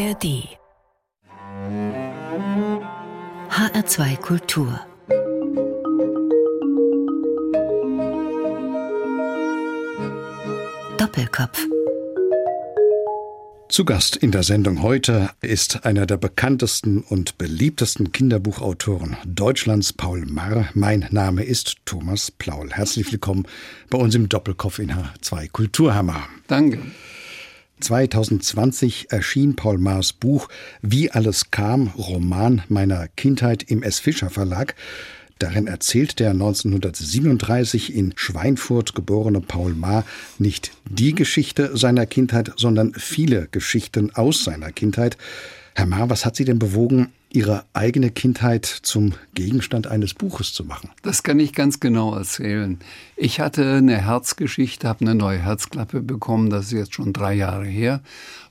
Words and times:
ARD 0.00 0.48
HR2 3.50 4.16
Kultur 4.16 4.80
Doppelkopf 10.96 11.66
zu 13.68 13.84
Gast 13.84 14.16
in 14.16 14.30
der 14.32 14.42
Sendung 14.42 14.82
heute 14.82 15.30
ist 15.42 15.84
einer 15.84 16.06
der 16.06 16.16
bekanntesten 16.16 17.02
und 17.02 17.36
beliebtesten 17.36 18.10
Kinderbuchautoren 18.10 19.18
Deutschlands, 19.26 19.92
Paul 19.92 20.24
Marr. 20.24 20.70
Mein 20.72 21.06
Name 21.10 21.44
ist 21.44 21.76
Thomas 21.84 22.30
Plaul. 22.30 22.70
Herzlich 22.72 23.12
willkommen 23.12 23.46
bei 23.90 23.98
uns 23.98 24.14
im 24.14 24.30
Doppelkopf 24.30 24.78
in 24.78 24.92
H2 24.92 25.50
Kulturhammer. 25.50 26.26
Danke. 26.46 26.78
2020 27.80 29.10
erschien 29.10 29.56
Paul 29.56 29.78
Maas 29.78 30.12
Buch 30.12 30.48
Wie 30.82 31.10
alles 31.10 31.50
kam, 31.50 31.88
Roman 31.88 32.62
meiner 32.68 33.08
Kindheit 33.08 33.62
im 33.62 33.82
S. 33.82 33.98
Fischer 33.98 34.30
Verlag. 34.30 34.74
Darin 35.38 35.66
erzählt 35.66 36.20
der 36.20 36.30
1937 36.30 37.94
in 37.94 38.12
Schweinfurt 38.14 38.94
geborene 38.94 39.40
Paul 39.40 39.74
Maar 39.74 40.04
nicht 40.38 40.72
die 40.88 41.14
Geschichte 41.14 41.76
seiner 41.76 42.04
Kindheit, 42.04 42.52
sondern 42.56 42.92
viele 42.94 43.48
Geschichten 43.50 44.14
aus 44.14 44.44
seiner 44.44 44.70
Kindheit. 44.70 45.16
Herr 45.74 45.86
Maar, 45.86 46.10
was 46.10 46.26
hat 46.26 46.36
Sie 46.36 46.44
denn 46.44 46.58
bewogen, 46.58 47.10
Ihre 47.32 47.64
eigene 47.72 48.10
Kindheit 48.10 48.66
zum 48.66 49.12
Gegenstand 49.34 49.86
eines 49.86 50.14
Buches 50.14 50.52
zu 50.52 50.64
machen? 50.64 50.90
Das 51.02 51.22
kann 51.22 51.38
ich 51.38 51.52
ganz 51.52 51.78
genau 51.78 52.14
erzählen. 52.14 52.80
Ich 53.16 53.38
hatte 53.38 53.76
eine 53.76 54.04
Herzgeschichte, 54.04 54.88
habe 54.88 55.02
eine 55.02 55.14
neue 55.14 55.38
Herzklappe 55.38 56.02
bekommen, 56.02 56.50
das 56.50 56.66
ist 56.66 56.72
jetzt 56.72 56.94
schon 56.94 57.12
drei 57.12 57.34
Jahre 57.34 57.66
her, 57.66 58.00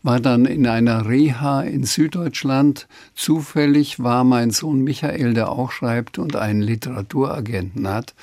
war 0.02 0.22
dann 0.22 0.46
in 0.46 0.66
einer 0.66 1.08
Reha 1.08 1.62
in 1.62 1.84
Süddeutschland. 1.84 2.88
Zufällig 3.16 4.00
war 4.00 4.24
mein 4.24 4.52
Sohn 4.52 4.82
Michael, 4.82 5.34
der 5.34 5.50
auch 5.50 5.72
schreibt 5.72 6.18
und 6.18 6.38
einen 6.38 6.62
Literaturagenten 6.62 7.88
hat, 7.88 8.14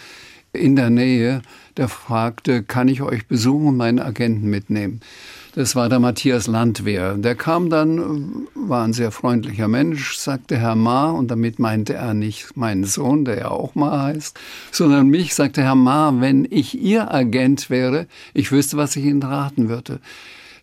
in 0.56 0.74
der 0.74 0.90
Nähe, 0.90 1.42
der 1.76 1.88
fragte, 1.88 2.62
kann 2.62 2.88
ich 2.88 3.02
euch 3.02 3.26
besuchen 3.26 3.68
und 3.68 3.76
meinen 3.76 3.98
Agenten 3.98 4.48
mitnehmen? 4.48 5.00
Das 5.56 5.74
war 5.74 5.88
der 5.88 6.00
Matthias 6.00 6.48
Landwehr. 6.48 7.14
Der 7.14 7.34
kam 7.34 7.70
dann, 7.70 8.46
war 8.54 8.84
ein 8.84 8.92
sehr 8.92 9.10
freundlicher 9.10 9.68
Mensch, 9.68 10.18
sagte 10.18 10.58
Herr 10.58 10.74
Ma, 10.74 11.08
und 11.08 11.30
damit 11.30 11.58
meinte 11.58 11.94
er 11.94 12.12
nicht 12.12 12.58
meinen 12.58 12.84
Sohn, 12.84 13.24
der 13.24 13.38
ja 13.38 13.48
auch 13.48 13.74
Ma 13.74 14.02
heißt, 14.02 14.38
sondern 14.70 15.08
mich, 15.08 15.34
sagte 15.34 15.62
Herr 15.62 15.74
Ma, 15.74 16.12
wenn 16.18 16.46
ich 16.50 16.78
Ihr 16.78 17.10
Agent 17.10 17.70
wäre, 17.70 18.06
ich 18.34 18.52
wüsste, 18.52 18.76
was 18.76 18.96
ich 18.96 19.06
Ihnen 19.06 19.22
raten 19.22 19.70
würde. 19.70 20.00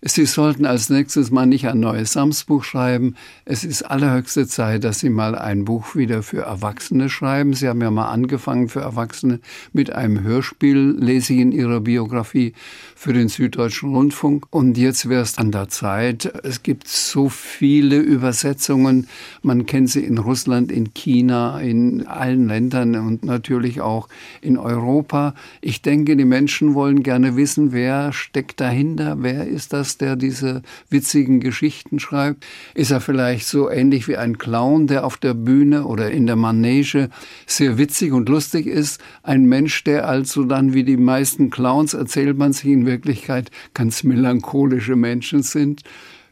Sie 0.05 0.25
sollten 0.25 0.65
als 0.65 0.89
nächstes 0.89 1.31
mal 1.31 1.45
nicht 1.45 1.65
ein 1.65 1.79
neues 1.79 2.11
Samsbuch 2.11 2.65
schreiben. 2.65 3.15
Es 3.45 3.63
ist 3.63 3.83
allerhöchste 3.83 4.45
Zeit, 4.47 4.83
dass 4.83 4.99
Sie 4.99 5.09
mal 5.09 5.33
ein 5.33 5.63
Buch 5.63 5.95
wieder 5.95 6.23
für 6.23 6.41
Erwachsene 6.41 7.09
schreiben. 7.09 7.53
Sie 7.53 7.69
haben 7.69 7.79
ja 7.79 7.89
mal 7.89 8.09
angefangen 8.09 8.67
für 8.67 8.81
Erwachsene 8.81 9.39
mit 9.71 9.93
einem 9.93 10.21
Hörspiel, 10.21 10.97
lese 10.99 11.33
ich 11.33 11.39
in 11.39 11.53
Ihrer 11.53 11.79
Biografie, 11.79 12.51
für 12.95 13.13
den 13.13 13.29
Süddeutschen 13.29 13.95
Rundfunk. 13.95 14.45
Und 14.49 14.77
jetzt 14.77 15.07
wäre 15.07 15.21
es 15.21 15.37
an 15.37 15.51
der 15.51 15.69
Zeit. 15.69 16.25
Es 16.43 16.63
gibt 16.63 16.89
so 16.89 17.29
viele 17.29 17.97
Übersetzungen. 17.97 19.07
Man 19.41 19.65
kennt 19.65 19.89
sie 19.89 20.03
in 20.03 20.17
Russland, 20.17 20.69
in 20.69 20.93
China, 20.93 21.61
in 21.61 22.07
allen 22.07 22.49
Ländern 22.49 22.95
und 22.95 23.23
natürlich 23.23 23.79
auch 23.79 24.09
in 24.41 24.57
Europa. 24.57 25.33
Ich 25.61 25.81
denke, 25.81 26.17
die 26.17 26.25
Menschen 26.25 26.73
wollen 26.73 27.03
gerne 27.03 27.37
wissen, 27.37 27.71
wer 27.71 28.11
steckt 28.11 28.59
dahinter, 28.59 29.17
wer 29.19 29.47
ist 29.47 29.71
das 29.71 29.92
der 29.97 30.15
diese 30.15 30.61
witzigen 30.89 31.39
Geschichten 31.39 31.99
schreibt? 31.99 32.45
Ist 32.73 32.91
er 32.91 33.01
vielleicht 33.01 33.47
so 33.47 33.69
ähnlich 33.69 34.07
wie 34.07 34.17
ein 34.17 34.37
Clown, 34.37 34.87
der 34.87 35.05
auf 35.05 35.17
der 35.17 35.33
Bühne 35.33 35.85
oder 35.85 36.11
in 36.11 36.25
der 36.25 36.35
Manege 36.35 37.09
sehr 37.45 37.77
witzig 37.77 38.11
und 38.11 38.29
lustig 38.29 38.67
ist? 38.67 39.01
Ein 39.23 39.45
Mensch, 39.45 39.83
der 39.83 40.07
also 40.07 40.43
dann 40.43 40.73
wie 40.73 40.83
die 40.83 40.97
meisten 40.97 41.49
Clowns, 41.49 41.93
erzählt 41.93 42.37
man 42.37 42.53
sich 42.53 42.71
in 42.71 42.85
Wirklichkeit, 42.85 43.51
ganz 43.73 44.03
melancholische 44.03 44.95
Menschen 44.95 45.43
sind? 45.43 45.83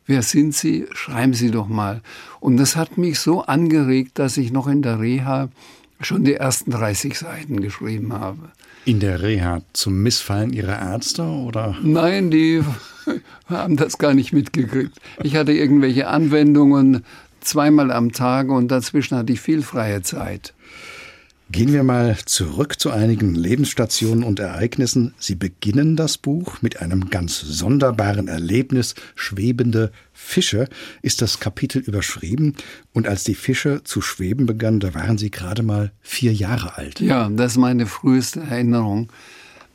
Wer 0.05 0.23
sind 0.23 0.55
Sie? 0.55 0.87
Schreiben 0.93 1.33
Sie 1.33 1.51
doch 1.51 1.67
mal. 1.67 2.01
Und 2.39 2.57
das 2.57 2.75
hat 2.75 2.97
mich 2.97 3.19
so 3.19 3.43
angeregt, 3.43 4.19
dass 4.19 4.37
ich 4.37 4.51
noch 4.51 4.67
in 4.67 4.81
der 4.81 4.99
Reha 4.99 5.49
schon 6.01 6.23
die 6.23 6.33
ersten 6.33 6.71
30 6.71 7.17
Seiten 7.17 7.61
geschrieben 7.61 8.13
habe. 8.13 8.51
In 8.85 8.99
der 8.99 9.21
Reha 9.21 9.61
zum 9.73 10.01
Missfallen 10.01 10.53
Ihrer 10.53 10.79
Ärzte 10.79 11.23
oder? 11.23 11.75
Nein, 11.83 12.31
die 12.31 12.63
haben 13.47 13.77
das 13.77 13.97
gar 13.97 14.13
nicht 14.13 14.33
mitgekriegt. 14.33 14.97
Ich 15.23 15.35
hatte 15.35 15.51
irgendwelche 15.51 16.07
Anwendungen 16.07 17.03
zweimal 17.41 17.91
am 17.91 18.11
Tag 18.11 18.49
und 18.49 18.69
dazwischen 18.69 19.17
hatte 19.17 19.33
ich 19.33 19.41
viel 19.41 19.61
freie 19.61 20.01
Zeit. 20.01 20.53
Gehen 21.51 21.73
wir 21.73 21.83
mal 21.83 22.17
zurück 22.25 22.79
zu 22.79 22.91
einigen 22.91 23.35
Lebensstationen 23.35 24.23
und 24.23 24.39
Ereignissen. 24.39 25.13
Sie 25.17 25.35
beginnen 25.35 25.97
das 25.97 26.17
Buch 26.17 26.61
mit 26.61 26.81
einem 26.81 27.09
ganz 27.09 27.41
sonderbaren 27.41 28.29
Erlebnis. 28.29 28.95
Schwebende 29.15 29.91
Fische 30.13 30.69
ist 31.01 31.21
das 31.21 31.41
Kapitel 31.41 31.79
überschrieben. 31.79 32.55
Und 32.93 33.05
als 33.05 33.25
die 33.25 33.35
Fische 33.35 33.83
zu 33.83 33.99
schweben 33.99 34.45
begannen, 34.45 34.79
da 34.79 34.95
waren 34.95 35.17
Sie 35.17 35.29
gerade 35.29 35.61
mal 35.61 35.91
vier 35.99 36.31
Jahre 36.31 36.77
alt. 36.77 37.01
Ja, 37.01 37.27
das 37.27 37.53
ist 37.53 37.57
meine 37.57 37.85
früheste 37.85 38.39
Erinnerung. 38.39 39.11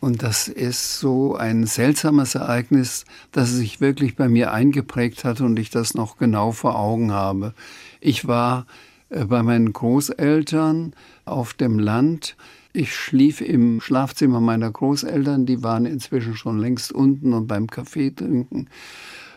Und 0.00 0.22
das 0.22 0.48
ist 0.48 0.98
so 0.98 1.36
ein 1.36 1.66
seltsames 1.66 2.36
Ereignis, 2.36 3.04
das 3.32 3.50
sich 3.50 3.82
wirklich 3.82 4.16
bei 4.16 4.30
mir 4.30 4.50
eingeprägt 4.50 5.24
hat 5.24 5.42
und 5.42 5.58
ich 5.58 5.68
das 5.68 5.92
noch 5.92 6.16
genau 6.16 6.52
vor 6.52 6.78
Augen 6.78 7.12
habe. 7.12 7.52
Ich 8.00 8.26
war 8.26 8.66
bei 9.08 9.42
meinen 9.42 9.72
Großeltern 9.72 10.94
auf 11.24 11.54
dem 11.54 11.78
Land. 11.78 12.36
Ich 12.72 12.94
schlief 12.94 13.40
im 13.40 13.80
Schlafzimmer 13.80 14.40
meiner 14.40 14.70
Großeltern, 14.70 15.46
die 15.46 15.62
waren 15.62 15.86
inzwischen 15.86 16.36
schon 16.36 16.58
längst 16.58 16.92
unten 16.92 17.32
und 17.32 17.46
beim 17.46 17.68
Kaffee 17.68 18.10
trinken. 18.10 18.68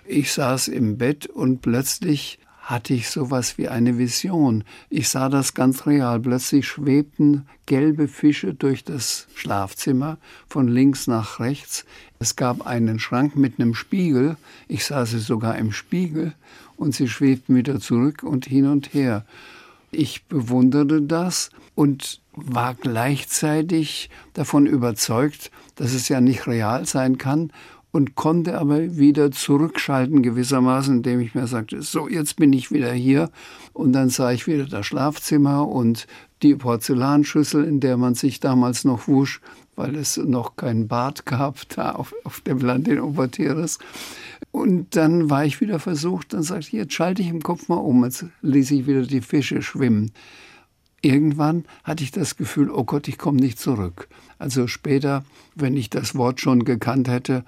Ich 0.05 0.33
saß 0.33 0.69
im 0.69 0.97
Bett 0.97 1.27
und 1.27 1.61
plötzlich 1.61 2.39
hatte 2.69 2.93
ich 2.93 3.09
sowas 3.09 3.57
wie 3.57 3.67
eine 3.67 3.97
Vision. 3.97 4.63
Ich 4.89 5.09
sah 5.09 5.29
das 5.29 5.55
ganz 5.55 5.87
real. 5.87 6.19
Plötzlich 6.19 6.67
schwebten 6.67 7.47
gelbe 7.65 8.07
Fische 8.07 8.53
durch 8.53 8.83
das 8.83 9.27
Schlafzimmer 9.33 10.19
von 10.47 10.67
links 10.67 11.07
nach 11.07 11.39
rechts. 11.39 11.85
Es 12.19 12.35
gab 12.35 12.67
einen 12.67 12.99
Schrank 12.99 13.35
mit 13.35 13.59
einem 13.59 13.73
Spiegel. 13.73 14.37
Ich 14.67 14.85
sah 14.85 15.07
sie 15.07 15.19
sogar 15.19 15.57
im 15.57 15.71
Spiegel 15.71 16.33
und 16.75 16.93
sie 16.93 17.07
schwebten 17.07 17.55
wieder 17.55 17.79
zurück 17.79 18.21
und 18.21 18.45
hin 18.45 18.67
und 18.67 18.93
her. 18.93 19.25
Ich 19.91 20.25
bewunderte 20.25 21.01
das 21.01 21.49
und 21.75 22.21
war 22.33 22.75
gleichzeitig 22.75 24.09
davon 24.33 24.65
überzeugt, 24.65 25.51
dass 25.75 25.93
es 25.93 26.09
ja 26.09 26.21
nicht 26.21 26.47
real 26.47 26.85
sein 26.85 27.17
kann 27.17 27.51
und 27.91 28.15
konnte 28.15 28.59
aber 28.59 28.97
wieder 28.97 29.31
zurückschalten 29.31 30.21
gewissermaßen, 30.21 30.97
indem 30.97 31.21
ich 31.21 31.33
mir 31.33 31.47
sagte, 31.47 31.81
so, 31.81 32.07
jetzt 32.07 32.35
bin 32.35 32.53
ich 32.53 32.71
wieder 32.71 32.91
hier. 32.91 33.31
Und 33.73 33.93
dann 33.93 34.09
sah 34.09 34.31
ich 34.31 34.45
wieder 34.45 34.65
das 34.65 34.85
Schlafzimmer 34.85 35.67
und 35.67 36.05
die 36.43 36.55
Porzellanschüssel, 36.55 37.63
in 37.63 37.79
der 37.79 37.97
man 37.97 38.13
sich 38.13 38.39
damals 38.39 38.85
noch 38.85 39.07
wusch, 39.07 39.41
weil 39.75 39.95
es 39.95 40.17
noch 40.17 40.55
kein 40.55 40.87
Bad 40.87 41.25
gab, 41.25 41.67
da 41.69 41.93
auf, 41.93 42.13
auf 42.23 42.41
dem 42.41 42.59
Land 42.59 42.87
in 42.87 42.99
Obertieres. 42.99 43.79
Und 44.51 44.95
dann 44.95 45.29
war 45.29 45.45
ich 45.45 45.61
wieder 45.61 45.79
versucht, 45.79 46.33
dann 46.33 46.43
sagte 46.43 46.67
ich, 46.67 46.71
jetzt 46.73 46.93
schalte 46.93 47.21
ich 47.21 47.27
im 47.27 47.41
Kopf 47.41 47.67
mal 47.67 47.75
um, 47.75 48.03
jetzt 48.03 48.25
ließ 48.41 48.71
ich 48.71 48.87
wieder 48.87 49.03
die 49.03 49.21
Fische 49.21 49.61
schwimmen. 49.61 50.11
Irgendwann 51.01 51.65
hatte 51.83 52.03
ich 52.03 52.11
das 52.11 52.35
Gefühl, 52.35 52.69
oh 52.69 52.83
Gott, 52.83 53.07
ich 53.07 53.17
komme 53.17 53.39
nicht 53.39 53.59
zurück. 53.59 54.09
Also 54.37 54.67
später, 54.67 55.23
wenn 55.55 55.77
ich 55.77 55.89
das 55.89 56.15
Wort 56.15 56.41
schon 56.41 56.65
gekannt 56.65 57.07
hätte, 57.07 57.45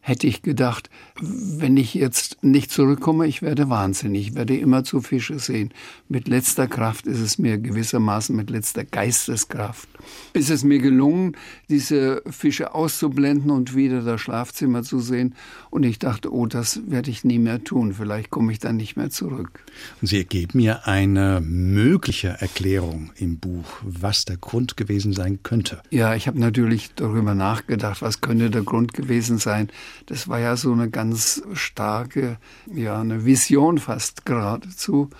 hätte 0.00 0.26
ich 0.26 0.42
gedacht, 0.42 0.88
wenn 1.20 1.76
ich 1.76 1.94
jetzt 1.94 2.42
nicht 2.42 2.70
zurückkomme, 2.70 3.26
ich 3.26 3.42
werde 3.42 3.68
wahnsinnig, 3.68 4.28
ich 4.28 4.34
werde 4.34 4.56
immer 4.56 4.82
zu 4.82 5.02
Fische 5.02 5.38
sehen. 5.38 5.72
Mit 6.08 6.26
letzter 6.26 6.66
Kraft 6.66 7.06
ist 7.06 7.20
es 7.20 7.38
mir 7.38 7.58
gewissermaßen, 7.58 8.34
mit 8.34 8.48
letzter 8.48 8.84
Geisteskraft, 8.84 9.88
ist 10.32 10.48
es 10.48 10.64
mir 10.64 10.78
gelungen, 10.78 11.36
diese 11.68 12.22
Fische 12.30 12.74
auszublenden 12.74 13.50
und 13.50 13.74
wieder 13.74 14.00
das 14.00 14.22
Schlafzimmer 14.22 14.82
zu 14.82 15.00
sehen. 15.00 15.34
Und 15.68 15.84
ich 15.84 15.98
dachte, 15.98 16.32
oh, 16.32 16.46
das 16.46 16.80
werde 16.86 17.10
ich 17.10 17.22
nie 17.22 17.38
mehr 17.38 17.62
tun, 17.62 17.92
vielleicht 17.92 18.30
komme 18.30 18.52
ich 18.52 18.58
dann 18.58 18.76
nicht 18.76 18.96
mehr 18.96 19.10
zurück. 19.10 19.62
Und 20.00 20.08
Sie 20.08 20.24
geben 20.24 20.58
mir 20.58 20.86
eine 20.86 21.42
mögliche 21.42 22.28
Erklärung 22.28 23.10
im 23.16 23.38
Buch, 23.38 23.66
was 23.82 24.24
der 24.24 24.38
Grund 24.38 24.78
gewesen 24.78 25.12
sein 25.12 25.40
könnte. 25.42 25.82
Ja, 25.90 26.14
ich 26.14 26.26
habe 26.26 26.40
natürlich 26.40 26.94
darüber 26.96 27.34
nachgedacht, 27.34 28.00
was 28.00 28.22
könnte 28.22 28.50
der 28.50 28.62
Grund 28.62 28.94
gewesen 28.94 29.36
sein 29.36 29.68
das 30.06 30.28
war 30.28 30.38
ja 30.40 30.56
so 30.56 30.72
eine 30.72 30.90
ganz 30.90 31.42
starke, 31.54 32.38
ja, 32.72 33.00
eine 33.00 33.24
Vision 33.24 33.78
fast 33.78 34.26
geradezu. 34.26 35.10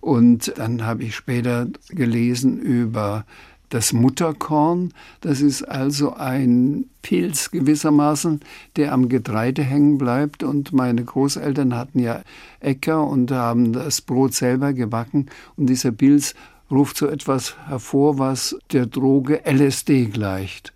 Und 0.00 0.52
dann 0.58 0.84
habe 0.84 1.04
ich 1.04 1.14
später 1.14 1.66
gelesen 1.88 2.58
über 2.58 3.24
Das 3.70 3.92
Mutterkorn, 3.92 4.92
das 5.22 5.40
ist 5.40 5.62
also 5.62 6.14
ein 6.14 6.84
Pilz 7.00 7.50
gewissermaßen, 7.50 8.40
der 8.76 8.92
am 8.92 9.08
Getreide 9.08 9.62
hängen 9.62 9.96
bleibt. 9.96 10.42
Und 10.42 10.72
meine 10.72 11.02
Großeltern 11.02 11.74
hatten 11.74 11.98
ja 11.98 12.20
Äcker 12.60 13.04
und 13.06 13.32
haben 13.32 13.72
das 13.72 14.02
Brot 14.02 14.34
selber 14.34 14.74
gebacken. 14.74 15.26
Und 15.56 15.66
dieser 15.66 15.90
Pilz 15.90 16.34
ruft 16.70 16.98
so 16.98 17.06
etwas 17.06 17.56
hervor, 17.66 18.18
was 18.18 18.56
der 18.72 18.86
Droge 18.86 19.40
LSD 19.44 20.06
gleicht. 20.06 20.73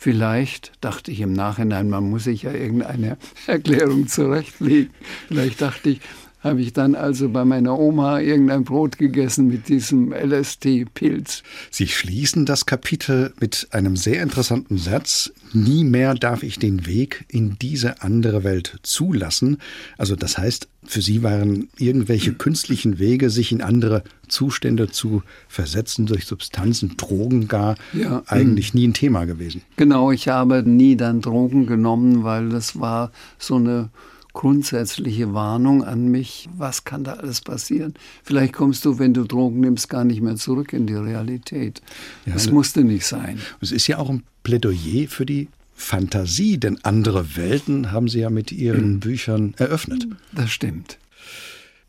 Vielleicht 0.00 0.72
dachte 0.80 1.10
ich 1.10 1.20
im 1.20 1.32
Nachhinein, 1.32 1.90
man 1.90 2.08
muss 2.08 2.24
sich 2.24 2.44
ja 2.44 2.52
irgendeine 2.52 3.16
Erklärung 3.48 4.06
zurechtlegen. 4.06 4.94
Vielleicht 5.26 5.60
dachte 5.60 5.90
ich, 5.90 6.00
habe 6.48 6.60
ich 6.60 6.72
dann 6.72 6.94
also 6.94 7.28
bei 7.28 7.44
meiner 7.44 7.78
Oma 7.78 8.20
irgendein 8.20 8.64
Brot 8.64 8.98
gegessen 8.98 9.46
mit 9.48 9.68
diesem 9.68 10.12
LSD-Pilz. 10.12 11.42
Sie 11.70 11.86
schließen 11.86 12.46
das 12.46 12.66
Kapitel 12.66 13.32
mit 13.40 13.68
einem 13.70 13.96
sehr 13.96 14.22
interessanten 14.22 14.78
Satz. 14.78 15.32
Nie 15.52 15.84
mehr 15.84 16.14
darf 16.14 16.42
ich 16.42 16.58
den 16.58 16.86
Weg 16.86 17.24
in 17.28 17.56
diese 17.60 18.02
andere 18.02 18.44
Welt 18.44 18.78
zulassen. 18.82 19.58
Also 19.96 20.16
das 20.16 20.38
heißt, 20.38 20.68
für 20.84 21.02
Sie 21.02 21.22
waren 21.22 21.68
irgendwelche 21.76 22.32
künstlichen 22.32 22.98
Wege, 22.98 23.30
sich 23.30 23.52
in 23.52 23.60
andere 23.60 24.02
Zustände 24.28 24.88
zu 24.88 25.22
versetzen 25.48 26.06
durch 26.06 26.24
Substanzen, 26.24 26.96
Drogen 26.96 27.46
gar, 27.46 27.76
ja, 27.92 28.22
eigentlich 28.26 28.74
nie 28.74 28.88
ein 28.88 28.94
Thema 28.94 29.26
gewesen. 29.26 29.62
Genau, 29.76 30.12
ich 30.12 30.28
habe 30.28 30.62
nie 30.62 30.96
dann 30.96 31.20
Drogen 31.20 31.66
genommen, 31.66 32.24
weil 32.24 32.48
das 32.48 32.80
war 32.80 33.12
so 33.38 33.56
eine 33.56 33.90
grundsätzliche 34.38 35.34
Warnung 35.34 35.82
an 35.82 36.06
mich, 36.06 36.48
was 36.56 36.84
kann 36.84 37.02
da 37.02 37.14
alles 37.14 37.40
passieren? 37.40 37.94
Vielleicht 38.22 38.52
kommst 38.52 38.84
du, 38.84 39.00
wenn 39.00 39.12
du 39.12 39.24
Drogen 39.24 39.58
nimmst, 39.58 39.88
gar 39.88 40.04
nicht 40.04 40.20
mehr 40.20 40.36
zurück 40.36 40.72
in 40.72 40.86
die 40.86 40.94
Realität. 40.94 41.82
Ja, 42.24 42.34
das 42.34 42.48
musste 42.52 42.84
nicht 42.84 43.04
sein. 43.04 43.40
Es 43.60 43.72
ist 43.72 43.88
ja 43.88 43.98
auch 43.98 44.08
ein 44.08 44.22
Plädoyer 44.44 45.08
für 45.08 45.26
die 45.26 45.48
Fantasie, 45.74 46.56
denn 46.56 46.78
andere 46.84 47.36
Welten 47.36 47.90
haben 47.90 48.06
Sie 48.06 48.20
ja 48.20 48.30
mit 48.30 48.52
Ihren 48.52 48.92
mhm. 48.92 49.00
Büchern 49.00 49.54
eröffnet. 49.56 50.06
Das 50.30 50.52
stimmt. 50.52 50.98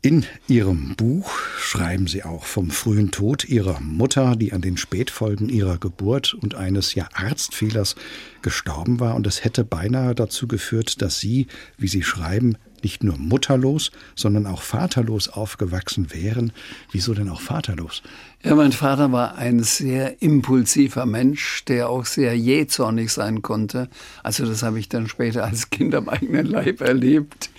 In 0.02 0.24
Ihrem 0.48 0.94
Buch 0.96 1.30
schreiben 1.58 2.06
Sie 2.06 2.22
auch 2.22 2.44
vom 2.44 2.70
frühen 2.70 3.10
Tod 3.10 3.44
Ihrer 3.44 3.80
Mutter, 3.80 4.34
die 4.34 4.54
an 4.54 4.62
den 4.62 4.78
Spätfolgen 4.78 5.50
ihrer 5.50 5.76
Geburt 5.76 6.32
und 6.32 6.54
eines 6.54 6.94
ja 6.94 7.06
Arztfehlers 7.12 7.96
gestorben 8.40 8.98
war. 8.98 9.14
Und 9.14 9.26
es 9.26 9.44
hätte 9.44 9.62
beinahe 9.62 10.14
dazu 10.14 10.48
geführt, 10.48 11.02
dass 11.02 11.20
Sie, 11.20 11.48
wie 11.76 11.88
Sie 11.88 12.02
schreiben, 12.02 12.56
nicht 12.82 13.04
nur 13.04 13.18
mutterlos, 13.18 13.90
sondern 14.14 14.46
auch 14.46 14.62
vaterlos 14.62 15.28
aufgewachsen 15.28 16.14
wären. 16.14 16.54
Wieso 16.92 17.12
denn 17.12 17.28
auch 17.28 17.42
vaterlos? 17.42 18.02
Ja, 18.42 18.54
mein 18.54 18.72
Vater 18.72 19.12
war 19.12 19.36
ein 19.36 19.62
sehr 19.62 20.22
impulsiver 20.22 21.04
Mensch, 21.04 21.66
der 21.66 21.90
auch 21.90 22.06
sehr 22.06 22.34
jähzornig 22.34 23.12
sein 23.12 23.42
konnte. 23.42 23.90
Also 24.22 24.46
das 24.46 24.62
habe 24.62 24.78
ich 24.78 24.88
dann 24.88 25.08
später 25.08 25.44
als 25.44 25.68
Kind 25.68 25.94
am 25.94 26.08
eigenen 26.08 26.46
Leib 26.46 26.80
erlebt. 26.80 27.50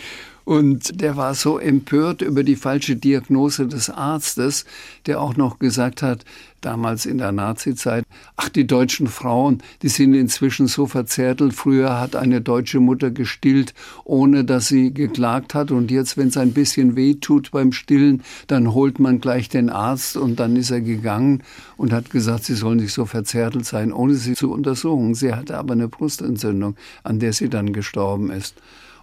Und 0.51 0.99
der 0.99 1.15
war 1.15 1.33
so 1.33 1.59
empört 1.59 2.21
über 2.21 2.43
die 2.43 2.57
falsche 2.57 2.97
Diagnose 2.97 3.67
des 3.67 3.89
Arztes, 3.89 4.65
der 5.05 5.21
auch 5.21 5.37
noch 5.37 5.59
gesagt 5.59 6.01
hat, 6.01 6.25
damals 6.59 7.05
in 7.05 7.19
der 7.19 7.31
Nazizeit, 7.31 8.03
ach, 8.35 8.49
die 8.49 8.67
deutschen 8.67 9.07
Frauen, 9.07 9.63
die 9.81 9.87
sind 9.87 10.13
inzwischen 10.13 10.67
so 10.67 10.87
verzärtelt. 10.87 11.53
Früher 11.53 12.01
hat 12.01 12.17
eine 12.17 12.41
deutsche 12.41 12.81
Mutter 12.81 13.11
gestillt, 13.11 13.73
ohne 14.03 14.43
dass 14.43 14.67
sie 14.67 14.93
geklagt 14.93 15.53
hat. 15.53 15.71
Und 15.71 15.89
jetzt, 15.89 16.17
wenn 16.17 16.27
es 16.27 16.35
ein 16.35 16.51
bisschen 16.51 16.97
weh 16.97 17.13
tut 17.13 17.51
beim 17.51 17.71
Stillen, 17.71 18.21
dann 18.47 18.73
holt 18.73 18.99
man 18.99 19.21
gleich 19.21 19.47
den 19.47 19.69
Arzt 19.69 20.17
und 20.17 20.41
dann 20.41 20.57
ist 20.57 20.69
er 20.69 20.81
gegangen 20.81 21.43
und 21.77 21.93
hat 21.93 22.09
gesagt, 22.09 22.43
sie 22.43 22.55
sollen 22.55 22.79
nicht 22.79 22.93
so 22.93 23.05
verzärtelt 23.05 23.65
sein, 23.65 23.93
ohne 23.93 24.15
sie 24.15 24.33
zu 24.33 24.51
untersuchen. 24.51 25.15
Sie 25.15 25.33
hatte 25.33 25.57
aber 25.57 25.75
eine 25.75 25.87
Brustentzündung, 25.87 26.75
an 27.03 27.19
der 27.19 27.31
sie 27.31 27.47
dann 27.47 27.71
gestorben 27.71 28.31
ist. 28.31 28.55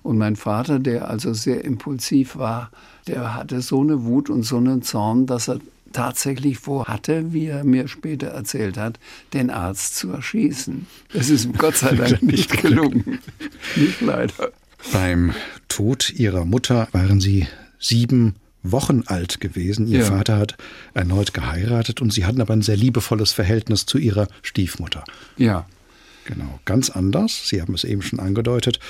Und 0.09 0.17
mein 0.17 0.37
Vater, 0.37 0.79
der 0.79 1.11
also 1.11 1.35
sehr 1.35 1.67
impulsiv 1.67 2.37
war, 2.37 2.71
der 3.09 3.35
hatte 3.35 3.61
so 3.61 3.83
eine 3.83 4.05
Wut 4.05 4.31
und 4.31 4.43
so 4.43 4.57
einen 4.57 4.81
Zorn, 4.81 5.27
dass 5.27 5.51
er 5.51 5.61
tatsächlich 5.93 6.57
vorhatte, 6.57 7.35
wie 7.35 7.45
er 7.45 7.63
mir 7.63 7.89
später 7.89 8.29
erzählt 8.29 8.79
hat, 8.79 8.99
den 9.35 9.51
Arzt 9.51 9.97
zu 9.97 10.11
erschießen. 10.11 10.87
Es 11.13 11.29
ist 11.29 11.53
Gott 11.59 11.77
sei 11.77 11.95
Dank 11.95 12.23
nicht 12.23 12.63
gelungen. 12.63 13.19
nicht 13.77 14.01
leider. 14.01 14.51
Beim 14.95 15.35
Tod 15.69 16.09
ihrer 16.09 16.47
Mutter 16.47 16.89
waren 16.93 17.21
sie 17.21 17.47
sieben 17.79 18.37
Wochen 18.63 19.03
alt 19.05 19.41
gewesen. 19.41 19.87
Ihr 19.87 19.99
ja. 19.99 20.05
Vater 20.07 20.39
hat 20.39 20.57
erneut 20.95 21.35
geheiratet 21.35 22.01
und 22.01 22.15
sie 22.15 22.25
hatten 22.25 22.41
aber 22.41 22.55
ein 22.55 22.63
sehr 22.63 22.79
liebevolles 22.79 23.33
Verhältnis 23.33 23.85
zu 23.85 23.99
ihrer 23.99 24.27
Stiefmutter. 24.41 25.05
Ja. 25.37 25.67
Genau, 26.29 26.61
ganz 26.67 26.91
anders, 26.91 27.49
Sie 27.49 27.63
haben 27.63 27.73
es 27.73 27.85
eben 27.85 28.03
schon 28.03 28.21
angedeutet, 28.21 28.81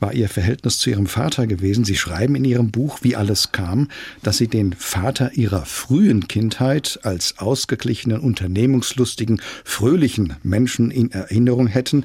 war 0.00 0.14
Ihr 0.14 0.28
Verhältnis 0.28 0.80
zu 0.80 0.90
Ihrem 0.90 1.06
Vater 1.06 1.46
gewesen. 1.46 1.84
Sie 1.84 1.94
schreiben 1.94 2.34
in 2.34 2.44
Ihrem 2.44 2.72
Buch, 2.72 2.98
wie 3.02 3.14
alles 3.14 3.52
kam, 3.52 3.86
dass 4.24 4.38
Sie 4.38 4.48
den 4.48 4.72
Vater 4.72 5.30
Ihrer 5.34 5.64
frühen 5.64 6.26
Kindheit 6.26 6.98
als 7.04 7.38
ausgeglichenen, 7.38 8.18
unternehmungslustigen, 8.18 9.40
fröhlichen 9.62 10.34
Menschen 10.42 10.90
in 10.90 11.12
Erinnerung 11.12 11.68
hätten 11.68 12.04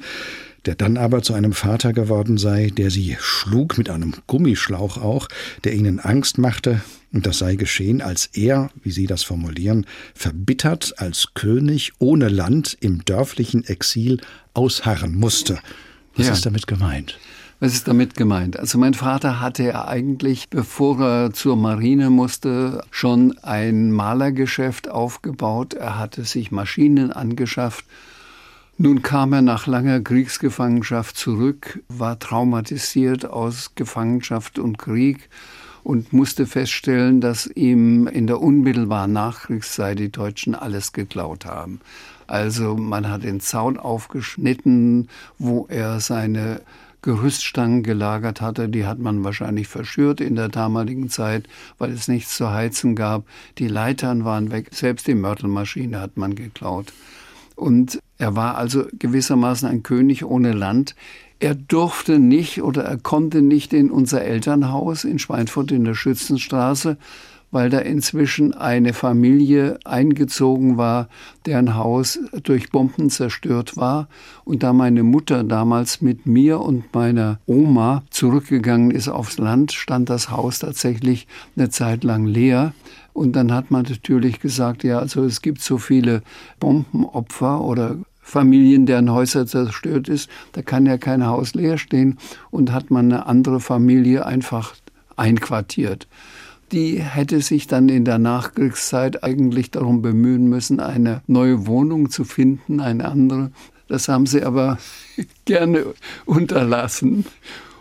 der 0.64 0.76
dann 0.76 0.96
aber 0.96 1.20
zu 1.20 1.34
einem 1.34 1.52
Vater 1.52 1.92
geworden 1.92 2.38
sei, 2.38 2.70
der 2.74 2.90
sie 2.90 3.18
schlug 3.20 3.76
mit 3.76 3.90
einem 3.90 4.14
Gummischlauch 4.26 4.96
auch, 4.96 5.28
der 5.62 5.74
ihnen 5.74 6.00
Angst 6.00 6.38
machte, 6.38 6.80
und 7.14 7.26
das 7.26 7.38
sei 7.38 7.54
geschehen, 7.54 8.02
als 8.02 8.26
er, 8.32 8.70
wie 8.82 8.90
Sie 8.90 9.06
das 9.06 9.22
formulieren, 9.22 9.86
verbittert 10.14 10.94
als 10.96 11.28
König 11.34 11.92
ohne 12.00 12.28
Land 12.28 12.76
im 12.80 13.04
dörflichen 13.04 13.64
Exil 13.64 14.20
ausharren 14.54 15.14
musste. 15.14 15.58
Was 16.16 16.26
ja. 16.26 16.32
ist 16.32 16.46
damit 16.46 16.66
gemeint? 16.66 17.18
Was 17.60 17.74
ist 17.74 17.86
damit 17.88 18.14
gemeint? 18.14 18.58
Also 18.58 18.78
mein 18.78 18.94
Vater 18.94 19.40
hatte 19.40 19.64
ja 19.64 19.86
eigentlich, 19.86 20.48
bevor 20.48 21.00
er 21.00 21.32
zur 21.32 21.56
Marine 21.56 22.10
musste, 22.10 22.82
schon 22.90 23.38
ein 23.42 23.92
Malergeschäft 23.92 24.88
aufgebaut. 24.88 25.74
Er 25.74 25.98
hatte 25.98 26.24
sich 26.24 26.50
Maschinen 26.50 27.12
angeschafft 27.12 27.84
nun 28.76 29.02
kam 29.02 29.32
er 29.32 29.42
nach 29.42 29.68
langer 29.68 30.00
Kriegsgefangenschaft 30.00 31.16
zurück, 31.16 31.80
war 31.86 32.18
traumatisiert 32.18 33.24
aus 33.24 33.76
Gefangenschaft 33.76 34.58
und 34.58 34.78
Krieg 34.78 35.28
und 35.84 36.12
musste 36.12 36.44
feststellen, 36.44 37.20
dass 37.20 37.46
ihm 37.46 38.08
in 38.08 38.26
der 38.26 38.40
unmittelbaren 38.40 39.12
Nachkriegszeit 39.12 40.00
die 40.00 40.10
Deutschen 40.10 40.56
alles 40.56 40.92
geklaut 40.92 41.44
haben. 41.44 41.80
Also 42.26 42.76
man 42.76 43.10
hat 43.10 43.24
den 43.24 43.40
Zaun 43.40 43.78
aufgeschnitten, 43.78 45.08
wo 45.38 45.66
er 45.68 46.00
seine 46.00 46.60
Gerüststangen 47.04 47.82
gelagert 47.82 48.40
hatte, 48.40 48.68
die 48.70 48.86
hat 48.86 48.98
man 48.98 49.24
wahrscheinlich 49.24 49.68
verschürt 49.68 50.22
in 50.22 50.36
der 50.36 50.48
damaligen 50.48 51.10
Zeit, 51.10 51.46
weil 51.76 51.92
es 51.92 52.08
nichts 52.08 52.34
zu 52.34 52.50
heizen 52.50 52.96
gab. 52.96 53.24
Die 53.58 53.68
Leitern 53.68 54.24
waren 54.24 54.50
weg, 54.50 54.68
selbst 54.72 55.06
die 55.06 55.14
Mörtelmaschine 55.14 56.00
hat 56.00 56.16
man 56.16 56.34
geklaut. 56.34 56.94
Und 57.56 58.00
er 58.16 58.34
war 58.36 58.56
also 58.56 58.86
gewissermaßen 58.98 59.68
ein 59.68 59.82
König 59.82 60.24
ohne 60.24 60.52
Land. 60.52 60.96
Er 61.40 61.54
durfte 61.54 62.18
nicht 62.18 62.62
oder 62.62 62.84
er 62.84 62.96
konnte 62.96 63.42
nicht 63.42 63.74
in 63.74 63.90
unser 63.90 64.22
Elternhaus 64.22 65.04
in 65.04 65.18
Schweinfurt 65.18 65.72
in 65.72 65.84
der 65.84 65.94
Schützenstraße, 65.94 66.96
weil 67.54 67.70
da 67.70 67.78
inzwischen 67.78 68.52
eine 68.52 68.92
Familie 68.92 69.78
eingezogen 69.84 70.76
war, 70.76 71.08
deren 71.46 71.76
Haus 71.76 72.18
durch 72.42 72.70
Bomben 72.70 73.10
zerstört 73.10 73.76
war. 73.76 74.08
Und 74.44 74.64
da 74.64 74.72
meine 74.72 75.04
Mutter 75.04 75.44
damals 75.44 76.00
mit 76.00 76.26
mir 76.26 76.60
und 76.60 76.92
meiner 76.92 77.38
Oma 77.46 78.02
zurückgegangen 78.10 78.90
ist 78.90 79.06
aufs 79.06 79.38
Land, 79.38 79.70
stand 79.70 80.10
das 80.10 80.32
Haus 80.32 80.58
tatsächlich 80.58 81.28
eine 81.54 81.70
Zeit 81.70 82.02
lang 82.02 82.26
leer. 82.26 82.74
Und 83.12 83.36
dann 83.36 83.52
hat 83.52 83.70
man 83.70 83.86
natürlich 83.88 84.40
gesagt, 84.40 84.82
ja, 84.82 84.98
also 84.98 85.22
es 85.22 85.40
gibt 85.40 85.62
so 85.62 85.78
viele 85.78 86.22
Bombenopfer 86.58 87.60
oder 87.60 87.98
Familien, 88.20 88.84
deren 88.84 89.12
Häuser 89.12 89.46
zerstört 89.46 90.08
ist, 90.08 90.28
da 90.54 90.62
kann 90.62 90.86
ja 90.86 90.98
kein 90.98 91.24
Haus 91.24 91.54
leer 91.54 91.78
stehen 91.78 92.18
und 92.50 92.72
hat 92.72 92.90
man 92.90 93.12
eine 93.12 93.26
andere 93.26 93.60
Familie 93.60 94.26
einfach 94.26 94.74
einquartiert. 95.14 96.08
Die 96.72 97.00
hätte 97.00 97.40
sich 97.40 97.66
dann 97.66 97.88
in 97.88 98.04
der 98.04 98.18
Nachkriegszeit 98.18 99.22
eigentlich 99.22 99.70
darum 99.70 100.02
bemühen 100.02 100.48
müssen, 100.48 100.80
eine 100.80 101.22
neue 101.26 101.66
Wohnung 101.66 102.10
zu 102.10 102.24
finden, 102.24 102.80
eine 102.80 103.06
andere. 103.06 103.52
Das 103.88 104.08
haben 104.08 104.26
sie 104.26 104.42
aber 104.42 104.78
gerne 105.44 105.84
unterlassen 106.24 107.26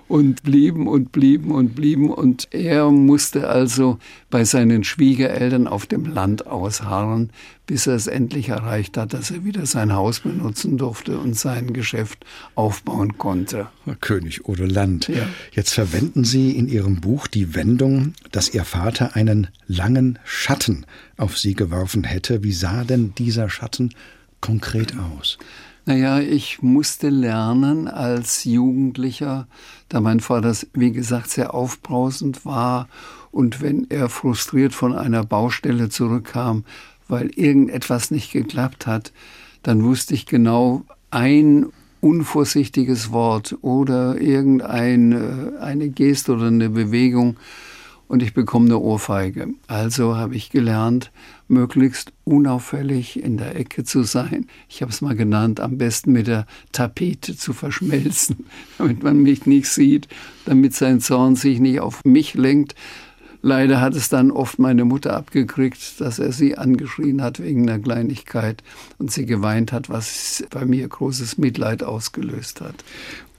und 0.08 0.44
blieben 0.44 0.88
und 0.88 1.12
blieben 1.12 1.52
und 1.52 1.76
blieben. 1.76 2.10
Und 2.12 2.48
er 2.52 2.92
musste 2.92 3.48
also 3.48 4.00
bei 4.30 4.44
seinen 4.46 4.84
Schwiegereltern 4.84 5.68
auf 5.68 5.86
dem 5.86 6.06
Land 6.06 6.48
ausharren, 6.48 7.32
bis 7.66 7.88
er 7.88 7.96
es 7.96 8.08
endlich 8.08 8.50
erreicht 8.50 8.98
hat, 8.98 9.14
dass 9.14 9.32
er 9.32 9.46
wieder 9.46 9.66
sein 9.66 9.94
Haus 9.94 10.20
benutzen 10.20 10.78
durfte 10.78 11.18
und 11.18 11.36
sein 11.36 11.74
Geschäft 11.74 12.26
aufbauen 12.56 13.18
konnte. 13.18 13.68
König 14.02 14.46
oder 14.46 14.68
Land. 14.68 15.08
Ja. 15.08 15.28
Jetzt 15.52 15.74
verwenden 15.74 16.26
Sie 16.26 16.52
in 16.52 16.68
Ihrem 16.68 17.02
Buch 17.02 17.28
die 17.28 17.56
Wendung, 17.56 18.14
dass 18.32 18.54
Ihr 18.54 18.66
Vater 18.66 19.16
einen 19.16 19.48
langen 19.68 20.20
Schatten 20.26 20.86
auf 21.18 21.38
Sie 21.38 21.54
geworfen 21.54 22.04
hätte. 22.04 22.44
Wie 22.44 22.54
sah 22.54 22.84
denn 22.84 23.14
dieser 23.16 23.50
Schatten 23.50 23.94
konkret 24.42 24.96
aus? 24.98 25.38
Naja, 25.86 26.20
ich 26.20 26.62
musste 26.62 27.10
lernen 27.10 27.90
als 27.90 28.46
Jugendlicher, 28.46 29.48
da 29.90 30.00
mein 30.00 30.22
Vater, 30.22 30.56
wie 30.74 30.94
gesagt, 30.94 31.30
sehr 31.30 31.54
aufbrausend 31.54 32.46
war 32.46 32.88
und 33.32 33.62
wenn 33.62 33.88
er 33.90 34.08
frustriert 34.08 34.74
von 34.74 34.96
einer 34.96 35.26
Baustelle 35.26 35.90
zurückkam, 35.90 36.64
weil 37.10 37.32
irgendetwas 37.32 38.12
nicht 38.12 38.32
geklappt 38.32 38.88
hat, 38.88 39.12
dann 39.62 39.84
wusste 39.84 40.14
ich 40.14 40.26
genau, 40.26 40.86
ein 41.12 41.66
unvorsichtiges 42.00 43.12
Wort 43.12 43.58
oder 43.62 44.22
irgendeine 44.22 45.54
eine 45.60 45.90
Geste 45.90 46.34
oder 46.34 46.48
eine 46.48 46.70
Bewegung 46.70 47.38
und 48.08 48.22
ich 48.22 48.34
bekomme 48.34 48.66
eine 48.66 48.80
Ohrfeige. 48.80 49.50
Also 49.68 50.16
habe 50.16 50.36
ich 50.36 50.50
gelernt, 50.50 51.12
möglichst 51.48 52.12
unauffällig 52.26 53.22
in 53.22 53.38
der 53.38 53.56
Ecke 53.56 53.84
zu 53.84 54.04
sein. 54.04 54.48
Ich 54.70 54.82
habe 54.82 54.92
es 54.92 55.02
mal 55.02 55.16
genannt, 55.16 55.60
am 55.60 55.78
besten 55.78 56.12
mit 56.12 56.28
der 56.28 56.46
Tapete 56.72 57.36
zu 57.36 57.54
verschmelzen, 57.54 58.46
damit 58.78 59.04
man 59.04 59.22
mich 59.22 59.46
nicht 59.46 59.70
sieht, 59.70 60.08
damit 60.46 60.74
sein 60.74 61.00
Zorn 61.00 61.36
sich 61.36 61.60
nicht 61.60 61.80
auf 61.80 62.04
mich 62.06 62.34
lenkt. 62.34 62.76
Leider 63.46 63.82
hat 63.82 63.94
es 63.94 64.08
dann 64.08 64.32
oft 64.32 64.58
meine 64.58 64.86
Mutter 64.86 65.18
abgekriegt, 65.18 66.00
dass 66.00 66.18
er 66.18 66.32
sie 66.32 66.58
angeschrien 66.58 67.22
hat 67.22 67.42
wegen 67.42 67.70
einer 67.70 67.78
Kleinigkeit 67.84 68.64
und 69.00 69.12
sie 69.12 69.26
geweint 69.26 69.74
hat, 69.74 69.90
was 69.90 70.46
bei 70.50 70.64
mir 70.64 70.88
großes 70.88 71.38
Mitleid 71.38 71.84
ausgelöst 71.84 72.62
hat. 72.62 72.86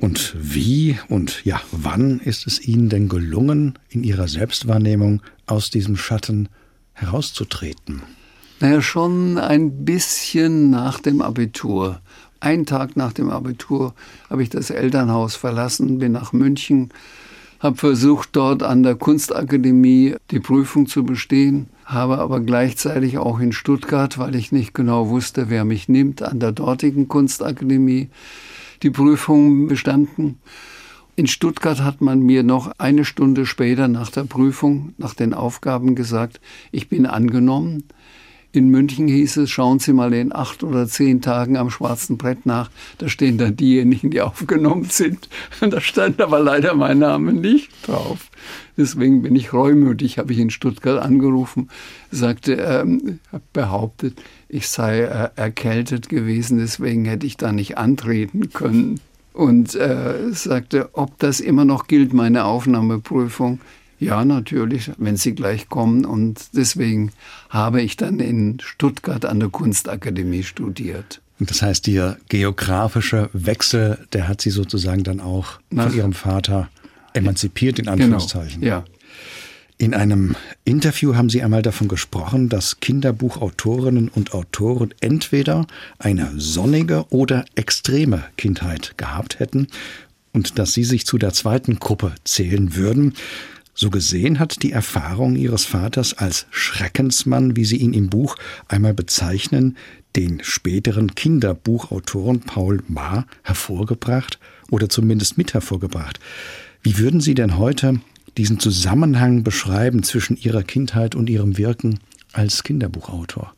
Und 0.04 0.36
wie 0.38 0.98
und 1.08 1.46
ja, 1.46 1.62
wann 1.72 2.20
ist 2.20 2.46
es 2.46 2.60
Ihnen 2.60 2.90
denn 2.90 3.08
gelungen, 3.08 3.78
in 3.88 4.04
Ihrer 4.04 4.28
Selbstwahrnehmung 4.28 5.22
aus 5.46 5.70
diesem 5.70 5.96
Schatten 5.96 6.50
herauszutreten? 6.92 8.02
Naja, 8.60 8.82
schon 8.82 9.38
ein 9.38 9.86
bisschen 9.86 10.68
nach 10.68 11.00
dem 11.00 11.22
Abitur. 11.22 12.02
Ein 12.38 12.66
Tag 12.66 12.96
nach 12.96 13.14
dem 13.14 13.30
Abitur 13.30 13.94
habe 14.28 14.42
ich 14.42 14.50
das 14.50 14.68
Elternhaus 14.68 15.36
verlassen, 15.36 16.00
bin 16.00 16.12
nach 16.12 16.34
München, 16.34 16.90
habe 17.58 17.78
versucht, 17.78 18.28
dort 18.32 18.62
an 18.62 18.82
der 18.82 18.96
Kunstakademie 18.96 20.16
die 20.30 20.40
Prüfung 20.40 20.86
zu 20.86 21.04
bestehen, 21.04 21.70
habe 21.86 22.18
aber 22.18 22.40
gleichzeitig 22.40 23.16
auch 23.16 23.40
in 23.40 23.52
Stuttgart, 23.52 24.18
weil 24.18 24.34
ich 24.34 24.52
nicht 24.52 24.74
genau 24.74 25.08
wusste, 25.08 25.48
wer 25.48 25.64
mich 25.64 25.88
nimmt, 25.88 26.20
an 26.20 26.40
der 26.40 26.52
dortigen 26.52 27.08
Kunstakademie 27.08 28.10
die 28.84 28.90
Prüfung 28.90 29.66
bestanden. 29.66 30.38
In 31.16 31.26
Stuttgart 31.26 31.82
hat 31.82 32.00
man 32.00 32.20
mir 32.20 32.42
noch 32.42 32.72
eine 32.78 33.04
Stunde 33.04 33.46
später 33.46 33.88
nach 33.88 34.10
der 34.10 34.24
Prüfung, 34.24 34.92
nach 34.98 35.14
den 35.14 35.32
Aufgaben 35.32 35.94
gesagt, 35.94 36.40
ich 36.70 36.88
bin 36.88 37.06
angenommen. 37.06 37.84
In 38.54 38.68
München 38.68 39.08
hieß 39.08 39.38
es, 39.38 39.50
schauen 39.50 39.80
Sie 39.80 39.92
mal 39.92 40.14
in 40.14 40.32
acht 40.32 40.62
oder 40.62 40.86
zehn 40.86 41.20
Tagen 41.20 41.56
am 41.56 41.70
schwarzen 41.70 42.18
Brett 42.18 42.46
nach. 42.46 42.70
Da 42.98 43.08
stehen 43.08 43.36
dann 43.36 43.56
diejenigen, 43.56 44.12
die 44.12 44.20
aufgenommen 44.20 44.84
sind. 44.84 45.28
Da 45.60 45.80
stand 45.80 46.20
aber 46.20 46.38
leider 46.38 46.74
mein 46.74 47.00
Name 47.00 47.32
nicht 47.32 47.70
drauf. 47.88 48.30
Deswegen 48.76 49.22
bin 49.22 49.34
ich 49.34 49.52
reumütig, 49.52 50.18
habe 50.18 50.32
ich 50.32 50.38
in 50.38 50.50
Stuttgart 50.50 51.02
angerufen, 51.02 51.68
sagte, 52.12 52.52
ähm, 52.52 53.18
behauptet, 53.52 54.22
ich 54.48 54.68
sei 54.68 55.00
äh, 55.00 55.30
erkältet 55.34 56.08
gewesen, 56.08 56.58
deswegen 56.58 57.06
hätte 57.06 57.26
ich 57.26 57.36
da 57.36 57.50
nicht 57.50 57.76
antreten 57.76 58.50
können 58.50 59.00
und 59.32 59.74
äh, 59.74 60.30
sagte, 60.30 60.90
ob 60.92 61.18
das 61.18 61.40
immer 61.40 61.64
noch 61.64 61.88
gilt, 61.88 62.12
meine 62.12 62.44
Aufnahmeprüfung. 62.44 63.58
Ja, 64.04 64.22
natürlich, 64.24 64.90
wenn 64.98 65.16
Sie 65.16 65.34
gleich 65.34 65.70
kommen. 65.70 66.04
Und 66.04 66.48
deswegen 66.52 67.10
habe 67.48 67.80
ich 67.80 67.96
dann 67.96 68.20
in 68.20 68.58
Stuttgart 68.60 69.24
an 69.24 69.40
der 69.40 69.48
Kunstakademie 69.48 70.42
studiert. 70.42 71.22
Und 71.40 71.50
das 71.50 71.62
heißt, 71.62 71.88
Ihr 71.88 72.18
geografischer 72.28 73.30
Wechsel, 73.32 73.98
der 74.12 74.28
hat 74.28 74.42
Sie 74.42 74.50
sozusagen 74.50 75.04
dann 75.04 75.20
auch 75.20 75.58
Nach, 75.70 75.88
von 75.88 75.96
Ihrem 75.96 76.12
Vater 76.12 76.68
emanzipiert, 77.14 77.78
in 77.78 77.86
genau, 77.86 77.94
Anführungszeichen. 77.94 78.60
Genau, 78.60 78.74
ja. 78.76 78.84
In 79.78 79.94
einem 79.94 80.36
Interview 80.64 81.14
haben 81.16 81.30
Sie 81.30 81.42
einmal 81.42 81.62
davon 81.62 81.88
gesprochen, 81.88 82.50
dass 82.50 82.80
Kinderbuchautorinnen 82.80 84.08
und 84.08 84.34
Autoren 84.34 84.92
entweder 85.00 85.66
eine 85.98 86.30
sonnige 86.36 87.06
oder 87.08 87.46
extreme 87.54 88.22
Kindheit 88.36 88.98
gehabt 88.98 89.40
hätten 89.40 89.68
und 90.32 90.58
dass 90.58 90.74
Sie 90.74 90.84
sich 90.84 91.06
zu 91.06 91.16
der 91.16 91.32
zweiten 91.32 91.78
Gruppe 91.78 92.12
zählen 92.24 92.76
würden. 92.76 93.14
So 93.74 93.90
gesehen 93.90 94.38
hat 94.38 94.62
die 94.62 94.70
Erfahrung 94.70 95.34
Ihres 95.34 95.64
Vaters 95.64 96.14
als 96.14 96.46
Schreckensmann, 96.50 97.56
wie 97.56 97.64
Sie 97.64 97.76
ihn 97.76 97.92
im 97.92 98.08
Buch 98.08 98.36
einmal 98.68 98.94
bezeichnen, 98.94 99.76
den 100.14 100.40
späteren 100.44 101.16
Kinderbuchautoren 101.16 102.40
Paul 102.40 102.84
Maar 102.86 103.26
hervorgebracht 103.42 104.38
oder 104.70 104.88
zumindest 104.88 105.38
mit 105.38 105.54
hervorgebracht. 105.54 106.20
Wie 106.82 106.98
würden 106.98 107.20
Sie 107.20 107.34
denn 107.34 107.58
heute 107.58 108.00
diesen 108.36 108.60
Zusammenhang 108.60 109.42
beschreiben 109.42 110.04
zwischen 110.04 110.36
Ihrer 110.36 110.62
Kindheit 110.62 111.16
und 111.16 111.28
Ihrem 111.28 111.58
Wirken 111.58 111.98
als 112.32 112.62
Kinderbuchautor? 112.62 113.54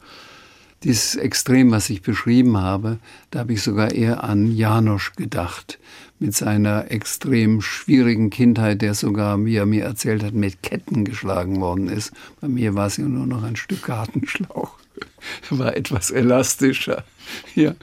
Dieses 0.82 1.16
Extrem, 1.16 1.70
was 1.70 1.90
ich 1.90 2.02
beschrieben 2.02 2.56
habe, 2.56 2.98
da 3.30 3.40
habe 3.40 3.52
ich 3.52 3.62
sogar 3.62 3.92
eher 3.92 4.24
an 4.24 4.54
Janosch 4.54 5.12
gedacht, 5.14 5.78
mit 6.18 6.34
seiner 6.34 6.90
extrem 6.90 7.60
schwierigen 7.60 8.30
Kindheit, 8.30 8.82
der 8.82 8.94
sogar, 8.94 9.44
wie 9.44 9.56
er 9.56 9.66
mir 9.66 9.84
erzählt 9.84 10.22
hat, 10.22 10.34
mit 10.34 10.62
Ketten 10.62 11.04
geschlagen 11.04 11.60
worden 11.60 11.88
ist. 11.88 12.12
Bei 12.40 12.48
mir 12.48 12.74
war 12.74 12.86
es 12.86 12.96
ja 12.96 13.04
nur 13.04 13.26
noch 13.26 13.42
ein 13.42 13.56
Stück 13.56 13.84
Gartenschlauch. 13.84 14.78
war 15.50 15.76
etwas 15.76 16.10
elastischer. 16.10 17.04
Ja. 17.56 17.74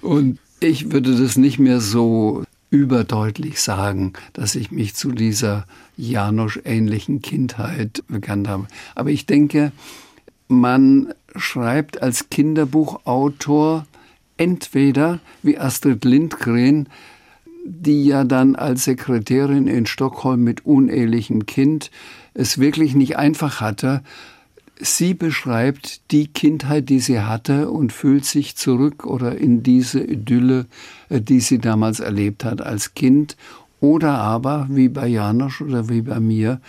Und 0.00 0.38
ich 0.60 0.92
würde 0.92 1.14
das 1.14 1.36
nicht 1.36 1.58
mehr 1.58 1.80
so 1.80 2.42
überdeutlich 2.70 3.60
sagen, 3.60 4.14
dass 4.32 4.54
ich 4.54 4.70
mich 4.70 4.94
zu 4.94 5.12
dieser 5.12 5.66
Janosch-ähnlichen 5.98 7.20
Kindheit 7.20 8.02
bekannt 8.08 8.48
habe. 8.48 8.66
Aber 8.94 9.10
ich 9.10 9.26
denke, 9.26 9.72
man 10.48 11.12
schreibt 11.36 12.00
als 12.00 12.30
Kinderbuchautor 12.30 13.86
entweder 14.38 15.20
wie 15.42 15.58
Astrid 15.58 16.04
Lindgren, 16.04 16.88
die 17.68 18.04
ja 18.04 18.24
dann 18.24 18.56
als 18.56 18.84
Sekretärin 18.84 19.66
in 19.66 19.86
Stockholm 19.86 20.42
mit 20.42 20.64
unehelichem 20.64 21.46
Kind 21.46 21.90
es 22.34 22.58
wirklich 22.58 22.94
nicht 22.94 23.16
einfach 23.16 23.60
hatte, 23.60 24.02
Sie 24.80 25.14
beschreibt 25.14 26.12
die 26.12 26.28
Kindheit, 26.28 26.88
die 26.88 27.00
sie 27.00 27.20
hatte 27.20 27.68
und 27.70 27.92
fühlt 27.92 28.24
sich 28.24 28.54
zurück 28.56 29.04
oder 29.04 29.36
in 29.36 29.64
diese 29.64 30.00
Idylle, 30.00 30.66
äh, 31.08 31.20
die 31.20 31.40
sie 31.40 31.58
damals 31.58 31.98
erlebt 31.98 32.44
hat 32.44 32.62
als 32.62 32.94
Kind. 32.94 33.36
Oder 33.80 34.18
aber, 34.18 34.66
wie 34.70 34.88
bei 34.88 35.06
Janosch 35.06 35.60
oder 35.60 35.88
wie 35.88 36.02
bei 36.02 36.20
mir, 36.20 36.60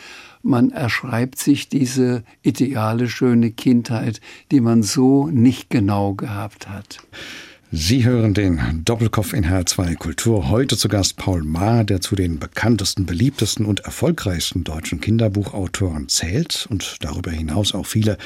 man 0.42 0.72
erschreibt 0.72 1.40
sich 1.40 1.70
diese 1.70 2.24
ideale, 2.42 3.10
schöne 3.10 3.52
Kindheit, 3.52 4.22
die 4.52 4.62
man 4.62 4.84
so 4.84 5.28
nicht 5.28 5.70
genau 5.70 6.14
gehabt 6.14 6.70
hat. 6.70 7.00
Sie 7.72 8.04
hören 8.04 8.34
den 8.34 8.82
Doppelkopf 8.84 9.34
in 9.34 9.46
H2 9.46 9.96
Kultur. 9.96 10.50
Heute 10.50 10.76
zu 10.76 10.88
Gast 10.88 11.18
Paul 11.18 11.44
Maar, 11.44 11.84
der 11.84 12.02
zu 12.02 12.16
den 12.16 12.40
bekanntesten, 12.40 13.06
beliebtesten 13.06 13.64
und 13.68 13.82
erfolgreichsten 13.82 14.64
deutschen 14.64 15.00
Kinderbuchautoren 15.00 16.10
zählt 16.10 16.66
und 16.72 16.96
darüber 17.02 17.30
hinaus 17.30 17.76
auch 17.76 17.86
viele 17.86 18.18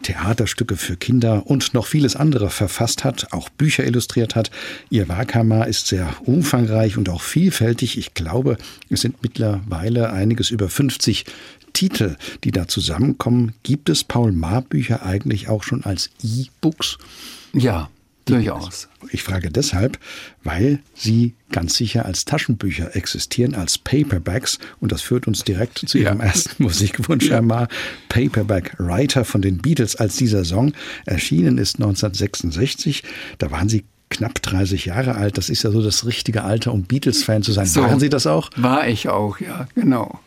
Theaterstücke 0.00 0.78
für 0.78 0.96
Kinder 0.96 1.46
und 1.46 1.74
noch 1.74 1.86
vieles 1.86 2.16
andere 2.16 2.48
verfasst 2.48 3.04
hat, 3.04 3.34
auch 3.34 3.50
Bücher 3.50 3.84
illustriert 3.84 4.34
hat. 4.34 4.50
Ihr 4.88 5.08
Werkhammer 5.08 5.66
ist 5.66 5.88
sehr 5.88 6.08
umfangreich 6.24 6.96
und 6.96 7.10
auch 7.10 7.20
vielfältig. 7.20 7.98
Ich 7.98 8.14
glaube, 8.14 8.56
es 8.88 9.02
sind 9.02 9.22
mittlerweile 9.22 10.10
einiges 10.10 10.48
über 10.48 10.70
50 10.70 11.26
Titel, 11.74 12.16
die 12.44 12.50
da 12.50 12.66
zusammenkommen. 12.66 13.52
Gibt 13.62 13.90
es 13.90 14.04
Paul 14.04 14.32
Maar 14.32 14.62
Bücher 14.62 15.04
eigentlich 15.04 15.50
auch 15.50 15.64
schon 15.64 15.84
als 15.84 16.08
E-Books? 16.22 16.96
Ja, 17.52 17.90
Durchaus. 18.26 18.88
Ich 19.12 19.22
frage 19.22 19.50
deshalb, 19.50 19.98
weil 20.42 20.80
sie 20.94 21.34
ganz 21.52 21.76
sicher 21.76 22.06
als 22.06 22.24
Taschenbücher 22.24 22.96
existieren, 22.96 23.54
als 23.54 23.78
Paperbacks. 23.78 24.58
Und 24.80 24.90
das 24.90 25.02
führt 25.02 25.28
uns 25.28 25.44
direkt 25.44 25.78
zu 25.78 25.96
Ihrem 25.96 26.18
ja. 26.18 26.26
ersten 26.26 26.62
Musikwunsch, 26.62 27.30
Herr 27.30 27.42
Ma. 27.42 27.68
Paperback 28.08 28.74
Writer 28.78 29.24
von 29.24 29.42
den 29.42 29.58
Beatles, 29.58 29.94
als 29.94 30.16
dieser 30.16 30.44
Song 30.44 30.72
erschienen 31.04 31.56
ist 31.56 31.76
1966. 31.76 33.04
Da 33.38 33.52
waren 33.52 33.68
Sie 33.68 33.84
knapp 34.10 34.42
30 34.42 34.86
Jahre 34.86 35.14
alt. 35.14 35.38
Das 35.38 35.48
ist 35.48 35.62
ja 35.62 35.70
so 35.70 35.80
das 35.80 36.04
richtige 36.04 36.42
Alter, 36.42 36.72
um 36.72 36.82
Beatles-Fan 36.82 37.44
zu 37.44 37.52
sein. 37.52 37.66
So, 37.66 37.82
waren 37.82 38.00
Sie 38.00 38.10
das 38.10 38.26
auch? 38.26 38.50
War 38.56 38.88
ich 38.88 39.08
auch, 39.08 39.38
ja, 39.38 39.68
genau. 39.76 40.18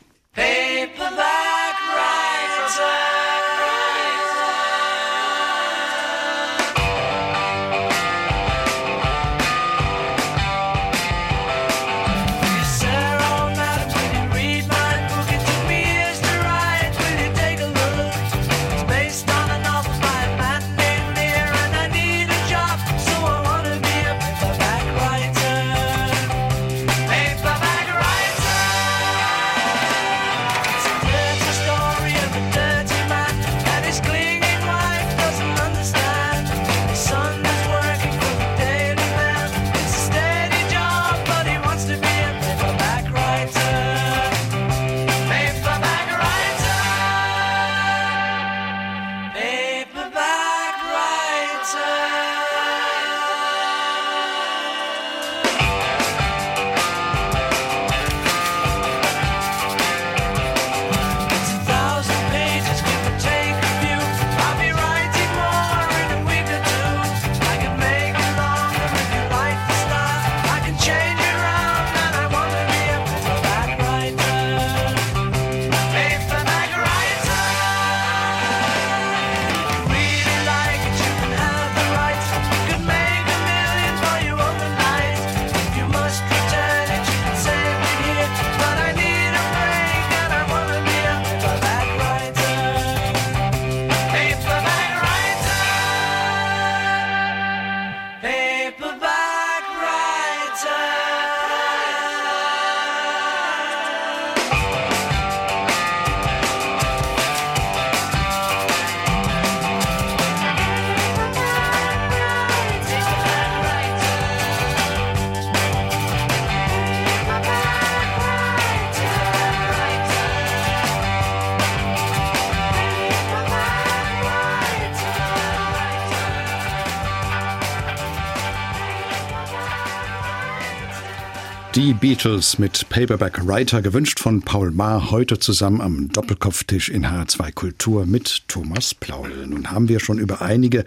Die 131.80 131.94
Beatles 131.94 132.60
mit 132.60 132.90
Paperback 132.90 133.48
Writer, 133.48 133.82
gewünscht 133.82 134.20
von 134.20 134.42
Paul 134.42 134.72
Maar, 134.72 135.12
heute 135.12 135.40
zusammen 135.40 135.80
am 135.80 136.10
Doppelkopftisch 136.10 136.90
in 136.90 137.06
H2 137.06 137.54
Kultur 137.54 138.06
mit 138.06 138.44
Thomas 138.50 138.94
Plaul. 138.94 139.48
Nun 139.48 139.72
haben 139.72 139.88
wir 139.88 140.02
schon 140.02 140.20
über 140.20 140.42
einige 140.42 140.84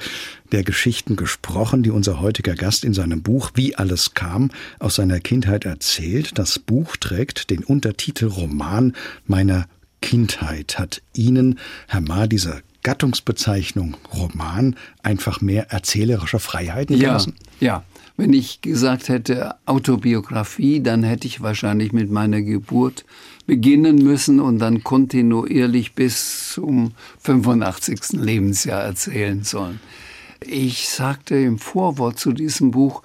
der 0.52 0.64
Geschichten 0.64 1.16
gesprochen, 1.16 1.82
die 1.82 1.90
unser 1.90 2.20
heutiger 2.20 2.54
Gast 2.54 2.84
in 2.84 2.92
seinem 2.92 3.22
Buch 3.22 3.52
Wie 3.54 3.74
alles 3.74 4.12
kam 4.12 4.50
aus 4.80 4.96
seiner 4.96 5.18
Kindheit 5.18 5.64
erzählt. 5.64 6.38
Das 6.38 6.58
Buch 6.58 6.96
trägt 6.96 7.48
den 7.48 7.64
Untertitel 7.64 8.26
Roman 8.26 8.94
meiner 9.26 9.68
Kindheit. 10.02 10.78
Hat 10.78 11.00
Ihnen, 11.14 11.58
Herr 11.88 12.02
Maar, 12.02 12.28
diese 12.28 12.60
Gattungsbezeichnung 12.82 13.96
Roman 14.12 14.76
einfach 15.02 15.40
mehr 15.40 15.70
erzählerische 15.70 16.38
Freiheiten 16.38 16.98
gelassen? 16.98 17.34
Ja, 17.60 17.66
ja. 17.66 17.84
Wenn 18.16 18.32
ich 18.32 18.60
gesagt 18.60 19.08
hätte 19.08 19.54
Autobiografie, 19.66 20.80
dann 20.80 21.02
hätte 21.02 21.26
ich 21.26 21.40
wahrscheinlich 21.40 21.92
mit 21.92 22.10
meiner 22.10 22.42
Geburt 22.42 23.04
beginnen 23.46 23.96
müssen 23.96 24.40
und 24.40 24.58
dann 24.58 24.84
kontinuierlich 24.84 25.94
bis 25.94 26.52
zum 26.52 26.92
85. 27.20 28.12
Lebensjahr 28.12 28.82
erzählen 28.82 29.42
sollen. 29.42 29.80
Ich 30.40 30.88
sagte 30.88 31.36
im 31.36 31.58
Vorwort 31.58 32.18
zu 32.18 32.32
diesem 32.32 32.70
Buch, 32.70 33.02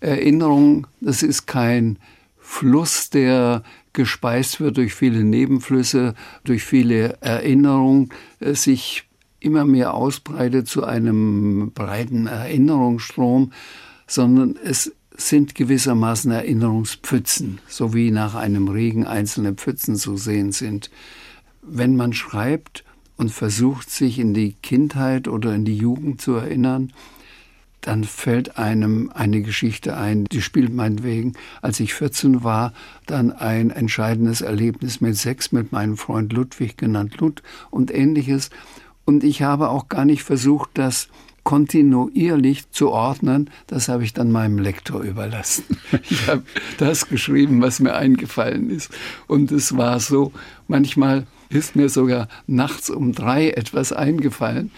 Erinnerung, 0.00 0.86
das 1.00 1.22
ist 1.22 1.46
kein 1.46 1.98
Fluss, 2.38 3.10
der 3.10 3.62
gespeist 3.92 4.60
wird 4.60 4.76
durch 4.76 4.94
viele 4.94 5.24
Nebenflüsse, 5.24 6.14
durch 6.44 6.62
viele 6.62 7.16
Erinnerungen, 7.20 8.10
sich 8.40 9.04
immer 9.40 9.64
mehr 9.64 9.94
ausbreitet 9.94 10.68
zu 10.68 10.84
einem 10.84 11.72
breiten 11.72 12.26
Erinnerungsstrom, 12.26 13.52
sondern 14.06 14.56
es 14.62 14.92
sind 15.16 15.54
gewissermaßen 15.54 16.30
Erinnerungspfützen, 16.30 17.60
so 17.68 17.94
wie 17.94 18.10
nach 18.10 18.34
einem 18.34 18.68
Regen 18.68 19.06
einzelne 19.06 19.54
Pfützen 19.54 19.96
zu 19.96 20.16
sehen 20.16 20.52
sind. 20.52 20.90
Wenn 21.62 21.96
man 21.96 22.12
schreibt 22.12 22.84
und 23.16 23.30
versucht, 23.30 23.90
sich 23.90 24.18
in 24.18 24.34
die 24.34 24.52
Kindheit 24.62 25.26
oder 25.26 25.54
in 25.54 25.64
die 25.64 25.76
Jugend 25.76 26.20
zu 26.20 26.34
erinnern, 26.34 26.92
dann 27.80 28.02
fällt 28.02 28.58
einem 28.58 29.10
eine 29.14 29.42
Geschichte 29.42 29.96
ein, 29.96 30.24
die 30.24 30.42
spielt 30.42 30.74
meinetwegen, 30.74 31.34
als 31.62 31.78
ich 31.78 31.94
14 31.94 32.42
war, 32.42 32.72
dann 33.06 33.30
ein 33.30 33.70
entscheidendes 33.70 34.40
Erlebnis 34.40 35.00
mit 35.00 35.16
Sex 35.16 35.52
mit 35.52 35.70
meinem 35.70 35.96
Freund 35.96 36.32
Ludwig, 36.32 36.76
genannt 36.76 37.18
Lud 37.18 37.42
und 37.70 37.94
ähnliches. 37.94 38.50
Und 39.04 39.22
ich 39.22 39.42
habe 39.42 39.68
auch 39.68 39.88
gar 39.88 40.04
nicht 40.04 40.24
versucht, 40.24 40.70
das 40.74 41.08
kontinuierlich 41.46 42.72
zu 42.72 42.90
ordnen, 42.90 43.50
das 43.68 43.88
habe 43.88 44.02
ich 44.02 44.12
dann 44.12 44.32
meinem 44.32 44.58
Lektor 44.58 45.02
überlassen. 45.02 45.64
Ich 46.10 46.26
habe 46.26 46.42
das 46.78 47.08
geschrieben, 47.08 47.62
was 47.62 47.78
mir 47.78 47.94
eingefallen 47.94 48.68
ist. 48.68 48.90
Und 49.28 49.52
es 49.52 49.76
war 49.76 50.00
so, 50.00 50.32
manchmal 50.66 51.24
ist 51.48 51.76
mir 51.76 51.88
sogar 51.88 52.26
nachts 52.48 52.90
um 52.90 53.12
drei 53.12 53.50
etwas 53.50 53.92
eingefallen. 53.92 54.72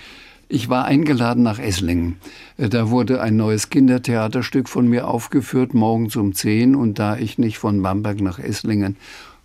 Ich 0.51 0.69
war 0.69 0.85
eingeladen 0.85 1.43
nach 1.43 1.59
Esslingen. 1.59 2.17
Da 2.59 2.91
wurde 2.91 3.23
ein 3.23 3.37
neues 3.37 3.71
Kindertheaterstück 3.71 4.69
von 4.69 4.89
mir 4.89 5.09
aufgeführt, 5.09 5.73
morgens 5.73 6.17
um 6.17 6.35
zehn. 6.35 6.75
Und 6.75 6.99
da 6.99 7.17
ich 7.17 7.39
nicht 7.39 7.57
von 7.57 7.81
Bamberg 7.81 8.21
nach 8.21 8.39
Esslingen 8.39 8.97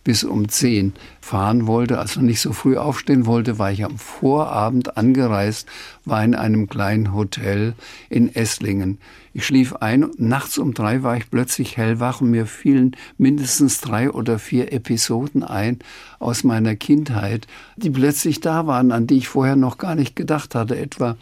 bis 0.04 0.24
um 0.24 0.50
zehn 0.50 0.94
fahren 1.22 1.68
wollte, 1.68 2.00
also 2.00 2.22
nicht 2.22 2.42
so 2.42 2.54
früh 2.54 2.78
aufstehen 2.78 3.26
wollte, 3.26 3.60
war 3.60 3.72
ich 3.72 3.86
am 3.86 3.98
Vorabend 3.98 4.98
angereist, 4.98 5.68
war 6.06 6.24
in 6.24 6.36
einem 6.36 6.68
kleinen 6.68 7.14
Hotel 7.14 7.74
in 8.10 8.34
Esslingen. 8.36 8.98
Ich 9.34 9.46
schlief 9.46 9.74
ein, 9.74 10.12
nachts 10.18 10.58
um 10.58 10.74
drei 10.74 11.02
war 11.02 11.18
ich 11.18 11.32
plötzlich 11.32 11.78
hellwach 11.78 12.22
und 12.22 12.30
mir 12.30 12.46
fielen 12.46 12.96
mindestens 13.18 13.82
drei 13.82 14.12
oder 14.12 14.38
vier 14.38 14.72
Episoden 14.72 15.44
ein 15.44 15.80
aus 16.20 16.44
meiner 16.44 16.76
Kindheit, 16.76 17.48
die 17.76 17.90
plötzlich 17.90 18.42
da 18.42 18.68
waren, 18.68 18.92
an 18.92 19.08
die 19.08 19.18
ich 19.18 19.30
vorher 19.30 19.56
noch 19.56 19.78
gar 19.78 19.96
nicht 19.96 20.16
gedacht 20.16 20.54
hatte, 20.54 20.78
etwa 20.78 21.18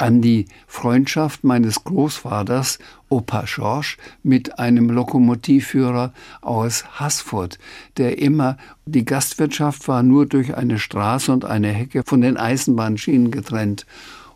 an 0.00 0.22
die 0.22 0.46
Freundschaft 0.66 1.44
meines 1.44 1.84
Großvaters, 1.84 2.78
Opa 3.08 3.46
Schorsch, 3.46 3.96
mit 4.22 4.58
einem 4.58 4.90
Lokomotivführer 4.90 6.12
aus 6.40 6.84
Haßfurt, 6.98 7.58
der 7.96 8.18
immer, 8.18 8.56
die 8.86 9.04
Gastwirtschaft 9.04 9.88
war 9.88 10.02
nur 10.02 10.26
durch 10.26 10.56
eine 10.56 10.78
Straße 10.78 11.32
und 11.32 11.44
eine 11.44 11.68
Hecke 11.68 12.02
von 12.04 12.20
den 12.20 12.36
Eisenbahnschienen 12.36 13.30
getrennt. 13.30 13.86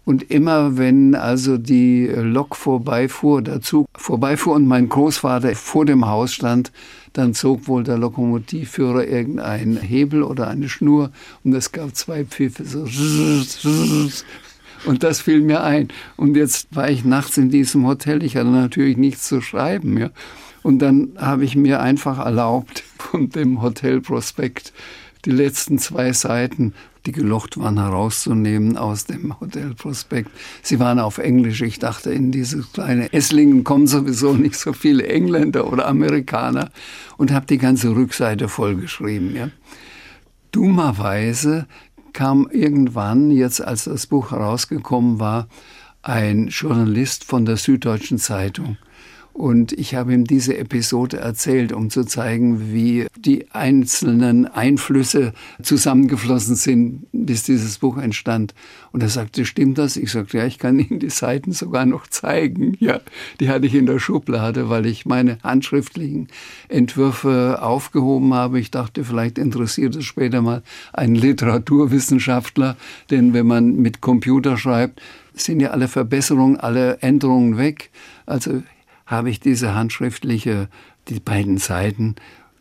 Und 0.05 0.31
immer 0.33 0.77
wenn 0.79 1.15
also 1.15 1.59
die 1.59 2.07
Lok 2.07 2.57
vorbeifuhr, 2.57 3.41
der 3.41 3.61
Zug 3.61 3.87
vorbeifuhr 3.95 4.55
und 4.55 4.67
mein 4.67 4.89
Großvater 4.89 5.55
vor 5.55 5.85
dem 5.87 6.07
Haus 6.07 6.35
stand, 6.35 6.73
dann 7.13 7.35
zog 7.35 7.69
wohl 7.69 7.85
der 7.85 7.99
Lokomotivführer 7.99 9.07
irgendeinen 9.07 9.77
Hebel 9.77 10.23
oder 10.23 10.49
eine 10.49 10.69
Schnur 10.69 11.13
und 11.45 11.55
es 11.55 11.71
gab 11.71 11.95
zwei 11.95 12.25
Pfiffe, 12.25 12.65
so 12.65 12.87
und 14.85 15.03
das 15.03 15.21
fiel 15.21 15.41
mir 15.41 15.63
ein. 15.63 15.89
Und 16.17 16.37
jetzt 16.37 16.75
war 16.75 16.91
ich 16.91 17.05
nachts 17.05 17.37
in 17.39 17.51
diesem 17.51 17.87
Hotel. 17.87 18.23
Ich 18.23 18.37
hatte 18.37 18.49
natürlich 18.49 18.97
nichts 18.97 19.29
zu 19.29 19.41
schreiben. 19.41 19.99
Ja. 19.99 20.11
Und 20.63 20.79
dann 20.81 21.13
habe 21.19 21.45
ich 21.45 21.57
mir 21.57 21.81
einfach 21.81 22.19
erlaubt, 22.19 22.83
von 22.99 23.29
dem 23.31 23.63
Hotelprospekt 23.63 24.73
die 25.25 25.31
letzten 25.31 25.79
zwei 25.79 26.13
Seiten, 26.13 26.75
die 27.07 27.13
gelocht 27.13 27.59
waren, 27.59 27.79
herauszunehmen 27.79 28.77
aus 28.77 29.07
dem 29.07 29.39
Hotelprospekt. 29.41 30.31
Sie 30.63 30.79
waren 30.79 30.99
auf 30.99 31.19
Englisch. 31.19 31.63
Ich 31.63 31.79
dachte, 31.79 32.13
in 32.13 32.31
dieses 32.33 32.73
kleine 32.73 33.13
Esslingen 33.13 33.65
kommen 33.65 33.87
sowieso 33.87 34.35
nicht 34.35 34.57
so 34.57 34.73
viele 34.73 35.07
Engländer 35.07 35.73
oder 35.73 35.87
Amerikaner 35.87 36.71
und 37.17 37.33
habe 37.33 37.47
die 37.47 37.59
ganze 37.59 37.91
Rückseite 37.91 38.49
vollgeschrieben. 38.49 39.35
Ja. 39.35 39.51
Dummerweise 40.53 41.67
kam 42.13 42.49
irgendwann, 42.51 43.31
jetzt 43.31 43.63
als 43.63 43.85
das 43.85 44.07
Buch 44.07 44.31
herausgekommen 44.31 45.21
war, 45.21 45.49
ein 46.03 46.49
Journalist 46.49 47.25
von 47.25 47.45
der 47.45 47.57
Süddeutschen 47.57 48.19
Zeitung 48.19 48.77
und 49.33 49.73
ich 49.73 49.95
habe 49.95 50.13
ihm 50.13 50.25
diese 50.25 50.59
Episode 50.59 51.17
erzählt, 51.17 51.73
um 51.73 51.89
zu 51.89 52.05
zeigen, 52.05 52.73
wie 52.73 53.07
die 53.17 53.51
einzelnen 53.51 54.47
Einflüsse 54.47 55.33
zusammengeflossen 55.63 56.55
sind, 56.55 57.07
bis 57.13 57.43
dieses 57.43 57.79
Buch 57.79 57.97
entstand. 57.97 58.55
Und 58.93 59.03
er 59.03 59.09
sagte, 59.09 59.47
stimmt 59.47 59.79
das? 59.79 59.97
Ich 59.97 60.13
sagte, 60.13 60.37
ja, 60.37 60.45
ich 60.45 60.59
kann 60.59 60.79
Ihnen 60.79 61.01
die 61.01 61.11
Seiten 61.11 61.53
sogar 61.53 61.87
noch 61.87 62.07
zeigen. 62.07 62.77
Ja, 62.83 63.01
die 63.39 63.49
hatte 63.49 63.67
ich 63.67 63.75
in 63.77 63.87
der 63.87 64.01
Schublade, 64.01 64.69
weil 64.69 64.87
ich 64.87 65.07
meine 65.07 65.39
handschriftlichen 65.45 66.27
Entwürfe 66.69 67.63
aufgehoben 67.63 68.35
habe. 68.35 68.59
Ich 68.59 68.73
dachte, 68.73 69.05
vielleicht 69.05 69.39
interessiert 69.39 69.95
es 69.95 70.05
später 70.05 70.43
mal 70.43 70.65
einen 70.93 71.15
Literaturwissenschaftler, 71.15 72.77
denn 73.11 73.35
wenn 73.35 73.47
man 73.47 73.77
mit 73.77 74.01
Computer 74.01 74.57
schreibt, 74.57 75.01
sind 75.35 75.61
ja 75.61 75.71
alle 75.71 75.87
Verbesserungen, 75.87 76.59
alle 76.59 76.99
Änderungen 76.99 77.57
weg. 77.57 77.91
Also 78.27 78.63
habe 79.13 79.31
ich 79.31 79.39
diese 79.39 79.75
handschriftliche, 79.75 80.69
die 81.09 81.21
beiden 81.21 81.59
Seiten 81.59 82.17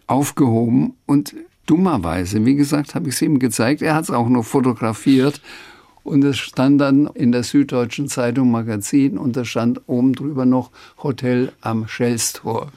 aufgehoben 0.05 0.93
und 1.05 1.33
dummerweise, 1.65 2.45
wie 2.45 2.55
gesagt, 2.55 2.93
habe 2.93 3.07
ich 3.09 3.15
es 3.15 3.21
ihm 3.21 3.39
gezeigt. 3.39 3.81
Er 3.81 3.95
hat 3.95 4.03
es 4.03 4.11
auch 4.11 4.29
noch 4.29 4.43
fotografiert 4.43 5.41
und 6.03 6.23
es 6.23 6.37
stand 6.37 6.81
dann 6.81 7.07
in 7.07 7.31
der 7.31 7.43
Süddeutschen 7.43 8.09
Zeitung 8.09 8.51
Magazin 8.51 9.17
und 9.17 9.37
da 9.37 9.45
stand 9.45 9.81
oben 9.87 10.13
drüber 10.13 10.45
noch 10.45 10.71
Hotel 11.01 11.53
am 11.61 11.87
Schellstor. 11.87 12.71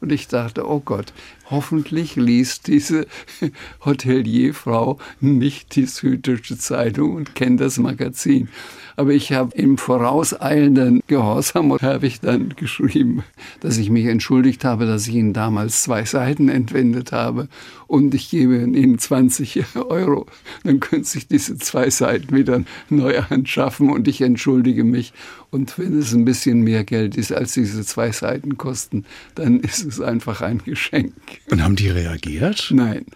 Und 0.00 0.12
ich 0.12 0.28
dachte, 0.28 0.68
oh 0.68 0.80
Gott, 0.80 1.12
hoffentlich 1.50 2.16
liest 2.16 2.66
diese 2.66 3.06
Hotelierfrau 3.84 4.98
nicht 5.20 5.76
die 5.76 5.86
Süddeutsche 5.86 6.58
Zeitung 6.58 7.14
und 7.14 7.34
kennt 7.34 7.60
das 7.60 7.78
Magazin. 7.78 8.48
Aber 8.98 9.12
ich 9.12 9.32
habe 9.32 9.56
im 9.56 9.78
vorauseilenden 9.78 11.04
Gehorsam 11.06 11.72
habe 11.80 12.04
ich 12.08 12.18
dann 12.18 12.56
geschrieben, 12.56 13.22
dass 13.60 13.78
ich 13.78 13.90
mich 13.90 14.06
entschuldigt 14.06 14.64
habe, 14.64 14.86
dass 14.86 15.06
ich 15.06 15.14
Ihnen 15.14 15.32
damals 15.32 15.84
zwei 15.84 16.04
Seiten 16.04 16.48
entwendet 16.48 17.12
habe 17.12 17.46
und 17.86 18.12
ich 18.12 18.28
gebe 18.28 18.56
Ihnen 18.56 18.98
20 18.98 19.76
Euro. 19.76 20.26
Dann 20.64 20.80
können 20.80 21.04
Sie 21.04 21.18
sich 21.18 21.28
diese 21.28 21.56
zwei 21.58 21.90
Seiten 21.90 22.34
wieder 22.34 22.64
neu 22.90 23.20
anschaffen 23.20 23.90
und 23.90 24.08
ich 24.08 24.20
entschuldige 24.20 24.82
mich. 24.82 25.12
Und 25.52 25.78
wenn 25.78 25.96
es 25.96 26.12
ein 26.12 26.24
bisschen 26.24 26.62
mehr 26.62 26.82
Geld 26.82 27.16
ist, 27.16 27.30
als 27.32 27.52
diese 27.52 27.84
zwei 27.84 28.10
Seiten 28.10 28.58
kosten, 28.58 29.04
dann 29.36 29.60
ist 29.60 29.84
es 29.84 30.00
einfach 30.00 30.40
ein 30.40 30.58
Geschenk. 30.64 31.14
Und 31.52 31.62
haben 31.62 31.76
die 31.76 31.88
reagiert? 31.88 32.72
Nein. 32.74 33.06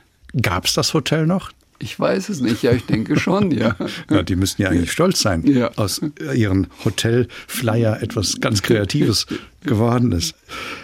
Gab 0.40 0.66
es 0.66 0.74
das 0.74 0.94
Hotel 0.94 1.26
noch? 1.26 1.50
Ich 1.82 1.98
weiß 1.98 2.28
es 2.28 2.40
nicht, 2.40 2.62
ja, 2.62 2.70
ich 2.70 2.86
denke 2.86 3.18
schon, 3.18 3.50
ja. 3.50 3.74
ja 4.10 4.22
die 4.22 4.36
müssten 4.36 4.62
ja 4.62 4.68
eigentlich 4.68 4.92
stolz 4.92 5.20
sein, 5.20 5.44
ja. 5.44 5.72
aus 5.74 6.00
ihren 6.32 6.68
Hotelflyer 6.84 8.00
etwas 8.00 8.40
ganz 8.40 8.62
Kreatives 8.62 9.26
geworden 9.62 10.12
ist. 10.12 10.36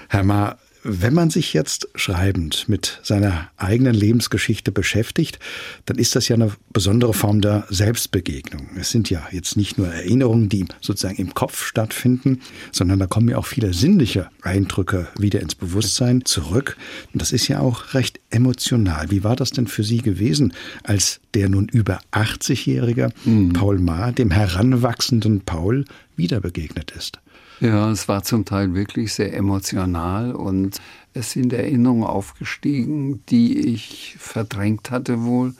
Herr 0.08 0.24
Ma, 0.24 0.58
Wenn 0.90 1.12
man 1.12 1.28
sich 1.28 1.52
jetzt 1.52 1.86
schreibend 1.96 2.66
mit 2.66 2.98
seiner 3.02 3.50
eigenen 3.58 3.92
Lebensgeschichte 3.92 4.72
beschäftigt, 4.72 5.38
dann 5.84 5.98
ist 5.98 6.16
das 6.16 6.28
ja 6.28 6.36
eine 6.36 6.52
besondere 6.72 7.12
Form 7.12 7.42
der 7.42 7.66
Selbstbegegnung. 7.68 8.70
Es 8.74 8.88
sind 8.88 9.10
ja 9.10 9.28
jetzt 9.30 9.58
nicht 9.58 9.76
nur 9.76 9.88
Erinnerungen, 9.88 10.48
die 10.48 10.64
sozusagen 10.80 11.18
im 11.18 11.34
Kopf 11.34 11.62
stattfinden, 11.62 12.40
sondern 12.72 12.98
da 13.00 13.06
kommen 13.06 13.28
ja 13.28 13.36
auch 13.36 13.44
viele 13.44 13.74
sinnliche 13.74 14.30
Eindrücke 14.40 15.08
wieder 15.18 15.40
ins 15.40 15.54
Bewusstsein 15.54 16.24
zurück. 16.24 16.78
Und 17.12 17.20
das 17.20 17.32
ist 17.32 17.48
ja 17.48 17.60
auch 17.60 17.92
recht 17.92 18.18
emotional. 18.30 19.10
Wie 19.10 19.24
war 19.24 19.36
das 19.36 19.50
denn 19.50 19.66
für 19.66 19.84
Sie 19.84 19.98
gewesen, 19.98 20.54
als 20.84 21.20
der 21.34 21.50
nun 21.50 21.68
über 21.68 22.00
80-jährige 22.12 23.10
mhm. 23.26 23.52
Paul 23.52 23.78
Maar 23.78 24.12
dem 24.12 24.30
heranwachsenden 24.30 25.42
Paul 25.42 25.84
wieder 26.16 26.40
begegnet 26.40 26.92
ist? 26.92 27.20
Ja, 27.60 27.90
es 27.90 28.06
war 28.06 28.22
zum 28.22 28.44
Teil 28.44 28.74
wirklich 28.74 29.14
sehr 29.14 29.34
emotional 29.34 30.32
und 30.32 30.80
es 31.12 31.32
sind 31.32 31.52
Erinnerungen 31.52 32.04
aufgestiegen, 32.04 33.24
die 33.26 33.58
ich 33.58 34.14
verdrängt 34.16 34.92
hatte 34.92 35.24
wohl 35.24 35.54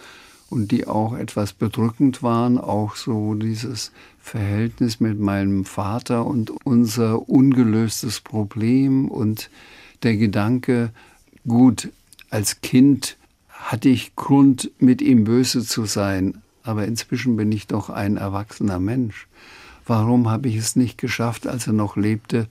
und 0.49 0.71
die 0.71 0.87
auch 0.87 1.15
etwas 1.15 1.53
bedrückend 1.53 2.23
waren. 2.23 2.57
Auch 2.57 2.95
so 2.95 3.35
dieses 3.35 3.91
Verhältnis 4.21 5.01
mit 5.01 5.19
meinem 5.19 5.65
Vater 5.65 6.25
und 6.25 6.53
unser 6.65 7.29
ungelöstes 7.29 8.21
Problem 8.21 9.09
und 9.09 9.51
der 10.05 10.17
Gedanke, 10.17 10.93
gut, 11.49 11.89
als 12.31 12.61
Kind 12.61 13.17
hatte 13.49 13.89
ich 13.89 14.15
Grund, 14.15 14.71
mit 14.79 15.03
ihm 15.03 15.25
böse 15.25 15.65
zu 15.65 15.85
sein, 15.85 16.43
aber 16.63 16.87
inzwischen 16.87 17.37
bin 17.37 17.51
ich 17.51 17.67
doch 17.67 17.91
ein 17.91 18.19
erwachsener 18.19 18.79
Mensch 18.79 19.27
warum 19.88 20.29
habe 20.29 20.48
ich 20.48 20.57
es 20.57 20.77
nicht 20.77 20.98
geschafft, 20.98 21.46
als 21.46 21.66
er 21.66 21.72
noch 21.72 21.96
lebte, 21.96 22.46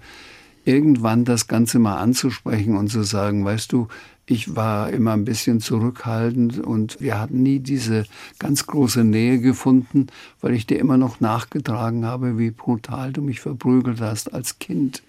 irgendwann 0.65 1.23
das 1.23 1.47
Ganze 1.47 1.80
mal 1.80 1.97
anzusprechen 1.97 2.76
und 2.76 2.89
zu 2.89 3.04
sagen, 3.04 3.45
weißt 3.45 3.71
du, 3.71 3.88
ich 4.30 4.58
war 4.58 4.89
immer 4.89 5.13
ein 5.13 5.23
bisschen 5.23 5.62
zurückhaltend 5.62 6.60
und 6.60 7.00
wir 7.00 7.17
hatten 7.17 7.43
nie 7.43 7.60
diese 7.60 8.06
ganz 8.39 8.67
große 8.67 9.06
Nähe 9.06 9.39
gefunden, 9.39 10.08
weil 10.41 10.54
ich 10.54 10.67
dir 10.67 10.80
immer 10.80 10.97
noch 10.97 11.21
nachgetragen 11.21 12.06
habe, 12.06 12.38
wie 12.38 12.52
brutal 12.52 13.13
du 13.13 13.21
mich 13.21 13.39
verprügelt 13.39 14.02
hast 14.02 14.34
als 14.34 14.60
Kind. 14.60 15.02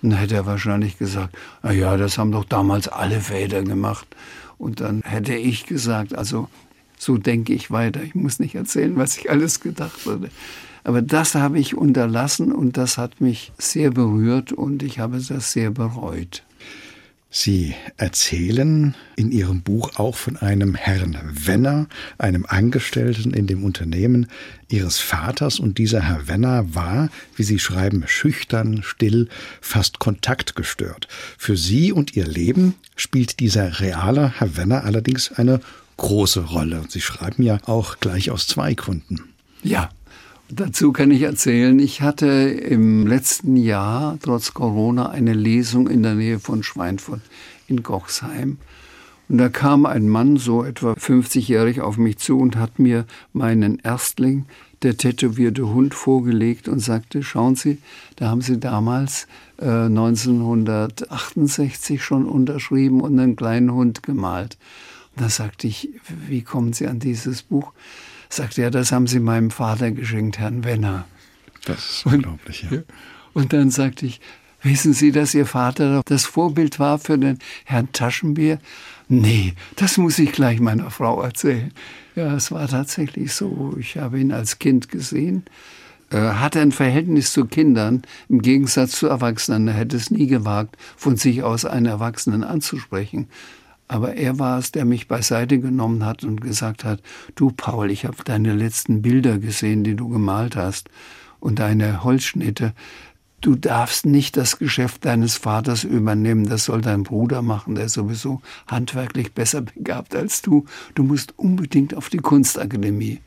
Und 0.00 0.10
dann 0.10 0.20
hätte 0.20 0.36
er 0.36 0.46
wahrscheinlich 0.46 0.98
gesagt, 0.98 1.36
na 1.64 1.72
ja, 1.72 1.96
das 1.96 2.16
haben 2.16 2.30
doch 2.30 2.44
damals 2.44 2.86
alle 2.86 3.20
Väter 3.20 3.62
gemacht. 3.64 4.06
Und 4.56 4.80
dann 4.80 5.02
hätte 5.02 5.34
ich 5.34 5.66
gesagt, 5.66 6.14
also 6.14 6.48
so 6.96 7.18
denke 7.18 7.52
ich 7.52 7.72
weiter. 7.72 8.02
Ich 8.04 8.14
muss 8.14 8.38
nicht 8.38 8.54
erzählen, 8.54 8.96
was 8.96 9.18
ich 9.18 9.30
alles 9.30 9.60
gedacht 9.60 10.06
hatte. 10.06 10.30
Aber 10.84 11.02
das 11.02 11.34
habe 11.34 11.58
ich 11.58 11.76
unterlassen 11.76 12.52
und 12.52 12.76
das 12.76 12.98
hat 12.98 13.20
mich 13.20 13.52
sehr 13.58 13.90
berührt 13.90 14.52
und 14.52 14.82
ich 14.82 14.98
habe 14.98 15.20
das 15.20 15.52
sehr 15.52 15.70
bereut. 15.70 16.42
Sie 17.32 17.76
erzählen 17.96 18.96
in 19.14 19.30
Ihrem 19.30 19.62
Buch 19.62 19.92
auch 19.94 20.16
von 20.16 20.36
einem 20.36 20.74
Herrn 20.74 21.16
Wenner, 21.32 21.86
einem 22.18 22.44
Angestellten 22.44 23.32
in 23.32 23.46
dem 23.46 23.62
Unternehmen 23.62 24.26
Ihres 24.68 24.98
Vaters. 24.98 25.60
Und 25.60 25.78
dieser 25.78 26.02
Herr 26.02 26.26
Wenner 26.26 26.74
war, 26.74 27.08
wie 27.36 27.44
Sie 27.44 27.60
schreiben, 27.60 28.02
schüchtern, 28.08 28.82
still, 28.82 29.28
fast 29.60 30.00
kontaktgestört. 30.00 31.06
Für 31.38 31.56
Sie 31.56 31.92
und 31.92 32.16
Ihr 32.16 32.26
Leben 32.26 32.74
spielt 32.96 33.38
dieser 33.38 33.78
reale 33.78 34.40
Herr 34.40 34.56
Wenner 34.56 34.82
allerdings 34.82 35.30
eine 35.30 35.60
große 35.98 36.46
Rolle. 36.46 36.82
Sie 36.88 37.00
schreiben 37.00 37.44
ja 37.44 37.58
auch 37.66 38.00
gleich 38.00 38.32
aus 38.32 38.48
zwei 38.48 38.74
Gründen. 38.74 39.20
Ja, 39.62 39.90
Dazu 40.52 40.90
kann 40.90 41.12
ich 41.12 41.22
erzählen, 41.22 41.78
ich 41.78 42.02
hatte 42.02 42.26
im 42.26 43.06
letzten 43.06 43.56
Jahr 43.56 44.18
trotz 44.20 44.52
Corona 44.52 45.08
eine 45.08 45.32
Lesung 45.32 45.88
in 45.88 46.02
der 46.02 46.16
Nähe 46.16 46.40
von 46.40 46.64
Schweinfurt 46.64 47.20
in 47.68 47.84
Gochsheim. 47.84 48.58
Und 49.28 49.38
da 49.38 49.48
kam 49.48 49.86
ein 49.86 50.08
Mann, 50.08 50.38
so 50.38 50.64
etwa 50.64 50.94
50-jährig, 50.94 51.82
auf 51.82 51.98
mich 51.98 52.18
zu 52.18 52.36
und 52.36 52.56
hat 52.56 52.80
mir 52.80 53.06
meinen 53.32 53.78
Erstling, 53.78 54.46
der 54.82 54.96
tätowierte 54.96 55.68
Hund, 55.68 55.94
vorgelegt 55.94 56.66
und 56.66 56.80
sagte, 56.80 57.22
schauen 57.22 57.54
Sie, 57.54 57.78
da 58.16 58.26
haben 58.26 58.42
Sie 58.42 58.58
damals 58.58 59.28
äh, 59.58 59.66
1968 59.66 62.02
schon 62.02 62.26
unterschrieben 62.26 63.02
und 63.02 63.16
einen 63.20 63.36
kleinen 63.36 63.72
Hund 63.72 64.02
gemalt. 64.02 64.58
Und 65.14 65.26
da 65.26 65.28
sagte 65.28 65.68
ich, 65.68 65.90
wie 66.26 66.42
kommen 66.42 66.72
Sie 66.72 66.88
an 66.88 66.98
dieses 66.98 67.42
Buch? 67.42 67.72
Sagte 68.30 68.62
er, 68.62 68.70
das 68.70 68.92
haben 68.92 69.06
Sie 69.06 69.20
meinem 69.20 69.50
Vater 69.50 69.90
geschenkt, 69.90 70.38
Herrn 70.38 70.64
Wenner. 70.64 71.04
Das 71.66 71.78
ist 71.78 72.06
unglaublich, 72.06 72.66
ja. 72.70 72.78
Und 73.34 73.52
dann 73.52 73.70
sagte 73.70 74.06
ich, 74.06 74.20
wissen 74.62 74.92
Sie, 74.92 75.12
dass 75.12 75.34
Ihr 75.34 75.46
Vater 75.46 76.02
das 76.06 76.24
Vorbild 76.24 76.78
war 76.78 76.98
für 76.98 77.18
den 77.18 77.38
Herrn 77.64 77.92
Taschenbier? 77.92 78.58
Nee, 79.08 79.54
das 79.76 79.98
muss 79.98 80.18
ich 80.18 80.32
gleich 80.32 80.60
meiner 80.60 80.90
Frau 80.90 81.20
erzählen. 81.20 81.72
Ja, 82.14 82.34
es 82.34 82.50
war 82.52 82.68
tatsächlich 82.68 83.32
so. 83.32 83.76
Ich 83.78 83.96
habe 83.96 84.20
ihn 84.20 84.32
als 84.32 84.58
Kind 84.58 84.88
gesehen. 84.88 85.44
Hatte 86.12 86.60
ein 86.60 86.72
Verhältnis 86.72 87.32
zu 87.32 87.44
Kindern 87.44 88.02
im 88.28 88.42
Gegensatz 88.42 88.92
zu 88.92 89.06
Erwachsenen. 89.06 89.68
Er 89.68 89.74
hätte 89.74 89.96
es 89.96 90.10
nie 90.10 90.26
gewagt, 90.26 90.76
von 90.96 91.16
sich 91.16 91.42
aus 91.42 91.64
einen 91.64 91.86
Erwachsenen 91.86 92.42
anzusprechen. 92.42 93.28
Aber 93.90 94.14
er 94.14 94.38
war 94.38 94.56
es, 94.56 94.70
der 94.70 94.84
mich 94.84 95.08
beiseite 95.08 95.58
genommen 95.58 96.04
hat 96.04 96.22
und 96.22 96.40
gesagt 96.40 96.84
hat, 96.84 97.02
du 97.34 97.50
Paul, 97.50 97.90
ich 97.90 98.04
habe 98.04 98.22
deine 98.24 98.54
letzten 98.54 99.02
Bilder 99.02 99.38
gesehen, 99.38 99.82
die 99.82 99.96
du 99.96 100.08
gemalt 100.08 100.54
hast 100.54 100.88
und 101.40 101.58
deine 101.58 102.04
Holzschnitte. 102.04 102.72
Du 103.40 103.56
darfst 103.56 104.06
nicht 104.06 104.36
das 104.36 104.60
Geschäft 104.60 105.04
deines 105.04 105.38
Vaters 105.38 105.82
übernehmen, 105.82 106.48
das 106.48 106.66
soll 106.66 106.82
dein 106.82 107.02
Bruder 107.02 107.42
machen, 107.42 107.74
der 107.74 107.86
ist 107.86 107.94
sowieso 107.94 108.42
handwerklich 108.68 109.32
besser 109.32 109.62
begabt 109.62 110.14
als 110.14 110.40
du. 110.40 110.66
Du 110.94 111.02
musst 111.02 111.36
unbedingt 111.36 111.92
auf 111.96 112.10
die 112.10 112.18
Kunstakademie. 112.18 113.18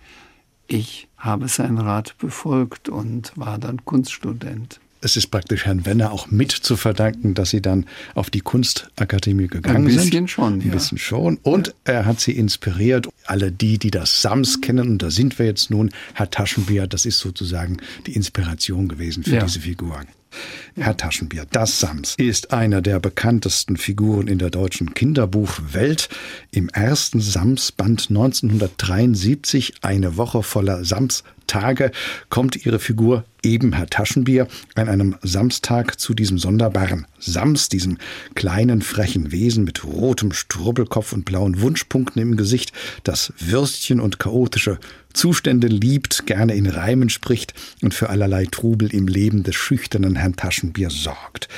Ich 0.67 1.09
habe 1.17 1.49
seinen 1.49 1.77
Rat 1.77 2.15
befolgt 2.19 2.87
und 2.87 3.33
war 3.35 3.57
dann 3.57 3.83
Kunststudent 3.83 4.79
es 5.03 5.17
ist 5.17 5.27
praktisch 5.27 5.65
Herrn 5.65 5.85
Wenner 5.85 6.11
auch 6.11 6.31
mit 6.31 6.51
zu 6.51 6.77
verdanken, 6.77 7.33
dass 7.33 7.49
Sie 7.49 7.61
dann 7.61 7.85
auf 8.15 8.29
die 8.29 8.39
Kunstakademie 8.39 9.47
gegangen 9.47 9.89
sind. 9.89 9.91
Ein 9.91 9.95
bisschen 9.95 10.11
sind. 10.11 10.29
schon, 10.29 10.59
ja. 10.61 10.65
Ein 10.65 10.71
bisschen 10.71 10.97
schon. 10.97 11.37
Und 11.43 11.75
er 11.83 12.05
hat 12.05 12.19
Sie 12.19 12.31
inspiriert. 12.31 13.07
Alle 13.25 13.51
die, 13.51 13.77
die 13.77 13.91
das 13.91 14.21
Sams 14.21 14.61
kennen, 14.61 14.89
und 14.89 15.01
da 15.01 15.11
sind 15.11 15.37
wir 15.39 15.45
jetzt 15.45 15.69
nun, 15.69 15.91
Herr 16.13 16.29
Taschenbier, 16.29 16.87
das 16.87 17.05
ist 17.05 17.19
sozusagen 17.19 17.77
die 18.07 18.13
Inspiration 18.13 18.87
gewesen 18.87 19.23
für 19.23 19.35
ja. 19.35 19.43
diese 19.43 19.59
Figur. 19.59 19.99
Herr 20.75 20.97
Taschenbier, 20.97 21.45
das 21.51 21.79
Sams 21.79 22.15
ist 22.17 22.51
einer 22.51 22.81
der 22.81 22.99
bekanntesten 22.99 23.77
Figuren 23.77 24.27
in 24.27 24.39
der 24.39 24.49
deutschen 24.49 24.95
Kinderbuchwelt. 24.95 26.09
Im 26.49 26.69
ersten 26.69 27.21
Sams-Band 27.21 28.07
1973, 28.09 29.75
eine 29.81 30.17
Woche 30.17 30.41
voller 30.41 30.83
Sams-Tage, 31.53 31.91
kommt 32.29 32.65
ihre 32.65 32.79
Figur 32.79 33.25
eben 33.43 33.73
Herr 33.73 33.87
Taschenbier 33.87 34.47
an 34.75 34.89
einem 34.89 35.15
Samstag 35.21 35.99
zu 35.99 36.13
diesem 36.13 36.39
sonderbaren 36.39 37.05
Sams, 37.19 37.69
diesem 37.69 37.97
kleinen 38.35 38.81
frechen 38.81 39.31
Wesen 39.31 39.63
mit 39.63 39.83
rotem 39.83 40.31
Strubbelkopf 40.31 41.13
und 41.13 41.25
blauen 41.25 41.61
Wunschpunkten 41.61 42.21
im 42.21 42.37
Gesicht, 42.37 42.73
das 43.03 43.33
Würstchen 43.39 43.99
und 43.99 44.17
chaotische 44.17 44.79
Zustände 45.13 45.67
liebt, 45.67 46.25
gerne 46.25 46.55
in 46.55 46.65
Reimen 46.65 47.09
spricht 47.09 47.53
und 47.83 47.93
für 47.93 48.09
allerlei 48.09 48.45
Trubel 48.45 48.91
im 48.91 49.07
Leben 49.07 49.43
des 49.43 49.55
schüchternen 49.55 50.15
Herrn 50.15 50.35
Taschenbier 50.35 50.89
sorgt. 50.89 51.49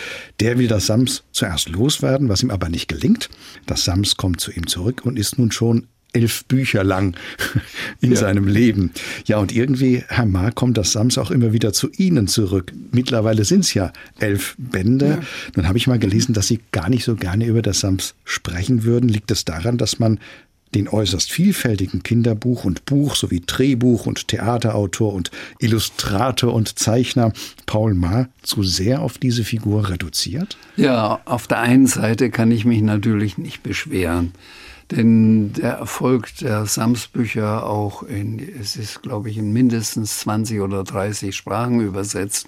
Der 0.41 0.60
will 0.60 0.67
das 0.67 0.88
Sams 0.88 1.23
zuerst 1.31 1.69
loswerden, 1.69 2.27
was 2.27 2.43
ihm 2.43 2.51
aber 2.51 2.67
nicht 2.67 2.89
gelingt. 2.89 3.29
Das 3.65 3.86
Sams 3.86 4.17
kommt 4.17 4.41
zu 4.41 4.51
ihm 4.51 4.67
zurück 4.67 5.03
und 5.05 5.17
ist 5.17 5.38
nun 5.38 5.51
schon 5.51 5.88
elf 6.15 6.45
Bücher 6.45 6.84
lang 6.84 7.15
in 8.01 8.12
ja. 8.12 8.17
seinem 8.17 8.47
Leben. 8.47 8.91
Ja, 9.25 9.38
und 9.38 9.54
irgendwie, 9.54 10.04
Herr 10.08 10.25
Maar, 10.25 10.51
kommt 10.51 10.78
das 10.78 10.91
Sams 10.91 11.17
auch 11.17 11.32
immer 11.32 11.54
wieder 11.54 11.73
zu 11.73 11.89
Ihnen 11.91 12.28
zurück. 12.28 12.71
Mittlerweile 12.91 13.43
sind 13.43 13.62
es 13.62 13.73
ja 13.73 13.91
elf 14.19 14.56
Bände. 14.58 15.08
Ja. 15.08 15.19
Nun 15.56 15.67
habe 15.67 15.78
ich 15.78 15.88
mal 15.88 15.99
gelesen, 15.99 16.34
dass 16.34 16.47
Sie 16.47 16.60
gar 16.71 16.89
nicht 16.89 17.04
so 17.04 17.15
gerne 17.15 17.45
über 17.45 17.62
das 17.62 17.82
Sams 17.82 18.15
sprechen 18.23 18.84
würden. 18.84 19.10
Liegt 19.10 19.32
es 19.32 19.45
daran, 19.45 19.78
dass 19.78 19.99
man 19.99 20.19
den 20.73 20.89
äußerst 20.89 21.32
vielfältigen 21.32 22.04
Kinderbuch- 22.04 22.65
und 22.65 22.86
Buch- 22.86 23.15
sowie 23.15 23.41
Drehbuch- 23.45 24.06
und 24.06 24.28
Theaterautor 24.28 25.13
und 25.13 25.32
Illustrator 25.60 26.54
und 26.54 26.78
Zeichner 26.78 27.32
Paul 27.65 27.93
Maar 27.93 28.28
zu 28.41 28.62
sehr 28.63 29.01
auf 29.01 29.17
diese 29.17 29.43
Figur 29.45 29.89
reduziert? 29.89 30.58
Ja, 30.75 31.21
auf 31.25 31.47
der 31.47 31.60
einen 31.60 31.88
Seite 31.88 32.30
kann 32.30 32.51
ich 32.51 32.65
mich 32.65 32.82
natürlich 32.82 33.38
nicht 33.38 33.63
beschweren. 33.63 34.34
Denn 34.91 35.54
der 35.54 35.74
Erfolg 35.74 36.36
der 36.38 36.65
Sams-Bücher 36.65 37.65
auch 37.65 38.04
in, 38.04 38.39
es 38.39 38.76
ist, 38.76 39.02
glaube 39.02 39.30
ich, 39.30 39.38
in 39.38 39.52
mindestens 39.52 40.19
20 40.19 40.62
oder 40.62 40.84
30 40.84 41.36
Sprachen 41.36 41.82
übersetzt, 41.82 42.48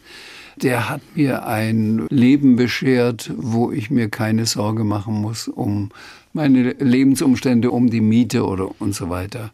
der 0.55 0.89
hat 0.89 1.01
mir 1.15 1.45
ein 1.45 2.05
Leben 2.09 2.55
beschert, 2.55 3.31
wo 3.37 3.71
ich 3.71 3.89
mir 3.89 4.09
keine 4.09 4.45
Sorge 4.45 4.83
machen 4.83 5.15
muss 5.15 5.47
um 5.47 5.89
meine 6.33 6.73
Lebensumstände, 6.73 7.71
um 7.71 7.89
die 7.89 8.01
Miete 8.01 8.45
oder 8.45 8.69
und 8.79 8.93
so 8.93 9.09
weiter. 9.09 9.51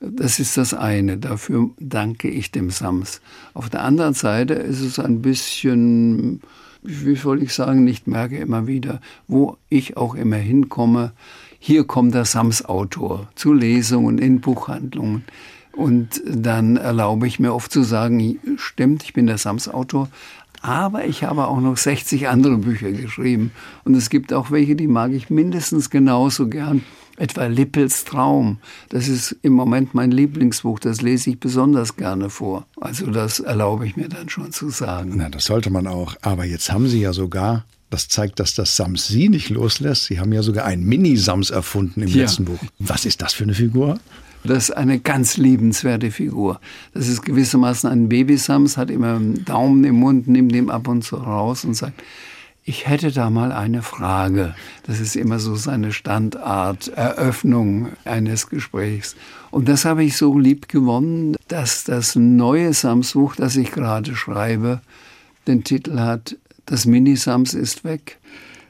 Das 0.00 0.38
ist 0.38 0.56
das 0.56 0.74
eine. 0.74 1.16
Dafür 1.16 1.70
danke 1.78 2.28
ich 2.28 2.50
dem 2.50 2.70
Sams. 2.70 3.20
Auf 3.54 3.68
der 3.68 3.82
anderen 3.82 4.14
Seite 4.14 4.54
ist 4.54 4.80
es 4.80 4.98
ein 4.98 5.22
bisschen 5.22 6.40
wie 6.82 7.16
soll 7.16 7.42
ich 7.42 7.52
sagen, 7.52 7.84
nicht 7.84 8.06
merke 8.06 8.38
immer 8.38 8.66
wieder, 8.66 9.00
wo 9.26 9.56
ich 9.68 9.96
auch 9.96 10.14
immer 10.14 10.36
hinkomme, 10.36 11.12
hier 11.58 11.84
kommt 11.84 12.14
der 12.14 12.24
Sams-Autor 12.24 13.28
zu 13.34 13.52
Lesungen 13.52 14.18
in 14.18 14.40
Buchhandlungen. 14.40 15.24
Und 15.72 16.22
dann 16.26 16.76
erlaube 16.76 17.26
ich 17.26 17.38
mir 17.38 17.54
oft 17.54 17.70
zu 17.70 17.82
sagen, 17.82 18.38
stimmt, 18.56 19.04
ich 19.04 19.12
bin 19.12 19.26
der 19.26 19.38
Sams-Autor, 19.38 20.08
aber 20.60 21.04
ich 21.04 21.22
habe 21.24 21.46
auch 21.46 21.60
noch 21.60 21.76
60 21.76 22.28
andere 22.28 22.58
Bücher 22.58 22.90
geschrieben. 22.90 23.52
Und 23.84 23.94
es 23.94 24.10
gibt 24.10 24.32
auch 24.32 24.50
welche, 24.50 24.74
die 24.74 24.88
mag 24.88 25.12
ich 25.12 25.30
mindestens 25.30 25.90
genauso 25.90 26.48
gern. 26.48 26.82
Etwa 27.16 27.46
Lippels 27.46 28.04
Traum. 28.04 28.58
Das 28.90 29.08
ist 29.08 29.36
im 29.42 29.52
Moment 29.52 29.92
mein 29.92 30.12
Lieblingsbuch. 30.12 30.78
Das 30.78 31.02
lese 31.02 31.30
ich 31.30 31.40
besonders 31.40 31.96
gerne 31.96 32.30
vor. 32.30 32.66
Also 32.80 33.10
das 33.10 33.40
erlaube 33.40 33.86
ich 33.86 33.96
mir 33.96 34.08
dann 34.08 34.28
schon 34.28 34.52
zu 34.52 34.70
sagen. 34.70 35.14
Na, 35.16 35.28
das 35.28 35.44
sollte 35.44 35.70
man 35.70 35.88
auch. 35.88 36.14
Aber 36.22 36.44
jetzt 36.44 36.72
haben 36.72 36.86
Sie 36.86 37.00
ja 37.00 37.12
sogar 37.12 37.64
das 37.90 38.08
zeigt, 38.08 38.40
dass 38.40 38.54
das 38.54 38.76
Sams 38.76 39.08
Sie 39.08 39.28
nicht 39.28 39.48
loslässt. 39.48 40.04
Sie 40.04 40.20
haben 40.20 40.32
ja 40.32 40.42
sogar 40.42 40.64
einen 40.66 40.84
Mini-Sams 40.84 41.50
erfunden 41.50 42.02
im 42.02 42.08
ja. 42.08 42.22
letzten 42.22 42.44
Buch. 42.44 42.58
Was 42.78 43.04
ist 43.04 43.22
das 43.22 43.32
für 43.32 43.44
eine 43.44 43.54
Figur? 43.54 43.98
Das 44.44 44.68
ist 44.68 44.76
eine 44.76 45.00
ganz 45.00 45.36
liebenswerte 45.36 46.10
Figur. 46.10 46.60
Das 46.94 47.08
ist 47.08 47.22
gewissermaßen 47.22 47.90
ein 47.90 48.08
Babysams, 48.08 48.76
hat 48.76 48.90
immer 48.90 49.16
einen 49.16 49.44
Daumen 49.44 49.84
im 49.84 49.96
Mund, 49.96 50.28
nimmt 50.28 50.54
ihn 50.54 50.70
ab 50.70 50.86
und 50.86 51.02
zu 51.02 51.16
raus 51.16 51.64
und 51.64 51.74
sagt, 51.74 52.02
ich 52.64 52.86
hätte 52.86 53.10
da 53.10 53.30
mal 53.30 53.50
eine 53.50 53.80
Frage. 53.82 54.54
Das 54.86 55.00
ist 55.00 55.16
immer 55.16 55.38
so 55.38 55.56
seine 55.56 55.92
Standart, 55.92 56.88
Eröffnung 56.88 57.88
eines 58.04 58.48
Gesprächs. 58.48 59.16
Und 59.50 59.68
das 59.68 59.86
habe 59.86 60.04
ich 60.04 60.18
so 60.18 60.38
lieb 60.38 60.68
gewonnen, 60.68 61.36
dass 61.48 61.84
das 61.84 62.14
neue 62.14 62.74
Sams-Buch, 62.74 63.36
das 63.36 63.56
ich 63.56 63.72
gerade 63.72 64.14
schreibe, 64.14 64.82
den 65.46 65.64
Titel 65.64 65.98
hat 65.98 66.36
Das 66.68 66.84
Mini-Sams 66.84 67.54
ist 67.54 67.82
weg. 67.82 68.18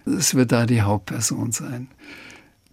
Es 0.07 0.35
wird 0.35 0.53
da 0.53 0.67
die 0.67 0.83
Hauptperson 0.83 1.51
sein. 1.51 1.89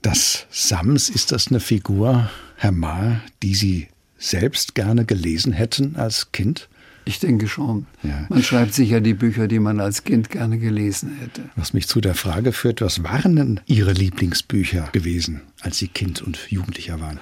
Das 0.04 0.46
Sams, 0.52 1.10
ist 1.10 1.32
das 1.32 1.48
eine 1.48 1.60
Figur, 1.60 2.30
Herr 2.58 2.72
Mahr, 2.72 3.22
die 3.42 3.56
Sie 3.56 3.88
selbst 4.20 4.76
gerne 4.76 5.04
gelesen 5.04 5.52
hätten 5.52 5.96
als 5.96 6.32
Kind? 6.32 6.70
Ich 7.06 7.20
denke 7.20 7.48
schon. 7.48 7.88
Ja. 8.04 8.28
Man 8.30 8.44
schreibt 8.44 8.76
sicher 8.76 9.02
die 9.02 9.16
Bücher, 9.16 9.48
die 9.48 9.58
man 9.58 9.80
als 9.80 10.04
Kind 10.04 10.30
gerne 10.30 10.60
gelesen 10.60 11.18
hätte. 11.20 11.50
Was 11.56 11.74
mich 11.74 11.88
zu 11.88 12.02
der 12.02 12.14
Frage 12.14 12.52
führt, 12.52 12.82
was 12.82 13.04
waren 13.04 13.36
denn 13.36 13.60
Ihre 13.66 13.94
Lieblingsbücher 13.94 14.90
gewesen, 14.92 15.42
als 15.62 15.80
Sie 15.80 15.88
Kind 15.88 16.22
und 16.22 16.38
Jugendlicher 16.52 17.02
waren? 17.02 17.20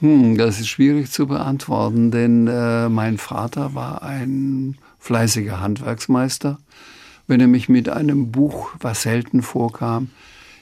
Hm, 0.00 0.36
das 0.36 0.58
ist 0.58 0.68
schwierig 0.68 1.12
zu 1.12 1.28
beantworten, 1.28 2.10
denn 2.10 2.48
äh, 2.48 2.88
mein 2.88 3.18
Vater 3.18 3.74
war 3.74 4.02
ein 4.02 4.78
fleißiger 4.98 5.60
Handwerksmeister. 5.60 6.58
Wenn 7.26 7.40
er 7.40 7.48
mich 7.48 7.68
mit 7.68 7.88
einem 7.88 8.30
Buch, 8.30 8.70
was 8.80 9.02
selten 9.02 9.42
vorkam, 9.42 10.08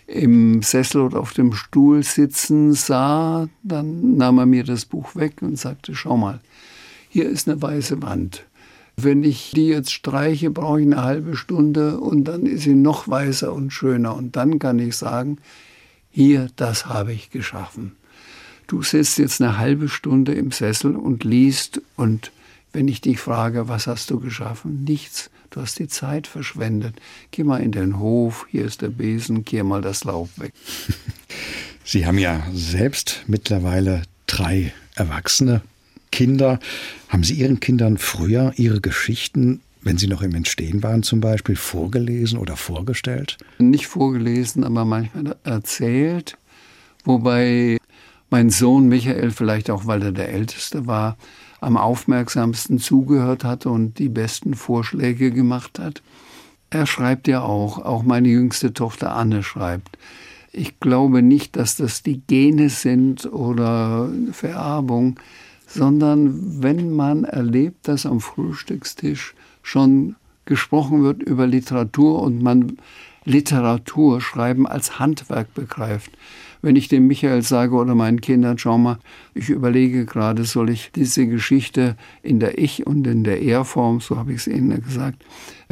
im 0.07 0.63
Sessel 0.63 1.01
oder 1.01 1.21
auf 1.21 1.33
dem 1.33 1.53
Stuhl 1.53 2.03
sitzen 2.03 2.73
sah, 2.73 3.49
dann 3.63 4.17
nahm 4.17 4.39
er 4.39 4.47
mir 4.47 4.65
das 4.65 4.85
Buch 4.85 5.17
weg 5.17 5.41
und 5.41 5.59
sagte, 5.59 5.95
schau 5.95 6.17
mal, 6.17 6.41
hier 7.09 7.29
ist 7.29 7.49
eine 7.49 7.61
weiße 7.61 8.03
Wand. 8.03 8.45
Wenn 8.97 9.25
ich 9.25 9.51
die 9.55 9.69
jetzt 9.69 9.93
streiche, 9.93 10.51
brauche 10.51 10.81
ich 10.81 10.87
eine 10.87 11.03
halbe 11.03 11.37
Stunde 11.37 11.99
und 11.99 12.25
dann 12.25 12.47
ist 12.47 12.63
sie 12.63 12.75
noch 12.75 13.09
weißer 13.09 13.53
und 13.53 13.73
schöner. 13.73 14.15
Und 14.15 14.37
dann 14.37 14.59
kann 14.59 14.79
ich 14.79 14.97
sagen, 14.97 15.39
hier, 16.11 16.49
das 16.57 16.87
habe 16.87 17.13
ich 17.13 17.31
geschaffen. 17.31 17.93
Du 18.67 18.83
sitzt 18.83 19.19
jetzt 19.19 19.43
eine 19.43 19.59
halbe 19.59 19.89
Stunde 19.89 20.33
im 20.33 20.53
Sessel 20.53 20.97
und 20.97 21.25
liest 21.25 21.83
und 21.97 22.31
wenn 22.73 22.89
ich 22.89 23.01
dich 23.01 23.21
frage, 23.21 23.69
was 23.69 23.87
hast 23.87 24.11
du 24.11 24.21
geschaffen? 24.21 24.85
Nichts. 24.85 25.31
Du 25.55 25.61
hast 25.61 25.79
die 25.79 25.87
Zeit 25.87 26.27
verschwendet. 26.27 26.97
Geh 27.31 27.45
mal 27.45 27.59
in 27.63 27.71
den 27.71 28.01
Hof, 28.01 28.45
hier 28.51 28.65
ist 28.65 28.83
der 28.83 28.89
Besen, 28.89 29.45
kehr 29.45 29.63
mal 29.63 29.83
das 29.83 30.03
Laub 30.03 30.29
weg. 30.37 30.53
Sie 31.85 32.07
haben 32.07 32.19
ja 32.19 32.45
selbst 32.53 33.23
mittlerweile 33.29 34.03
drei 34.27 34.73
erwachsene 34.97 35.63
Kinder. 36.11 36.59
Haben 37.09 37.23
Sie 37.23 37.35
Ihren 37.35 37.61
Kindern 37.61 37.99
früher 37.99 38.53
Ihre 38.57 38.81
Geschichten 38.81 39.61
wenn 39.85 39.99
Sie 39.99 40.07
noch 40.07 40.23
im 40.23 40.35
Entstehen 40.35 40.83
waren 40.83 41.03
zum 41.03 41.21
Beispiel, 41.21 41.57
vorgelesen 41.57 42.39
oder 42.39 42.57
vorgestellt? 42.57 43.37
Nicht 43.59 43.87
vorgelesen, 43.87 44.65
aber 44.65 44.87
manchmal 44.87 45.37
erzählt. 45.45 46.39
Wobei 47.05 47.77
mein 48.31 48.49
Sohn 48.49 48.89
Michael, 48.89 49.31
vielleicht 49.31 49.69
auch 49.69 49.87
weil 49.87 50.03
er 50.03 50.13
der 50.13 50.31
Älteste 50.31 50.87
war, 50.87 51.19
am 51.65 51.77
aufmerksamsten 51.77 52.79
zugehört 52.79 53.45
hatte 53.45 53.71
und 53.71 53.99
die 53.99 54.09
besten 54.09 54.55
Vorschläge 54.55 55.31
gemacht 55.31 55.79
hat. 55.79 56.03
Er 56.71 56.87
schreibt 56.87 57.29
ja 57.29 57.43
auch, 57.43 57.79
auch 57.79 58.03
meine 58.03 58.29
jüngste 58.29 58.73
Tochter 58.73 59.15
Anne 59.15 59.43
schreibt. 59.43 59.99
Ich 60.53 60.79
glaube 60.79 61.23
nicht, 61.23 61.57
dass 61.57 61.77
das 61.77 62.03
die 62.03 62.21
Gene 62.21 62.69
sind 62.69 63.33
oder 63.33 64.09
Vererbung, 64.33 65.19
sondern 65.67 66.63
wenn 66.63 66.95
man 66.95 67.25
erlebt, 67.25 67.89
dass 67.89 68.07
am 68.07 68.21
Frühstückstisch 68.21 69.35
schon 69.63 70.17
gesprochen 70.45 71.03
wird 71.03 71.23
über 71.23 71.47
Literatur 71.47 72.23
und 72.23 72.43
man 72.43 72.79
Literatur 73.25 74.21
schreiben 74.21 74.67
als 74.67 74.99
Handwerk 74.99 75.55
begreift, 75.55 76.11
wenn 76.65 76.77
ich 76.77 76.89
dem 76.89 77.07
Michael 77.07 77.43
sage 77.43 77.75
oder 77.75 77.95
meinen 77.95 78.23
Kindern, 78.23 78.57
schau 78.57 78.79
mal, 78.79 78.99
ich 79.35 79.51
überlege 79.51 80.07
gerade, 80.07 80.45
soll 80.45 80.71
ich 80.71 80.91
diese 80.95 81.27
Geschichte 81.27 81.97
in 82.23 82.41
der 82.41 82.59
Ich- 82.59 82.87
und 82.87 83.07
in 83.07 83.23
der 83.23 83.43
Er-Form, 83.43 84.01
so 84.01 84.17
habe 84.17 84.33
ich 84.33 84.39
es 84.39 84.47
Ihnen 84.47 84.83
gesagt, 84.83 85.25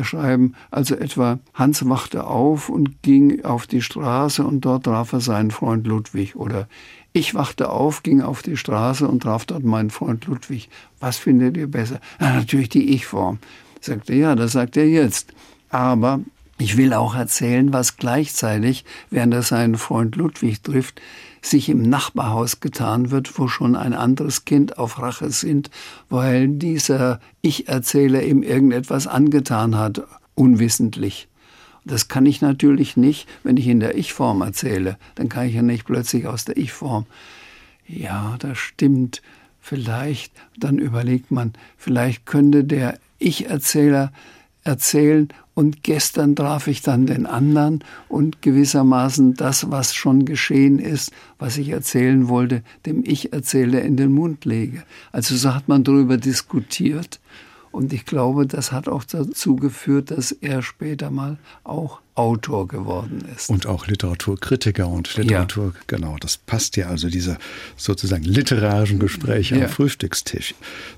schreiben. 0.02 0.54
Also 0.70 0.94
etwa, 0.94 1.38
Hans 1.54 1.88
wachte 1.88 2.26
auf 2.26 2.68
und 2.68 3.02
ging 3.02 3.42
auf 3.44 3.66
die 3.66 3.80
Straße 3.80 4.44
und 4.44 4.60
dort 4.66 4.84
traf 4.84 5.12
er 5.12 5.20
seinen 5.20 5.50
Freund 5.50 5.86
Ludwig. 5.86 6.36
Oder 6.36 6.68
ich 7.14 7.34
wachte 7.34 7.70
auf, 7.70 8.02
ging 8.02 8.20
auf 8.20 8.42
die 8.42 8.56
Straße 8.56 9.08
und 9.08 9.22
traf 9.22 9.46
dort 9.46 9.64
meinen 9.64 9.90
Freund 9.90 10.26
Ludwig. 10.26 10.68
Was 11.00 11.16
findet 11.16 11.56
ihr 11.56 11.70
besser? 11.70 12.00
Ja, 12.20 12.34
natürlich 12.34 12.68
die 12.68 12.90
Ich-Form. 12.94 13.38
Sagte, 13.80 14.14
ja, 14.14 14.34
das 14.34 14.52
sagt 14.52 14.76
er 14.76 14.88
jetzt. 14.88 15.32
Aber 15.70 16.20
ich 16.62 16.76
will 16.76 16.94
auch 16.94 17.16
erzählen, 17.16 17.72
was 17.72 17.96
gleichzeitig, 17.96 18.84
während 19.10 19.34
er 19.34 19.42
seinen 19.42 19.76
Freund 19.76 20.14
Ludwig 20.14 20.62
trifft, 20.62 21.02
sich 21.42 21.68
im 21.68 21.82
Nachbarhaus 21.82 22.60
getan 22.60 23.10
wird, 23.10 23.36
wo 23.36 23.48
schon 23.48 23.74
ein 23.74 23.94
anderes 23.94 24.44
Kind 24.44 24.78
auf 24.78 25.00
Rache 25.00 25.30
sind, 25.30 25.70
weil 26.08 26.46
dieser 26.46 27.18
Ich-Erzähler 27.40 28.22
ihm 28.22 28.44
irgendetwas 28.44 29.08
angetan 29.08 29.76
hat, 29.76 30.02
unwissentlich. 30.36 31.26
Das 31.84 32.06
kann 32.06 32.26
ich 32.26 32.40
natürlich 32.40 32.96
nicht, 32.96 33.28
wenn 33.42 33.56
ich 33.56 33.66
in 33.66 33.80
der 33.80 33.96
Ich-Form 33.96 34.40
erzähle. 34.40 34.98
Dann 35.16 35.28
kann 35.28 35.48
ich 35.48 35.54
ja 35.54 35.62
nicht 35.62 35.84
plötzlich 35.84 36.28
aus 36.28 36.44
der 36.44 36.56
Ich-Form. 36.56 37.06
Ja, 37.88 38.36
das 38.38 38.56
stimmt. 38.58 39.20
Vielleicht, 39.60 40.32
dann 40.56 40.78
überlegt 40.78 41.32
man, 41.32 41.54
vielleicht 41.76 42.24
könnte 42.24 42.62
der 42.62 43.00
Ich-Erzähler 43.18 44.12
erzählen 44.62 45.28
und 45.54 45.82
gestern 45.82 46.34
traf 46.34 46.66
ich 46.66 46.82
dann 46.82 47.06
den 47.06 47.26
anderen 47.26 47.84
und 48.08 48.42
gewissermaßen 48.42 49.34
das, 49.34 49.70
was 49.70 49.94
schon 49.94 50.24
geschehen 50.24 50.78
ist, 50.78 51.12
was 51.38 51.58
ich 51.58 51.68
erzählen 51.68 52.28
wollte, 52.28 52.62
dem 52.86 53.04
Ich 53.04 53.32
erzähle 53.32 53.80
in 53.80 53.96
den 53.96 54.12
Mund 54.12 54.44
lege. 54.44 54.82
Also 55.10 55.36
so 55.36 55.54
hat 55.54 55.68
man 55.68 55.84
darüber 55.84 56.16
diskutiert 56.16 57.20
und 57.72 57.92
ich 57.92 58.04
glaube, 58.04 58.46
das 58.46 58.70
hat 58.70 58.86
auch 58.86 59.04
dazu 59.04 59.56
geführt, 59.56 60.10
dass 60.10 60.30
er 60.30 60.62
später 60.62 61.10
mal 61.10 61.38
auch 61.64 62.00
Autor 62.14 62.68
geworden 62.68 63.24
ist. 63.34 63.48
Und 63.48 63.66
auch 63.66 63.86
Literaturkritiker 63.86 64.86
und 64.86 65.16
Literatur, 65.16 65.72
ja. 65.74 65.80
genau, 65.86 66.16
das 66.20 66.36
passt 66.36 66.76
ja 66.76 66.88
also 66.88 67.08
diese 67.08 67.38
sozusagen 67.76 68.24
literarischen 68.24 68.98
Gespräche 68.98 69.56
ja. 69.56 69.64
am 69.64 69.70
Frühstückstisch. 69.70 70.54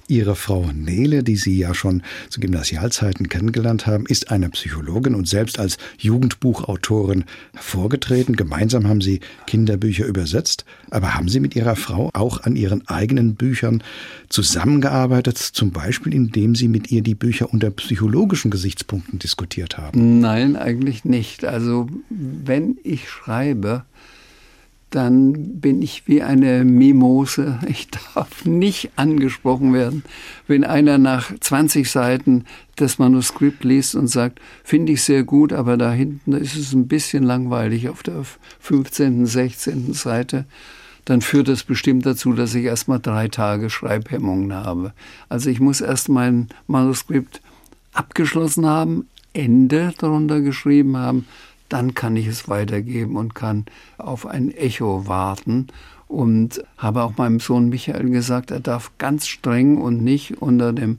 Ihre 0.08 0.34
Frau 0.34 0.72
Nele, 0.72 1.22
die 1.22 1.36
Sie 1.36 1.56
ja 1.56 1.72
schon 1.72 2.02
zu 2.30 2.40
Gymnasialzeiten 2.40 3.28
kennengelernt 3.28 3.86
haben, 3.86 4.06
ist 4.06 4.32
eine 4.32 4.50
Psychologin 4.50 5.14
und 5.14 5.28
selbst 5.28 5.60
als 5.60 5.76
Jugendbuchautorin 5.98 7.24
hervorgetreten. 7.52 8.34
Gemeinsam 8.34 8.88
haben 8.88 9.00
Sie 9.00 9.20
Kinderbücher 9.46 10.06
übersetzt. 10.06 10.64
Aber 10.90 11.14
haben 11.14 11.28
Sie 11.28 11.40
mit 11.40 11.54
Ihrer 11.54 11.76
Frau 11.76 12.10
auch 12.12 12.42
an 12.42 12.56
Ihren 12.56 12.86
eigenen 12.88 13.36
Büchern 13.36 13.82
zusammengearbeitet, 14.28 15.38
zum 15.38 15.70
Beispiel 15.70 16.12
indem 16.12 16.56
Sie 16.56 16.66
mit 16.66 16.90
ihr 16.90 17.02
die 17.02 17.14
Bücher 17.14 17.52
unter 17.52 17.70
psychologischen 17.70 18.50
Gesichtspunkten 18.50 19.20
diskutiert 19.20 19.78
haben? 19.78 20.20
Nein, 20.20 20.56
eigentlich 20.56 21.03
nicht. 21.04 21.44
Also 21.44 21.88
wenn 22.08 22.78
ich 22.82 23.08
schreibe, 23.08 23.84
dann 24.94 25.58
bin 25.60 25.82
ich 25.82 26.06
wie 26.06 26.22
eine 26.22 26.64
Mimose. 26.64 27.58
Ich 27.68 27.88
darf 27.90 28.44
nicht 28.44 28.92
angesprochen 28.96 29.72
werden. 29.72 30.04
Wenn 30.46 30.64
einer 30.64 30.98
nach 30.98 31.32
20 31.38 31.90
Seiten 31.90 32.44
das 32.76 32.98
Manuskript 32.98 33.64
liest 33.64 33.96
und 33.96 34.06
sagt, 34.06 34.40
finde 34.62 34.92
ich 34.92 35.02
sehr 35.02 35.24
gut, 35.24 35.52
aber 35.52 35.76
da 35.76 35.92
hinten 35.92 36.32
ist 36.32 36.56
es 36.56 36.72
ein 36.72 36.86
bisschen 36.86 37.24
langweilig 37.24 37.88
auf 37.88 38.02
der 38.02 38.24
15., 38.60 39.26
16. 39.26 39.92
Seite, 39.94 40.44
dann 41.04 41.20
führt 41.20 41.48
das 41.48 41.64
bestimmt 41.64 42.06
dazu, 42.06 42.32
dass 42.32 42.54
ich 42.54 42.64
erst 42.64 42.88
mal 42.88 42.98
drei 42.98 43.28
Tage 43.28 43.70
Schreibhemmungen 43.70 44.54
habe. 44.54 44.92
Also 45.28 45.50
ich 45.50 45.60
muss 45.60 45.80
erst 45.80 46.08
mein 46.08 46.48
Manuskript 46.66 47.40
abgeschlossen 47.92 48.66
haben, 48.66 49.08
Ende 49.34 49.92
darunter 49.98 50.40
geschrieben 50.40 50.96
haben, 50.96 51.26
dann 51.68 51.94
kann 51.94 52.16
ich 52.16 52.26
es 52.26 52.48
weitergeben 52.48 53.16
und 53.16 53.34
kann 53.34 53.66
auf 53.98 54.26
ein 54.26 54.50
Echo 54.50 55.06
warten. 55.06 55.66
Und 56.06 56.62
habe 56.76 57.02
auch 57.02 57.16
meinem 57.16 57.40
Sohn 57.40 57.68
Michael 57.70 58.10
gesagt, 58.10 58.50
er 58.50 58.60
darf 58.60 58.92
ganz 58.98 59.26
streng 59.26 59.78
und 59.78 60.02
nicht 60.02 60.40
unter 60.40 60.72
dem 60.72 60.98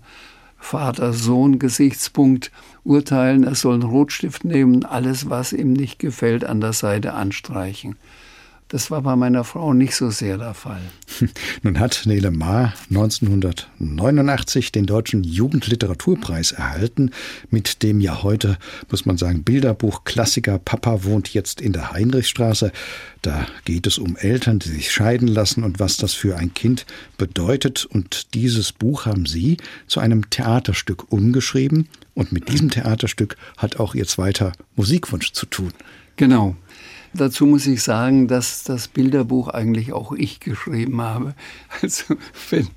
Vater-Sohn-Gesichtspunkt 0.59 2.51
urteilen. 2.83 3.43
Er 3.43 3.55
soll 3.55 3.75
einen 3.75 3.83
Rotstift 3.83 4.43
nehmen, 4.43 4.83
alles, 4.83 5.29
was 5.29 5.53
ihm 5.53 5.73
nicht 5.73 5.99
gefällt, 5.99 6.43
an 6.43 6.59
der 6.59 6.73
Seite 6.73 7.13
anstreichen. 7.13 7.95
Das 8.67 8.89
war 8.89 9.03
bei 9.03 9.15
meiner 9.15 9.43
Frau 9.43 9.75
nicht 9.75 9.95
so 9.95 10.09
sehr 10.09 10.39
der 10.39 10.55
Fall. 10.55 10.81
Nun 11.61 11.79
hat 11.79 12.01
Nele 12.05 12.31
Maar 12.31 12.73
1989 12.89 14.71
den 14.71 14.87
Deutschen 14.87 15.23
Jugendliteraturpreis 15.23 16.51
erhalten, 16.51 17.11
mit 17.51 17.83
dem 17.83 18.01
ja 18.01 18.23
heute, 18.23 18.57
muss 18.89 19.05
man 19.05 19.17
sagen, 19.17 19.43
Bilderbuch-Klassiker 19.43 20.57
Papa 20.57 21.03
wohnt 21.03 21.31
jetzt 21.31 21.61
in 21.61 21.73
der 21.73 21.91
Heinrichstraße. 21.91 22.71
Da 23.21 23.45
geht 23.65 23.85
es 23.85 23.99
um 23.99 24.15
Eltern, 24.15 24.57
die 24.57 24.69
sich 24.69 24.91
scheiden 24.91 25.27
lassen 25.27 25.63
und 25.63 25.79
was 25.79 25.97
das 25.97 26.15
für 26.15 26.35
ein 26.35 26.55
Kind 26.55 26.87
bedeutet. 27.19 27.85
Und 27.85 28.33
dieses 28.33 28.71
Buch 28.71 29.05
haben 29.05 29.27
Sie 29.27 29.57
zu 29.85 29.99
einem 29.99 30.31
Theaterstück 30.31 31.11
umgeschrieben. 31.11 31.87
Und 32.15 32.31
mit 32.31 32.49
diesem 32.49 32.71
Theaterstück 32.71 33.37
hat 33.57 33.79
auch 33.79 33.93
Ihr 33.93 34.07
zweiter 34.07 34.53
Musikwunsch 34.75 35.33
zu 35.33 35.45
tun. 35.45 35.71
Genau. 36.15 36.55
Dazu 37.17 37.45
muss 37.45 37.65
ich 37.65 37.81
sagen, 37.81 38.27
dass 38.27 38.63
das 38.63 38.89
Bilderbuch 38.89 39.47
eigentlich 39.47 39.93
auch 39.93 40.11
ich 40.11 40.39
geschrieben 40.39 41.01
habe. 41.01 41.33
Also 41.81 42.15
wenn, 42.49 42.67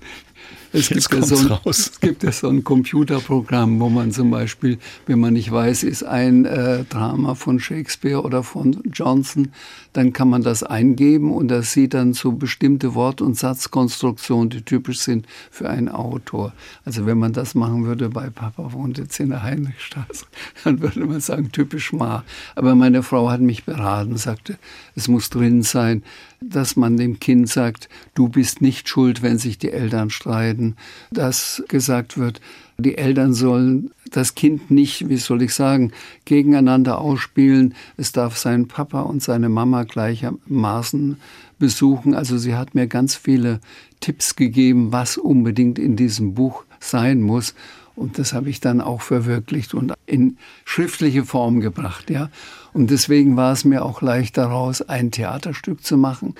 es 0.72 0.88
gibt, 0.88 1.12
ja 1.12 1.22
so 1.22 1.36
ein, 1.36 1.58
es 1.64 2.00
gibt 2.00 2.22
ja 2.22 2.32
so 2.32 2.48
ein 2.48 2.62
Computerprogramm, 2.62 3.80
wo 3.80 3.88
man 3.88 4.12
zum 4.12 4.30
Beispiel, 4.30 4.78
wenn 5.06 5.18
man 5.18 5.32
nicht 5.32 5.50
weiß, 5.50 5.82
ist 5.82 6.02
ein 6.02 6.44
äh, 6.44 6.84
Drama 6.84 7.34
von 7.34 7.58
Shakespeare 7.58 8.22
oder 8.22 8.42
von 8.42 8.82
Johnson, 8.92 9.52
dann 9.92 10.12
kann 10.12 10.28
man 10.28 10.42
das 10.42 10.62
eingeben 10.62 11.32
und 11.32 11.48
das 11.48 11.72
sieht 11.72 11.94
dann 11.94 12.12
so 12.12 12.32
bestimmte 12.32 12.94
Wort- 12.94 13.20
und 13.22 13.36
Satzkonstruktionen, 13.36 14.50
die 14.50 14.62
typisch 14.62 15.00
sind 15.00 15.26
für 15.50 15.68
einen 15.70 15.88
Autor. 15.88 16.52
Also 16.84 17.06
wenn 17.06 17.18
man 17.18 17.32
das 17.32 17.54
machen 17.54 17.86
würde 17.86 18.10
bei 18.10 18.28
Papa 18.30 18.72
wohnt 18.72 18.98
jetzt 18.98 19.18
in 19.20 19.30
der 19.30 19.42
Heinrichstraße, 19.42 20.26
dann 20.64 20.80
würde 20.80 21.04
man 21.06 21.20
sagen, 21.20 21.50
typisch 21.50 21.92
Ma. 21.92 22.24
Aber 22.54 22.74
meine 22.74 23.02
Frau 23.02 23.30
hat 23.30 23.40
mich 23.40 23.64
beraten, 23.64 24.16
sagte, 24.16 24.58
es 24.94 25.08
muss 25.08 25.30
drin 25.30 25.62
sein, 25.62 26.02
dass 26.40 26.76
man 26.76 26.96
dem 26.96 27.18
Kind 27.20 27.48
sagt, 27.48 27.88
du 28.14 28.28
bist 28.28 28.60
nicht 28.60 28.88
schuld, 28.88 29.22
wenn 29.22 29.38
sich 29.38 29.58
die 29.58 29.72
Eltern 29.72 30.10
streiten, 30.10 30.76
dass 31.10 31.62
gesagt 31.68 32.16
wird, 32.16 32.40
die 32.78 32.96
Eltern 32.96 33.34
sollen 33.34 33.90
das 34.12 34.36
Kind 34.36 34.70
nicht, 34.70 35.08
wie 35.08 35.16
soll 35.16 35.42
ich 35.42 35.52
sagen, 35.52 35.92
gegeneinander 36.24 36.98
ausspielen. 36.98 37.74
Es 37.96 38.12
darf 38.12 38.38
seinen 38.38 38.68
Papa 38.68 39.02
und 39.02 39.22
seine 39.22 39.48
Mama 39.48 39.82
gleichermaßen 39.82 41.16
besuchen. 41.58 42.14
Also 42.14 42.38
sie 42.38 42.54
hat 42.54 42.76
mir 42.76 42.86
ganz 42.86 43.16
viele 43.16 43.60
Tipps 43.98 44.36
gegeben, 44.36 44.92
was 44.92 45.16
unbedingt 45.16 45.78
in 45.78 45.96
diesem 45.96 46.34
Buch 46.34 46.64
sein 46.78 47.20
muss. 47.20 47.54
Und 47.96 48.18
das 48.18 48.32
habe 48.32 48.48
ich 48.48 48.60
dann 48.60 48.80
auch 48.80 49.02
verwirklicht 49.02 49.74
und 49.74 49.92
in 50.06 50.38
schriftliche 50.64 51.24
Form 51.24 51.58
gebracht, 51.60 52.10
ja. 52.10 52.30
Und 52.72 52.90
deswegen 52.90 53.36
war 53.36 53.52
es 53.52 53.64
mir 53.64 53.84
auch 53.84 54.02
leicht 54.02 54.36
daraus, 54.36 54.82
ein 54.82 55.10
Theaterstück 55.10 55.84
zu 55.84 55.96
machen. 55.96 56.34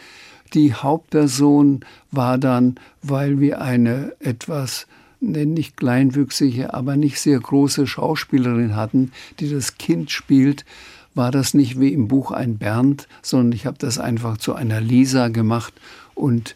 Die 0.55 0.75
Hauptperson 0.75 1.81
war 2.11 2.39
dann, 2.39 2.77
weil 3.03 3.41
wir 3.41 3.61
eine 3.61 4.13
etwas 4.21 4.87
nicht 5.21 5.77
kleinwüchsige, 5.77 6.75
aber 6.75 6.97
nicht 6.97 7.21
sehr 7.21 7.41
große 7.41 7.87
Schauspielerin 7.87 8.77
hatten, 8.77 9.13
die 9.41 9.51
das 9.51 9.77
Kind 9.77 10.11
spielt, 10.11 10.65
war 11.15 11.33
das 11.33 11.55
nicht 11.55 11.81
wie 11.81 11.93
im 11.93 12.07
Buch 12.07 12.31
ein 12.31 12.59
Bernd, 12.59 13.09
sondern 13.23 13.53
ich 13.53 13.67
habe 13.67 13.77
das 13.79 13.99
einfach 13.99 14.39
zu 14.39 14.55
einer 14.55 14.81
Lisa 14.81 15.29
gemacht 15.29 15.75
und 16.15 16.55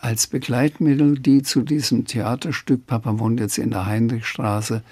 als 0.00 0.26
Begleitmittel, 0.26 1.18
die 1.18 1.42
zu 1.42 1.60
diesem 1.60 2.06
Theaterstück, 2.06 2.86
Papa 2.86 3.18
wohnt 3.18 3.38
jetzt 3.38 3.58
in 3.58 3.70
der 3.70 3.86
Heinrichstraße, 3.86 4.82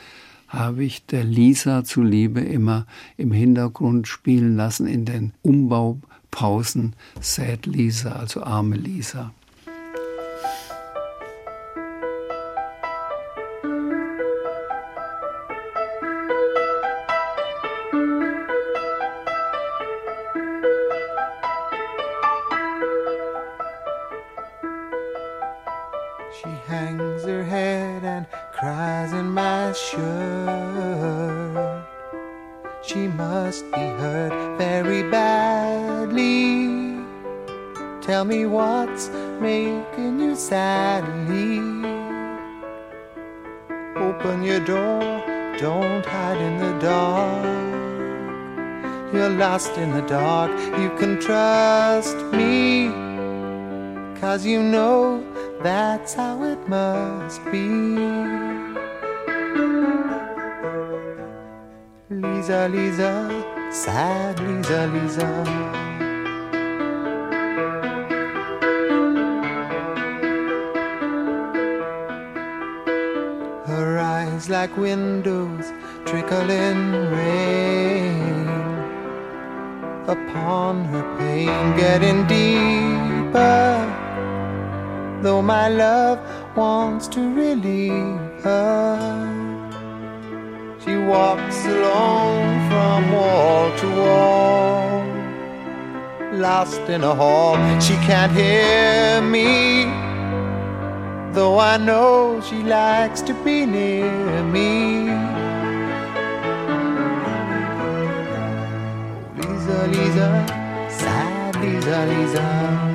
habe 0.49 0.85
ich 0.85 1.07
der 1.07 1.25
Lisa 1.25 1.85
zuliebe 1.85 2.41
immer 2.41 2.87
im 3.17 3.33
Hintergrund 3.33 4.09
spielen 4.09 4.57
lassen 4.57 4.87
in 4.87 5.05
den 5.05 5.33
Umbaupausen 5.43 6.95
Sad 7.21 7.67
Lisa, 7.67 8.13
also 8.13 8.43
arme 8.43 8.77
Lisa. 8.77 9.33
Tell 38.19 38.25
me 38.25 38.46
what's 38.46 39.10
making 39.38 40.19
you 40.19 40.35
sad 40.35 41.04
and 41.04 41.29
leave. 41.31 41.85
Open 43.96 44.42
your 44.42 44.58
door, 44.58 45.23
don't 45.56 46.04
hide 46.04 46.38
in 46.38 46.58
the 46.58 46.77
dark. 46.81 47.44
You're 49.14 49.31
lost 49.31 49.79
in 49.79 49.92
the 49.92 50.00
dark, 50.00 50.50
you 50.81 50.90
can 50.98 51.21
trust 51.21 52.16
me. 52.33 52.88
Cause 54.21 54.44
you 54.44 54.64
know 54.64 55.23
that's 55.62 56.14
how 56.14 56.42
it 56.42 56.69
must 56.69 57.44
be. 57.52 57.69
Lisa, 62.10 62.69
Lisa, 62.69 63.44
sad 63.71 64.40
Lisa, 64.40 64.88
Lisa. 64.88 65.88
Like 74.49 74.79
windows 74.79 75.73
trickling 76.07 76.92
rain 77.13 78.49
upon 80.09 80.85
her 80.87 81.05
pain 81.19 81.77
getting 81.77 82.27
deeper. 82.27 83.85
Though 85.23 85.42
my 85.42 85.69
love 85.69 86.19
wants 86.57 87.09
to 87.09 87.21
relieve 87.35 88.42
her, 88.42 88.96
she 90.83 90.96
walks 90.96 91.67
alone 91.67 92.71
from 92.71 93.13
wall 93.13 93.71
to 93.77 93.87
wall, 94.01 95.05
lost 96.33 96.81
in 96.88 97.05
a 97.05 97.15
hall. 97.15 97.57
She 97.81 97.96
can't 97.96 98.33
hear 98.33 99.21
me, 99.21 100.08
though 101.39 101.61
I 101.61 101.77
know 101.77 102.41
she 102.41 102.65
likes 102.65 103.21
to 103.23 103.33
be 103.45 103.65
near 103.65 104.43
me. 104.43 105.05
Lisa, 109.93 110.31
sad 110.91 111.55
Lisa, 111.63 111.99
Lisa. 112.11 112.88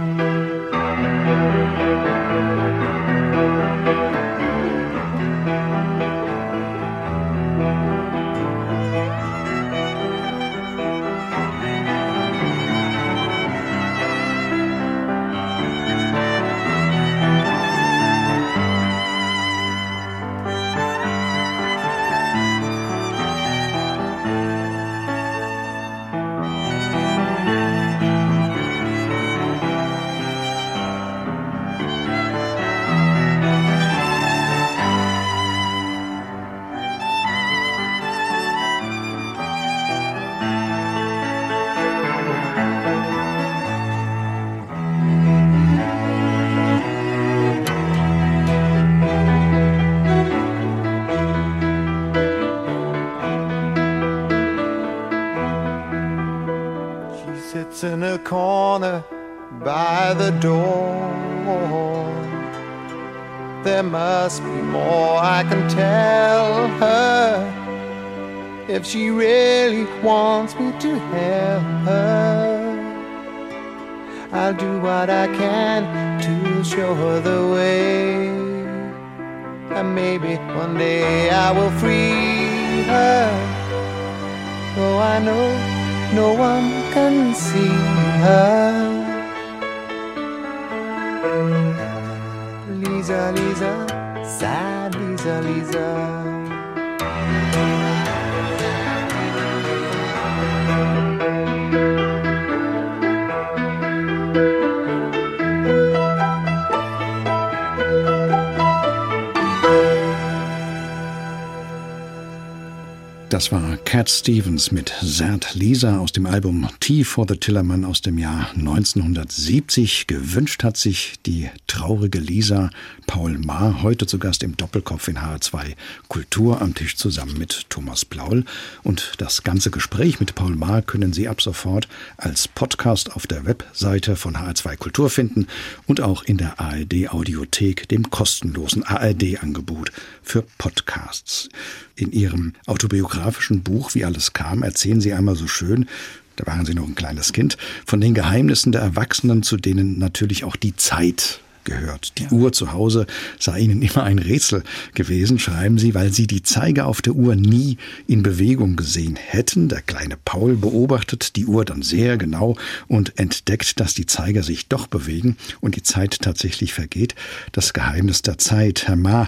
Cat 113.94 114.10
Stevens 114.10 114.72
mit 114.72 114.92
Sad 115.04 115.54
Lisa 115.54 116.00
aus 116.00 116.12
dem 116.12 116.26
Album 116.26 116.68
Tea 116.80 117.04
for 117.04 117.28
the 117.30 117.38
Tillerman 117.38 117.86
aus 117.86 118.02
dem 118.02 118.18
Jahr 118.18 118.50
1970. 118.56 120.08
Gewünscht 120.08 120.64
hat 120.64 120.78
sich 120.78 121.20
die 121.28 121.52
traurige 121.68 122.18
Lisa 122.18 122.72
Paul 123.06 123.38
Maar, 123.38 123.84
heute 123.84 124.08
zu 124.08 124.18
Gast 124.18 124.42
im 124.42 124.58
Doppelkopf 124.58 125.08
in 125.10 125.20
HR2 125.20 125.76
Kultur 126.08 126.60
am 126.60 126.74
Tisch 126.74 126.96
zusammen 126.96 127.38
mit 127.38 127.70
Thomas 127.70 128.04
Blaul. 128.04 128.46
Und 128.82 129.14
das 129.20 129.44
ganze 129.44 129.70
Gespräch 129.70 130.20
mit 130.20 130.34
Paul 130.34 130.56
Maar 130.56 130.82
können 130.82 131.14
Sie 131.14 131.28
ab 131.28 131.40
sofort 131.40 131.88
als 132.18 132.48
Podcast 132.48 133.16
auf 133.16 133.28
der 133.28 133.46
Webseite 133.46 134.16
von 134.16 134.38
HR2 134.38 134.76
Kultur 134.78 135.12
finden 135.12 135.46
und 135.86 136.02
auch 136.02 136.24
in 136.24 136.38
der 136.38 136.60
ARD 136.60 137.10
Audiothek, 137.10 137.88
dem 137.90 138.10
kostenlosen 138.10 138.82
ARD-Angebot 138.82 139.92
für 140.24 140.44
Podcasts. 140.58 141.50
In 141.96 142.12
Ihrem 142.12 142.54
autobiografischen 142.66 143.62
Buch 143.62 143.83
Wie 143.94 144.06
alles 144.06 144.34
kam 144.34 144.64
erzählen 144.64 145.02
Sie 145.02 145.14
einmal 145.14 145.36
so 145.36 145.48
schön, 145.48 145.88
da 146.36 146.48
waren 146.48 146.66
Sie 146.66 146.74
noch 146.74 146.88
ein 146.88 146.96
kleines 146.96 147.34
Kind, 147.34 147.58
von 147.86 148.02
den 148.02 148.14
Geheimnissen 148.14 148.72
der 148.72 148.82
Erwachsenen, 148.82 149.44
zu 149.44 149.58
denen 149.58 150.00
natürlich 150.00 150.44
auch 150.44 150.56
die 150.56 150.76
Zeit 150.76 151.42
gehört. 151.64 152.14
Die 152.18 152.24
ja. 152.24 152.32
Uhr 152.32 152.52
zu 152.52 152.74
Hause 152.74 153.08
sei 153.40 153.60
ihnen 153.60 153.82
immer 153.82 154.04
ein 154.04 154.20
Rätsel 154.20 154.64
gewesen, 154.94 155.40
schreiben 155.40 155.78
sie, 155.78 155.94
weil 155.96 156.12
sie 156.12 156.28
die 156.28 156.44
Zeiger 156.44 156.88
auf 156.88 157.02
der 157.02 157.14
Uhr 157.14 157.36
nie 157.36 157.78
in 158.08 158.24
Bewegung 158.24 158.76
gesehen 158.76 159.16
hätten. 159.16 159.70
Der 159.70 159.82
kleine 159.82 160.18
Paul 160.24 160.56
beobachtet 160.56 161.36
die 161.36 161.46
Uhr 161.46 161.66
dann 161.66 161.82
sehr 161.82 162.18
genau 162.18 162.56
und 162.88 163.18
entdeckt, 163.20 163.80
dass 163.80 163.94
die 163.94 164.06
Zeiger 164.06 164.44
sich 164.44 164.68
doch 164.68 164.88
bewegen 164.88 165.38
und 165.62 165.76
die 165.76 165.84
Zeit 165.84 166.22
tatsächlich 166.22 166.74
vergeht. 166.74 167.16
Das 167.52 167.74
Geheimnis 167.74 168.22
der 168.22 168.38
Zeit. 168.38 168.88
Herr 168.88 168.96
Ma, 168.96 169.28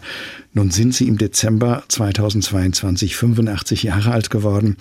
nun 0.53 0.71
sind 0.71 0.93
Sie 0.95 1.07
im 1.07 1.17
Dezember 1.17 1.83
2022 1.89 3.15
85 3.15 3.83
Jahre 3.83 4.11
alt 4.11 4.29
geworden. 4.29 4.77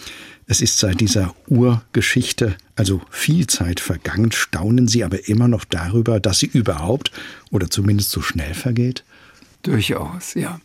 Es 0.47 0.61
ist 0.61 0.79
seit 0.79 1.01
dieser 1.01 1.35
Urgeschichte 1.49 2.57
also 2.77 3.01
viel 3.11 3.47
Zeit 3.47 3.81
vergangen. 3.81 4.33
Staunen 4.33 4.89
Sie 4.89 5.05
aber 5.05 5.29
immer 5.29 5.49
noch 5.49 5.65
darüber, 5.65 6.21
dass 6.21 6.41
sie 6.41 6.47
überhaupt 6.47 7.13
oder 7.51 7.71
zumindest 7.71 8.11
so 8.11 8.21
schnell 8.21 8.55
vergeht? 8.55 9.05
Durchaus, 9.63 10.35
ja. 10.35 10.61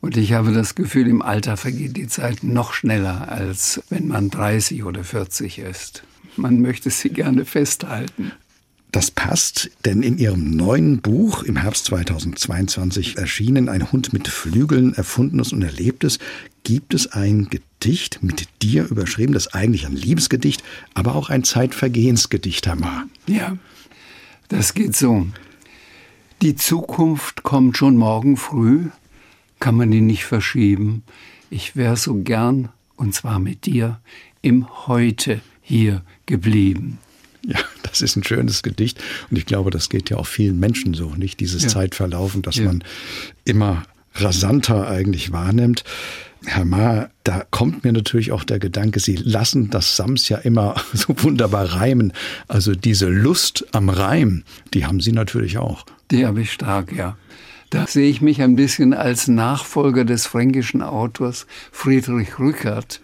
Und 0.00 0.16
ich 0.16 0.34
habe 0.34 0.52
das 0.52 0.74
Gefühl, 0.74 1.08
im 1.08 1.22
Alter 1.22 1.56
vergeht 1.56 1.96
die 1.96 2.06
Zeit 2.06 2.44
noch 2.44 2.72
schneller, 2.74 3.28
als 3.28 3.82
wenn 3.88 4.06
man 4.06 4.30
30 4.30 4.84
oder 4.84 5.02
40 5.02 5.58
ist. 5.58 6.04
Man 6.36 6.60
möchte 6.60 6.90
sie 6.90 7.08
gerne 7.08 7.44
festhalten. 7.44 8.32
Das 8.96 9.10
passt, 9.10 9.70
denn 9.84 10.02
in 10.02 10.16
ihrem 10.16 10.52
neuen 10.52 11.02
Buch, 11.02 11.42
im 11.42 11.58
Herbst 11.58 11.84
2022 11.84 13.18
erschienen, 13.18 13.68
Ein 13.68 13.92
Hund 13.92 14.14
mit 14.14 14.26
Flügeln, 14.26 14.94
Erfundenes 14.94 15.52
und 15.52 15.60
Erlebtes, 15.60 16.18
gibt 16.64 16.94
es 16.94 17.12
ein 17.12 17.50
Gedicht 17.50 18.22
mit 18.22 18.48
dir 18.62 18.86
überschrieben, 18.86 19.34
das 19.34 19.52
eigentlich 19.52 19.84
ein 19.84 19.94
Liebesgedicht, 19.94 20.64
aber 20.94 21.14
auch 21.14 21.28
ein 21.28 21.44
Zeitvergehensgedicht, 21.44 22.66
Hammer. 22.66 23.04
Ja, 23.26 23.58
das 24.48 24.72
geht 24.72 24.96
so. 24.96 25.26
Die 26.40 26.56
Zukunft 26.56 27.42
kommt 27.42 27.76
schon 27.76 27.98
morgen 27.98 28.38
früh, 28.38 28.86
kann 29.60 29.74
man 29.74 29.90
die 29.90 30.00
nicht 30.00 30.24
verschieben. 30.24 31.02
Ich 31.50 31.76
wäre 31.76 31.98
so 31.98 32.14
gern, 32.14 32.70
und 32.96 33.14
zwar 33.14 33.40
mit 33.40 33.66
dir, 33.66 34.00
im 34.40 34.86
Heute 34.86 35.42
hier 35.60 36.02
geblieben. 36.24 36.98
Ja, 37.52 37.60
das 37.84 38.02
ist 38.02 38.16
ein 38.16 38.24
schönes 38.24 38.64
Gedicht 38.64 39.00
und 39.30 39.36
ich 39.36 39.46
glaube, 39.46 39.70
das 39.70 39.88
geht 39.88 40.10
ja 40.10 40.16
auch 40.16 40.26
vielen 40.26 40.58
Menschen 40.58 40.94
so, 40.94 41.14
nicht 41.14 41.38
dieses 41.38 41.62
ja. 41.62 41.68
Zeitverlaufen, 41.68 42.42
dass 42.42 42.56
ja. 42.56 42.64
man 42.64 42.82
immer 43.44 43.84
rasanter 44.14 44.88
eigentlich 44.88 45.30
wahrnimmt. 45.30 45.84
Herr 46.44 46.64
Ma, 46.64 47.08
da 47.24 47.44
kommt 47.50 47.84
mir 47.84 47.92
natürlich 47.92 48.32
auch 48.32 48.44
der 48.44 48.58
Gedanke, 48.58 49.00
Sie 49.00 49.16
lassen 49.16 49.70
das 49.70 49.96
Sams 49.96 50.28
ja 50.28 50.38
immer 50.38 50.74
so 50.92 51.14
wunderbar 51.18 51.72
reimen. 51.74 52.12
Also 52.48 52.72
diese 52.72 53.08
Lust 53.08 53.66
am 53.72 53.88
Reim, 53.88 54.42
die 54.74 54.84
haben 54.84 55.00
Sie 55.00 55.12
natürlich 55.12 55.58
auch. 55.58 55.86
Die 56.10 56.26
habe 56.26 56.40
ich 56.40 56.52
stark, 56.52 56.92
ja. 56.92 57.16
Da 57.70 57.86
sehe 57.86 58.08
ich 58.08 58.20
mich 58.20 58.42
ein 58.42 58.54
bisschen 58.54 58.94
als 58.94 59.26
Nachfolger 59.26 60.04
des 60.04 60.26
fränkischen 60.26 60.82
Autors 60.82 61.46
Friedrich 61.72 62.38
Rückert, 62.38 63.00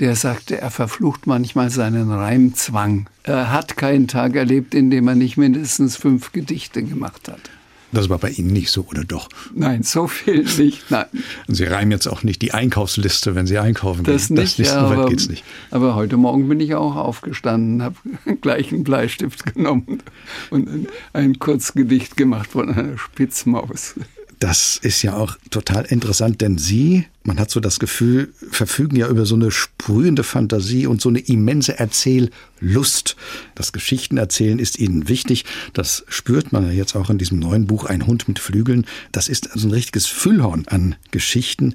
der 0.00 0.14
sagte, 0.16 0.60
er 0.60 0.70
verflucht 0.70 1.26
manchmal 1.26 1.70
seinen 1.70 2.10
Reimzwang. 2.10 3.08
Er 3.22 3.50
hat 3.50 3.76
keinen 3.76 4.08
Tag 4.08 4.36
erlebt, 4.36 4.74
in 4.74 4.90
dem 4.90 5.08
er 5.08 5.14
nicht 5.14 5.36
mindestens 5.36 5.96
fünf 5.96 6.32
Gedichte 6.32 6.82
gemacht 6.82 7.28
hat. 7.28 7.50
Das 7.92 8.08
war 8.08 8.18
bei 8.18 8.30
Ihnen 8.30 8.52
nicht 8.52 8.70
so, 8.70 8.84
oder 8.90 9.04
doch? 9.04 9.28
Nein, 9.54 9.82
so 9.82 10.06
viel 10.06 10.44
nicht. 10.58 10.90
Nein. 10.90 11.06
Und 11.46 11.54
Sie 11.54 11.64
reimen 11.64 11.92
jetzt 11.92 12.08
auch 12.08 12.24
nicht 12.24 12.42
die 12.42 12.52
Einkaufsliste, 12.52 13.34
wenn 13.34 13.46
Sie 13.46 13.58
einkaufen 13.58 14.04
das 14.04 14.28
gehen. 14.28 14.36
Nicht, 14.36 14.58
das 14.58 14.66
ja, 14.66 14.80
aber, 14.80 15.08
geht's 15.08 15.28
nicht. 15.28 15.44
Aber 15.70 15.94
heute 15.94 16.16
Morgen 16.16 16.48
bin 16.48 16.60
ich 16.60 16.74
auch 16.74 16.96
aufgestanden, 16.96 17.82
habe 17.82 17.96
gleich 18.40 18.72
einen 18.72 18.84
Bleistift 18.84 19.54
genommen 19.54 20.02
und 20.50 20.88
ein 21.12 21.38
Kurzgedicht 21.38 22.16
gemacht 22.16 22.50
von 22.50 22.70
einer 22.70 22.98
Spitzmaus. 22.98 23.94
Das 24.38 24.78
ist 24.82 25.02
ja 25.02 25.16
auch 25.16 25.36
total 25.50 25.86
interessant, 25.86 26.42
denn 26.42 26.58
Sie, 26.58 27.06
man 27.24 27.40
hat 27.40 27.50
so 27.50 27.58
das 27.58 27.78
Gefühl, 27.78 28.34
verfügen 28.50 28.96
ja 28.96 29.08
über 29.08 29.24
so 29.24 29.34
eine 29.34 29.50
sprühende 29.50 30.24
Fantasie 30.24 30.86
und 30.86 31.00
so 31.00 31.08
eine 31.08 31.20
immense 31.20 31.78
Erzähllust. 31.78 33.16
Das 33.54 33.72
Geschichtenerzählen 33.72 34.58
ist 34.58 34.78
Ihnen 34.78 35.08
wichtig. 35.08 35.46
Das 35.72 36.04
spürt 36.08 36.52
man 36.52 36.66
ja 36.66 36.72
jetzt 36.72 36.96
auch 36.96 37.08
in 37.08 37.16
diesem 37.16 37.38
neuen 37.38 37.66
Buch 37.66 37.86
Ein 37.86 38.06
Hund 38.06 38.28
mit 38.28 38.38
Flügeln. 38.38 38.84
Das 39.10 39.28
ist 39.28 39.52
also 39.52 39.68
ein 39.68 39.72
richtiges 39.72 40.06
Füllhorn 40.06 40.66
an 40.68 40.96
Geschichten. 41.12 41.72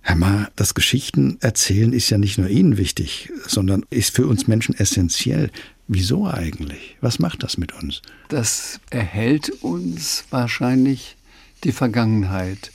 Herr 0.00 0.16
Ma, 0.16 0.48
das 0.56 0.72
Geschichtenerzählen 0.72 1.92
ist 1.92 2.08
ja 2.08 2.16
nicht 2.16 2.38
nur 2.38 2.48
Ihnen 2.48 2.78
wichtig, 2.78 3.30
sondern 3.46 3.84
ist 3.90 4.14
für 4.14 4.26
uns 4.26 4.46
Menschen 4.46 4.74
essentiell. 4.74 5.50
Wieso 5.86 6.26
eigentlich? 6.26 6.96
Was 7.00 7.18
macht 7.18 7.42
das 7.42 7.58
mit 7.58 7.74
uns? 7.74 8.00
Das 8.28 8.80
erhält 8.88 9.50
uns 9.62 10.24
wahrscheinlich 10.30 11.17
die 11.64 11.72
Vergangenheit. 11.72 12.72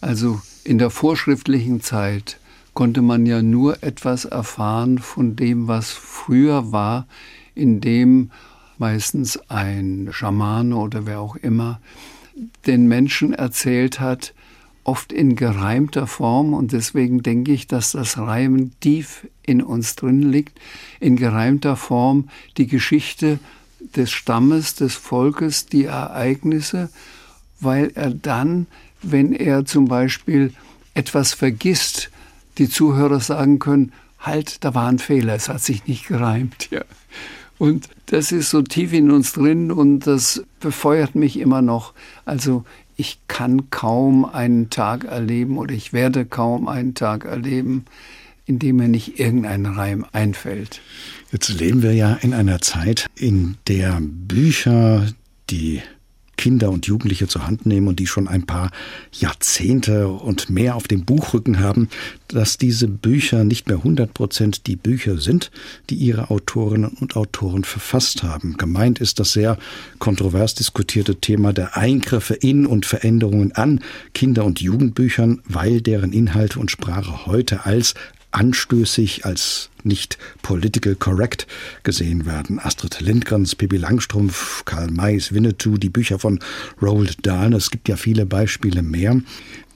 Also 0.00 0.40
in 0.64 0.78
der 0.78 0.90
vorschriftlichen 0.90 1.80
Zeit 1.80 2.38
konnte 2.74 3.02
man 3.02 3.26
ja 3.26 3.42
nur 3.42 3.82
etwas 3.82 4.24
erfahren 4.24 4.98
von 4.98 5.36
dem, 5.36 5.68
was 5.68 5.90
früher 5.90 6.72
war, 6.72 7.06
in 7.54 7.80
dem 7.80 8.30
meistens 8.78 9.38
ein 9.48 10.08
Schamane 10.10 10.74
oder 10.76 11.06
wer 11.06 11.20
auch 11.20 11.36
immer 11.36 11.80
den 12.66 12.88
Menschen 12.88 13.34
erzählt 13.34 14.00
hat, 14.00 14.34
oft 14.84 15.12
in 15.12 15.36
gereimter 15.36 16.06
Form 16.06 16.54
und 16.54 16.72
deswegen 16.72 17.22
denke 17.22 17.52
ich, 17.52 17.66
dass 17.66 17.92
das 17.92 18.18
Reimen 18.18 18.72
tief 18.80 19.28
in 19.44 19.62
uns 19.62 19.94
drin 19.94 20.22
liegt, 20.22 20.58
in 20.98 21.16
gereimter 21.16 21.76
Form 21.76 22.28
die 22.56 22.66
Geschichte 22.66 23.38
des 23.96 24.10
Stammes, 24.10 24.74
des 24.74 24.94
Volkes, 24.94 25.66
die 25.66 25.84
Ereignisse 25.84 26.90
weil 27.62 27.90
er 27.94 28.10
dann, 28.10 28.66
wenn 29.02 29.32
er 29.32 29.64
zum 29.64 29.86
Beispiel 29.86 30.52
etwas 30.94 31.34
vergisst, 31.34 32.10
die 32.58 32.68
Zuhörer 32.68 33.20
sagen 33.20 33.58
können, 33.58 33.92
halt, 34.18 34.64
da 34.64 34.74
war 34.74 34.88
ein 34.88 34.98
Fehler, 34.98 35.34
es 35.34 35.48
hat 35.48 35.62
sich 35.62 35.86
nicht 35.86 36.06
gereimt. 36.06 36.68
Ja. 36.70 36.82
Und 37.58 37.88
das 38.06 38.32
ist 38.32 38.50
so 38.50 38.62
tief 38.62 38.92
in 38.92 39.10
uns 39.10 39.32
drin 39.32 39.70
und 39.70 40.00
das 40.00 40.44
befeuert 40.60 41.14
mich 41.14 41.38
immer 41.38 41.62
noch. 41.62 41.92
Also 42.24 42.64
ich 42.96 43.18
kann 43.28 43.70
kaum 43.70 44.24
einen 44.24 44.70
Tag 44.70 45.04
erleben 45.04 45.58
oder 45.58 45.72
ich 45.72 45.92
werde 45.92 46.24
kaum 46.24 46.68
einen 46.68 46.94
Tag 46.94 47.24
erleben, 47.24 47.84
in 48.46 48.58
dem 48.58 48.76
mir 48.76 48.88
nicht 48.88 49.18
irgendein 49.18 49.66
Reim 49.66 50.04
einfällt. 50.12 50.80
Jetzt 51.30 51.48
leben 51.48 51.82
wir 51.82 51.94
ja 51.94 52.14
in 52.14 52.34
einer 52.34 52.60
Zeit, 52.60 53.06
in 53.14 53.56
der 53.68 53.98
Bücher, 54.00 55.06
die 55.48 55.82
Kinder 56.42 56.72
und 56.72 56.86
Jugendliche 56.86 57.28
zur 57.28 57.46
Hand 57.46 57.66
nehmen 57.66 57.86
und 57.86 58.00
die 58.00 58.08
schon 58.08 58.26
ein 58.26 58.46
paar 58.46 58.72
Jahrzehnte 59.12 60.08
und 60.08 60.50
mehr 60.50 60.74
auf 60.74 60.88
dem 60.88 61.04
Buchrücken 61.04 61.60
haben, 61.60 61.88
dass 62.26 62.58
diese 62.58 62.88
Bücher 62.88 63.44
nicht 63.44 63.68
mehr 63.68 63.76
100 63.76 64.12
Prozent 64.12 64.66
die 64.66 64.74
Bücher 64.74 65.18
sind, 65.18 65.52
die 65.88 65.94
ihre 65.94 66.30
Autorinnen 66.30 66.96
und 66.98 67.14
Autoren 67.14 67.62
verfasst 67.62 68.24
haben. 68.24 68.56
Gemeint 68.56 68.98
ist 68.98 69.20
das 69.20 69.32
sehr 69.34 69.56
kontrovers 70.00 70.56
diskutierte 70.56 71.14
Thema 71.14 71.52
der 71.52 71.76
Eingriffe 71.76 72.34
in 72.34 72.66
und 72.66 72.86
Veränderungen 72.86 73.52
an 73.52 73.78
Kinder- 74.12 74.44
und 74.44 74.60
Jugendbüchern, 74.60 75.42
weil 75.44 75.80
deren 75.80 76.12
Inhalte 76.12 76.58
und 76.58 76.72
Sprache 76.72 77.24
heute 77.26 77.66
als 77.66 77.94
anstößig, 78.32 79.24
als 79.24 79.70
nicht 79.84 80.18
political 80.42 80.94
correct 80.94 81.46
gesehen 81.82 82.26
werden. 82.26 82.58
Astrid 82.58 83.00
Lindgrens, 83.00 83.54
Pippi 83.54 83.76
Langstrumpf, 83.76 84.64
Karl 84.64 84.90
Mays, 84.90 85.32
Winnetou, 85.32 85.76
die 85.76 85.90
Bücher 85.90 86.18
von 86.18 86.38
Roald 86.80 87.26
Dahl, 87.26 87.52
es 87.54 87.70
gibt 87.70 87.88
ja 87.88 87.96
viele 87.96 88.26
Beispiele 88.26 88.82
mehr. 88.82 89.20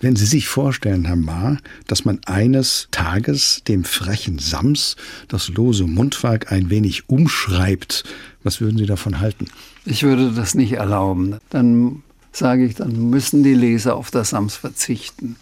Wenn 0.01 0.17
Sie 0.17 0.27
sich 0.27 0.49
vorstellen, 0.49 1.07
Herr 1.07 1.17
Ma, 1.17 1.57
dass 1.87 2.05
man 2.05 2.21
eines 2.27 2.89
Tages 2.91 3.63
dem 3.67 3.85
frechen 3.85 4.39
Sams 4.39 4.97
das 5.29 5.49
lose 5.49 5.85
Mundwerk 5.85 6.53
ein 6.53 6.71
wenig 6.71 7.09
umschreibt, 7.09 8.05
was 8.43 8.61
würden 8.61 8.79
Sie 8.79 8.87
davon 8.87 9.21
halten? 9.21 9.47
Ich 9.85 10.03
würde 10.03 10.33
das 10.33 10.55
nicht 10.55 10.73
erlauben. 10.73 11.37
Dann 11.51 12.03
sage 12.33 12.67
ich, 12.67 12.75
dann 12.75 13.11
müssen 13.11 13.43
die 13.43 13.55
Leser 13.55 13.97
auf 13.97 14.11
das 14.11 14.31
Sams 14.31 14.57
verzichten. 14.57 15.37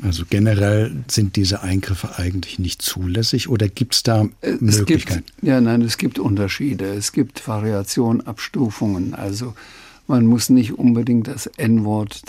Also 0.00 0.24
generell 0.28 1.04
sind 1.08 1.36
diese 1.36 1.62
Eingriffe 1.62 2.18
eigentlich 2.18 2.58
nicht 2.58 2.80
zulässig 2.80 3.48
oder 3.48 3.68
gibt 3.68 3.94
es 3.94 4.02
da 4.02 4.26
Möglichkeiten? 4.60 5.24
Gibt, 5.26 5.42
ja, 5.42 5.60
nein, 5.60 5.82
es 5.82 5.98
gibt 5.98 6.18
Unterschiede. 6.18 6.86
Es 6.86 7.12
gibt 7.12 7.46
Variationen, 7.46 8.26
Abstufungen. 8.26 9.14
Also 9.14 9.54
man 10.06 10.24
muss 10.26 10.48
nicht 10.48 10.72
unbedingt 10.78 11.28
das 11.28 11.46
N-Wort, 11.46 12.22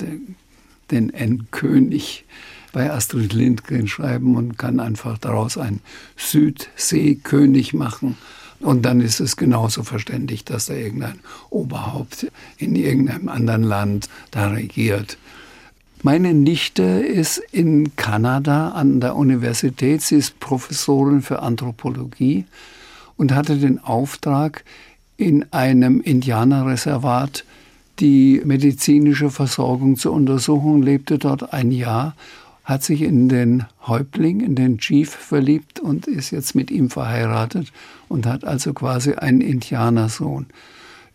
den 0.92 1.10
N-König 1.10 2.26
bei 2.74 2.92
Astrid 2.92 3.34
Lindgren 3.34 3.88
schreiben 3.88 4.36
und 4.36 4.58
kann 4.58 4.80
einfach 4.80 5.18
daraus 5.18 5.58
einen 5.58 5.80
Südseekönig 6.18 7.74
machen. 7.74 8.18
Und 8.60 8.84
dann 8.84 9.02
ist 9.02 9.20
es 9.20 9.38
genauso 9.38 9.84
verständlich, 9.84 10.44
dass 10.44 10.66
da 10.68 10.74
irgendein 10.74 11.20
Oberhaupt 11.50 12.28
in 12.58 12.76
irgendeinem 12.76 13.30
anderen 13.30 13.64
Land 13.64 14.10
da 14.32 14.48
regiert. 14.48 15.18
Meine 16.06 16.34
Nichte 16.34 16.84
ist 16.84 17.38
in 17.54 17.96
Kanada 17.96 18.72
an 18.72 19.00
der 19.00 19.16
Universität. 19.16 20.02
Sie 20.02 20.18
ist 20.18 20.38
Professorin 20.42 21.22
für 21.22 21.42
Anthropologie 21.42 22.44
und 23.16 23.34
hatte 23.34 23.56
den 23.56 23.80
Auftrag, 23.82 24.66
in 25.16 25.46
einem 25.54 26.02
Indianerreservat 26.02 27.46
die 28.00 28.42
medizinische 28.44 29.30
Versorgung 29.30 29.96
zu 29.96 30.12
untersuchen, 30.12 30.82
lebte 30.82 31.18
dort 31.18 31.54
ein 31.54 31.72
Jahr, 31.72 32.18
hat 32.66 32.84
sich 32.84 33.02
in 33.02 33.30
den 33.30 33.64
Häuptling, 33.88 34.42
in 34.42 34.56
den 34.56 34.80
Chief 34.80 35.10
verliebt 35.10 35.80
und 35.80 36.08
ist 36.08 36.32
jetzt 36.32 36.54
mit 36.54 36.70
ihm 36.70 36.90
verheiratet 36.90 37.72
und 38.10 38.26
hat 38.26 38.44
also 38.44 38.74
quasi 38.74 39.14
einen 39.14 39.40
Indianersohn. 39.40 40.48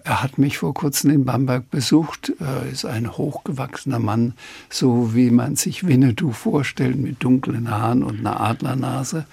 Er 0.04 0.22
hat 0.22 0.38
mich 0.38 0.58
vor 0.58 0.74
kurzem 0.74 1.10
in 1.10 1.24
Bamberg 1.24 1.70
besucht. 1.70 2.32
Er 2.40 2.66
ist 2.70 2.84
ein 2.84 3.16
hochgewachsener 3.16 3.98
Mann, 3.98 4.34
so 4.70 5.14
wie 5.14 5.30
man 5.30 5.56
sich 5.56 5.86
Winnetou 5.86 6.32
vorstellt, 6.32 6.96
mit 6.96 7.22
dunklen 7.22 7.70
Haaren 7.70 8.02
und 8.02 8.20
einer 8.20 8.40
Adlernase. 8.40 9.26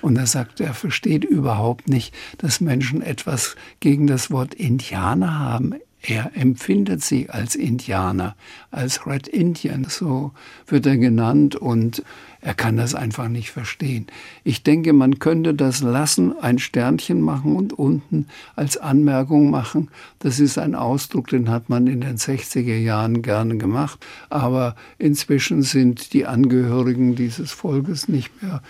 Und 0.00 0.16
er 0.16 0.26
sagt, 0.26 0.60
er 0.60 0.74
versteht 0.74 1.24
überhaupt 1.24 1.88
nicht, 1.88 2.14
dass 2.38 2.60
Menschen 2.60 3.02
etwas 3.02 3.56
gegen 3.80 4.06
das 4.06 4.30
Wort 4.30 4.54
Indianer 4.54 5.38
haben. 5.38 5.74
Er 6.00 6.36
empfindet 6.36 7.02
sie 7.02 7.28
als 7.28 7.56
Indianer, 7.56 8.36
als 8.70 9.06
Red 9.06 9.26
Indian, 9.26 9.84
so 9.88 10.32
wird 10.66 10.86
er 10.86 10.96
genannt 10.96 11.56
und 11.56 12.04
er 12.48 12.54
kann 12.54 12.78
das 12.78 12.94
einfach 12.94 13.28
nicht 13.28 13.50
verstehen. 13.50 14.06
Ich 14.42 14.62
denke, 14.62 14.94
man 14.94 15.18
könnte 15.18 15.52
das 15.52 15.82
lassen, 15.82 16.32
ein 16.40 16.58
Sternchen 16.58 17.20
machen 17.20 17.54
und 17.54 17.74
unten 17.74 18.26
als 18.56 18.78
Anmerkung 18.78 19.50
machen. 19.50 19.90
Das 20.20 20.40
ist 20.40 20.56
ein 20.56 20.74
Ausdruck, 20.74 21.28
den 21.28 21.50
hat 21.50 21.68
man 21.68 21.86
in 21.86 22.00
den 22.00 22.16
60er 22.16 22.78
Jahren 22.78 23.20
gerne 23.20 23.58
gemacht. 23.58 23.98
Aber 24.30 24.76
inzwischen 24.96 25.60
sind 25.60 26.14
die 26.14 26.24
Angehörigen 26.24 27.16
dieses 27.16 27.52
Volkes 27.52 28.08
nicht 28.08 28.42
mehr 28.42 28.62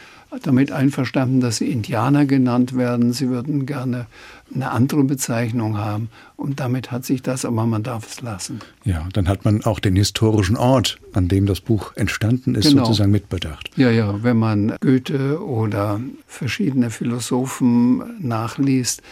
damit 0.42 0.72
einverstanden, 0.72 1.40
dass 1.40 1.56
sie 1.56 1.70
Indianer 1.70 2.26
genannt 2.26 2.76
werden. 2.76 3.12
Sie 3.12 3.28
würden 3.28 3.64
gerne 3.66 4.06
eine 4.54 4.70
andere 4.70 5.04
Bezeichnung 5.04 5.78
haben. 5.78 6.10
Und 6.36 6.60
damit 6.60 6.90
hat 6.90 7.04
sich 7.04 7.22
das, 7.22 7.44
aber 7.44 7.66
man 7.66 7.82
darf 7.82 8.06
es 8.06 8.20
lassen. 8.20 8.60
Ja, 8.84 9.08
dann 9.12 9.28
hat 9.28 9.44
man 9.44 9.64
auch 9.64 9.80
den 9.80 9.96
historischen 9.96 10.56
Ort, 10.56 10.98
an 11.12 11.28
dem 11.28 11.46
das 11.46 11.60
Buch 11.60 11.92
entstanden 11.96 12.54
ist, 12.54 12.68
genau. 12.68 12.84
sozusagen 12.84 13.10
mitbedacht. 13.10 13.70
Ja, 13.76 13.90
ja, 13.90 14.22
wenn 14.22 14.36
man 14.36 14.74
Goethe 14.80 15.42
oder 15.42 16.00
verschiedene 16.26 16.90
Philosophen 16.90 18.02
nachliest, 18.20 19.02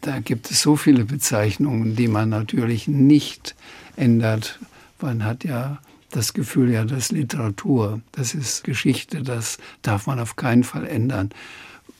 da 0.00 0.20
gibt 0.20 0.50
es 0.50 0.62
so 0.62 0.76
viele 0.76 1.04
Bezeichnungen, 1.04 1.96
die 1.96 2.08
man 2.08 2.28
natürlich 2.28 2.88
nicht 2.88 3.54
ändert. 3.96 4.58
Man 5.00 5.24
hat 5.24 5.44
ja 5.44 5.78
das 6.12 6.34
Gefühl, 6.34 6.70
ja, 6.70 6.84
das 6.84 7.04
ist 7.04 7.12
Literatur, 7.12 8.00
das 8.12 8.34
ist 8.34 8.64
Geschichte, 8.64 9.22
das 9.22 9.58
darf 9.82 10.06
man 10.06 10.20
auf 10.20 10.36
keinen 10.36 10.64
Fall 10.64 10.86
ändern. 10.86 11.30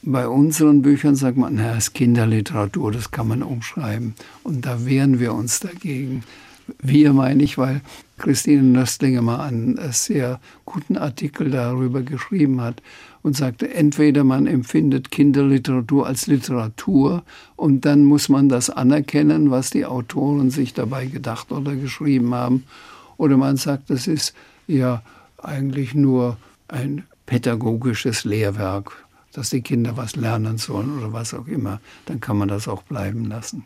Bei 0.03 0.29
unseren 0.29 0.83
Büchern 0.83 1.15
sagt 1.15 1.37
man, 1.37 1.55
naja, 1.55 1.73
es 1.73 1.89
ist 1.89 1.95
Kinderliteratur, 1.95 2.93
das 2.93 3.11
kann 3.11 3.29
man 3.29 3.43
umschreiben. 3.43 4.15
Und 4.43 4.67
da 4.67 4.85
wehren 4.85 5.21
wir 5.21 5.33
uns 5.33 5.61
dagegen. 5.61 6.25
Wir 6.81 7.13
meine 7.13 7.43
ich, 7.43 7.59
weil 7.59 7.81
Christine 8.19 8.63
Nöstlinger 8.63 9.23
mal 9.23 9.41
einen 9.41 9.79
sehr 9.91 10.41
guten 10.65 10.97
Artikel 10.97 11.51
darüber 11.51 12.03
geschrieben 12.03 12.61
hat 12.61 12.83
und 13.23 13.37
sagte, 13.37 13.73
entweder 13.73 14.25
man 14.25 14.47
empfindet 14.47 15.11
Kinderliteratur 15.11 16.07
als 16.07 16.27
Literatur 16.27 17.25
und 17.57 17.85
dann 17.85 18.05
muss 18.05 18.29
man 18.29 18.49
das 18.49 18.71
anerkennen, 18.71 19.51
was 19.51 19.71
die 19.71 19.87
Autoren 19.87 20.51
sich 20.51 20.75
dabei 20.75 21.07
gedacht 21.07 21.53
oder 21.53 21.75
geschrieben 21.75 22.35
haben, 22.35 22.65
oder 23.23 23.37
man 23.37 23.57
sagt, 23.57 23.89
das 23.89 24.09
ist 24.09 24.35
ja 24.67 25.01
eigentlich 25.39 25.95
nur 25.95 26.39
ein 26.67 27.05
pädagogisches 27.25 28.25
Lehrwerk, 28.25 29.05
dass 29.33 29.51
die 29.51 29.63
Kinder 29.63 29.97
was 29.97 30.17
lernen 30.17 30.59
sollen 30.59 30.99
oder 30.99 31.13
was 31.13 31.33
auch 31.33 31.47
immer, 31.47 31.81
dann 32.07 32.19
kann 32.19 32.37
man 32.37 32.49
das 32.49 32.67
auch 32.67 32.83
bleiben 32.83 33.27
lassen. 33.27 33.65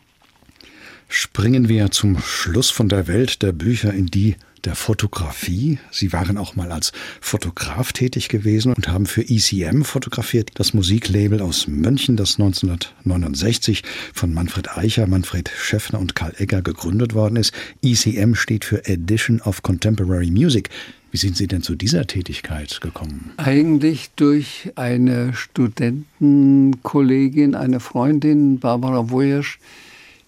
Springen 1.09 1.70
wir 1.70 1.90
zum 1.90 2.18
Schluss 2.18 2.68
von 2.68 2.90
der 2.90 3.07
Welt 3.07 3.40
der 3.42 3.52
Bücher 3.52 3.94
in 3.94 4.09
die 4.09 4.36
der 4.67 4.75
Fotografie. 4.75 5.79
Sie 5.91 6.12
waren 6.12 6.37
auch 6.37 6.55
mal 6.57 6.73
als 6.73 6.93
Fotograf 7.21 7.93
tätig 7.93 8.29
gewesen 8.29 8.75
und 8.75 8.89
haben 8.89 9.07
für 9.07 9.23
ECM 9.23 9.83
fotografiert, 9.83 10.51
das 10.55 10.75
Musiklabel 10.75 11.41
aus 11.41 11.69
München, 11.69 12.17
das 12.17 12.39
1969 12.39 13.85
von 14.12 14.35
Manfred 14.35 14.77
Eicher, 14.77 15.07
Manfred 15.07 15.49
Schäffner 15.57 16.01
und 16.01 16.17
Karl 16.17 16.35
Egger 16.37 16.62
gegründet 16.62 17.14
worden 17.14 17.37
ist. 17.37 17.53
ECM 17.83 18.35
steht 18.35 18.64
für 18.64 18.85
Edition 18.87 19.41
of 19.41 19.62
Contemporary 19.62 20.31
Music. 20.31 20.71
Wie 21.12 21.19
sind 21.19 21.37
Sie 21.37 21.47
denn 21.47 21.62
zu 21.62 21.77
dieser 21.77 22.09
Tätigkeit 22.09 22.81
gekommen? 22.81 23.31
Eigentlich 23.37 24.11
durch 24.17 24.73
eine 24.75 25.33
Studentenkollegin, 25.33 27.55
eine 27.55 27.79
Freundin, 27.81 28.59
Barbara 28.59 29.11
Wojersch, 29.11 29.61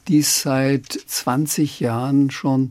die 0.07 0.22
seit 0.22 0.93
20 0.93 1.80
Jahren 1.80 2.30
schon 2.30 2.70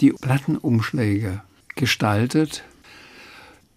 die 0.00 0.12
Plattenumschläge 0.12 1.42
gestaltet. 1.74 2.64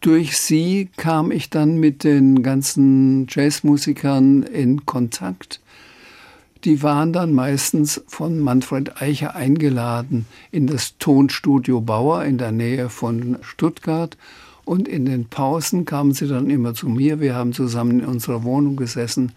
Durch 0.01 0.37
sie 0.37 0.89
kam 0.97 1.31
ich 1.31 1.49
dann 1.49 1.77
mit 1.77 2.03
den 2.03 2.41
ganzen 2.41 3.27
Jazzmusikern 3.29 4.43
in 4.43 4.85
Kontakt. 4.85 5.61
Die 6.63 6.83
waren 6.83 7.11
dann 7.13 7.33
meistens 7.33 8.03
von 8.07 8.39
Manfred 8.39 9.01
Eicher 9.01 9.35
eingeladen 9.35 10.25
in 10.51 10.67
das 10.67 10.97
Tonstudio 10.97 11.81
Bauer 11.81 12.23
in 12.23 12.37
der 12.37 12.51
Nähe 12.51 12.89
von 12.89 13.37
Stuttgart. 13.41 14.17
Und 14.63 14.87
in 14.87 15.05
den 15.05 15.25
Pausen 15.25 15.85
kamen 15.85 16.13
sie 16.13 16.27
dann 16.27 16.49
immer 16.49 16.73
zu 16.73 16.87
mir. 16.87 17.19
Wir 17.19 17.35
haben 17.35 17.53
zusammen 17.53 18.01
in 18.01 18.05
unserer 18.05 18.43
Wohnung 18.43 18.75
gesessen, 18.75 19.31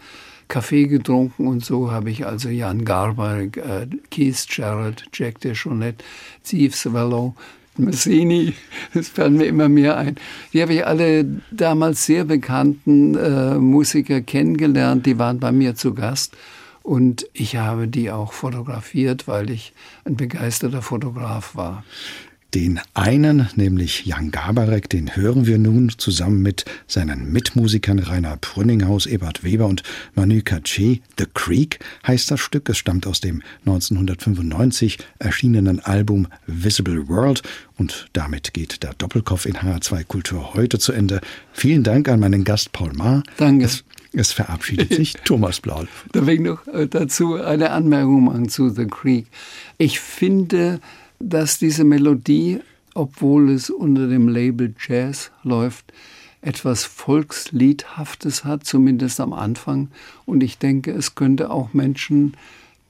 Kaffee 0.48 0.86
getrunken 0.86 1.46
und 1.46 1.64
so 1.64 1.90
habe 1.90 2.10
ich 2.10 2.26
also 2.26 2.48
Jan 2.48 2.84
Garbarek, 2.84 3.56
äh, 3.56 3.86
Keith 4.10 4.46
Jarrett, 4.48 5.04
Jack 5.12 5.40
DeJohnette, 5.40 6.04
Steve 6.44 6.74
Swallow, 6.74 7.34
Massini, 7.76 8.54
das 8.94 9.08
fallen 9.08 9.36
mir 9.36 9.46
immer 9.46 9.68
mehr 9.68 9.96
ein. 9.96 10.16
Die 10.52 10.62
habe 10.62 10.74
ich 10.74 10.86
alle 10.86 11.24
damals 11.50 12.06
sehr 12.06 12.24
bekannten 12.24 13.14
äh, 13.16 13.56
Musiker 13.56 14.20
kennengelernt, 14.20 15.06
die 15.06 15.18
waren 15.18 15.40
bei 15.40 15.52
mir 15.52 15.74
zu 15.74 15.94
Gast. 15.94 16.36
Und 16.82 17.26
ich 17.32 17.56
habe 17.56 17.88
die 17.88 18.10
auch 18.10 18.34
fotografiert, 18.34 19.26
weil 19.26 19.48
ich 19.48 19.72
ein 20.04 20.16
begeisterter 20.16 20.82
Fotograf 20.82 21.56
war. 21.56 21.82
Den 22.54 22.78
einen, 22.94 23.48
nämlich 23.56 24.06
Jan 24.06 24.30
Gabarek, 24.30 24.88
den 24.88 25.16
hören 25.16 25.44
wir 25.44 25.58
nun 25.58 25.90
zusammen 25.98 26.40
mit 26.40 26.64
seinen 26.86 27.32
Mitmusikern 27.32 27.98
Rainer 27.98 28.36
Prünninghaus, 28.36 29.06
Ebert 29.06 29.42
Weber 29.42 29.66
und 29.66 29.82
Manu 30.14 30.36
Katché. 30.36 31.00
The 31.18 31.26
Creek 31.34 31.80
heißt 32.06 32.30
das 32.30 32.38
Stück. 32.38 32.68
Es 32.68 32.78
stammt 32.78 33.08
aus 33.08 33.20
dem 33.20 33.42
1995 33.66 34.98
erschienenen 35.18 35.80
Album 35.80 36.28
Visible 36.46 37.08
World 37.08 37.42
und 37.76 38.06
damit 38.12 38.54
geht 38.54 38.84
der 38.84 38.94
Doppelkopf 38.94 39.46
in 39.46 39.54
HR2 39.54 40.04
Kultur 40.04 40.54
heute 40.54 40.78
zu 40.78 40.92
Ende. 40.92 41.22
Vielen 41.52 41.82
Dank 41.82 42.08
an 42.08 42.20
meinen 42.20 42.44
Gast 42.44 42.70
Paul 42.70 42.92
Maar. 42.92 43.24
Danke. 43.36 43.64
Es, 43.64 43.82
es 44.12 44.30
verabschiedet 44.30 44.94
sich 44.94 45.14
Thomas 45.24 45.60
Blaul. 45.60 45.88
Da 46.12 46.24
will 46.24 46.34
ich 46.34 46.40
noch 46.40 46.64
äh, 46.68 46.86
dazu 46.86 47.34
eine 47.34 47.70
Anmerkung 47.70 48.26
machen 48.26 48.48
zu 48.48 48.68
The 48.68 48.86
Creek. 48.86 49.26
Ich 49.76 49.98
finde, 49.98 50.78
dass 51.28 51.58
diese 51.58 51.84
Melodie, 51.84 52.60
obwohl 52.94 53.50
es 53.50 53.70
unter 53.70 54.08
dem 54.08 54.28
Label 54.28 54.74
Jazz 54.78 55.30
läuft, 55.42 55.92
etwas 56.42 56.84
Volksliedhaftes 56.84 58.44
hat, 58.44 58.64
zumindest 58.64 59.20
am 59.20 59.32
Anfang. 59.32 59.88
Und 60.26 60.42
ich 60.42 60.58
denke, 60.58 60.90
es 60.92 61.14
könnte 61.14 61.50
auch 61.50 61.72
Menschen 61.72 62.34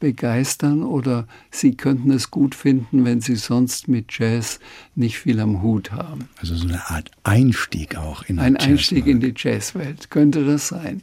begeistern 0.00 0.82
oder 0.82 1.26
sie 1.50 1.76
könnten 1.76 2.10
es 2.10 2.30
gut 2.30 2.54
finden, 2.54 3.04
wenn 3.04 3.20
sie 3.20 3.36
sonst 3.36 3.86
mit 3.86 4.18
Jazz 4.18 4.58
nicht 4.96 5.18
viel 5.18 5.38
am 5.38 5.62
Hut 5.62 5.92
haben. 5.92 6.28
Also 6.40 6.56
so 6.56 6.66
eine 6.66 6.90
Art 6.90 7.10
Einstieg 7.22 7.96
auch 7.96 8.24
in 8.24 8.40
Ein 8.40 8.56
Einstieg 8.56 9.06
in 9.06 9.20
die 9.20 9.32
Jazzwelt 9.34 10.10
könnte 10.10 10.44
das 10.44 10.68
sein. 10.68 11.02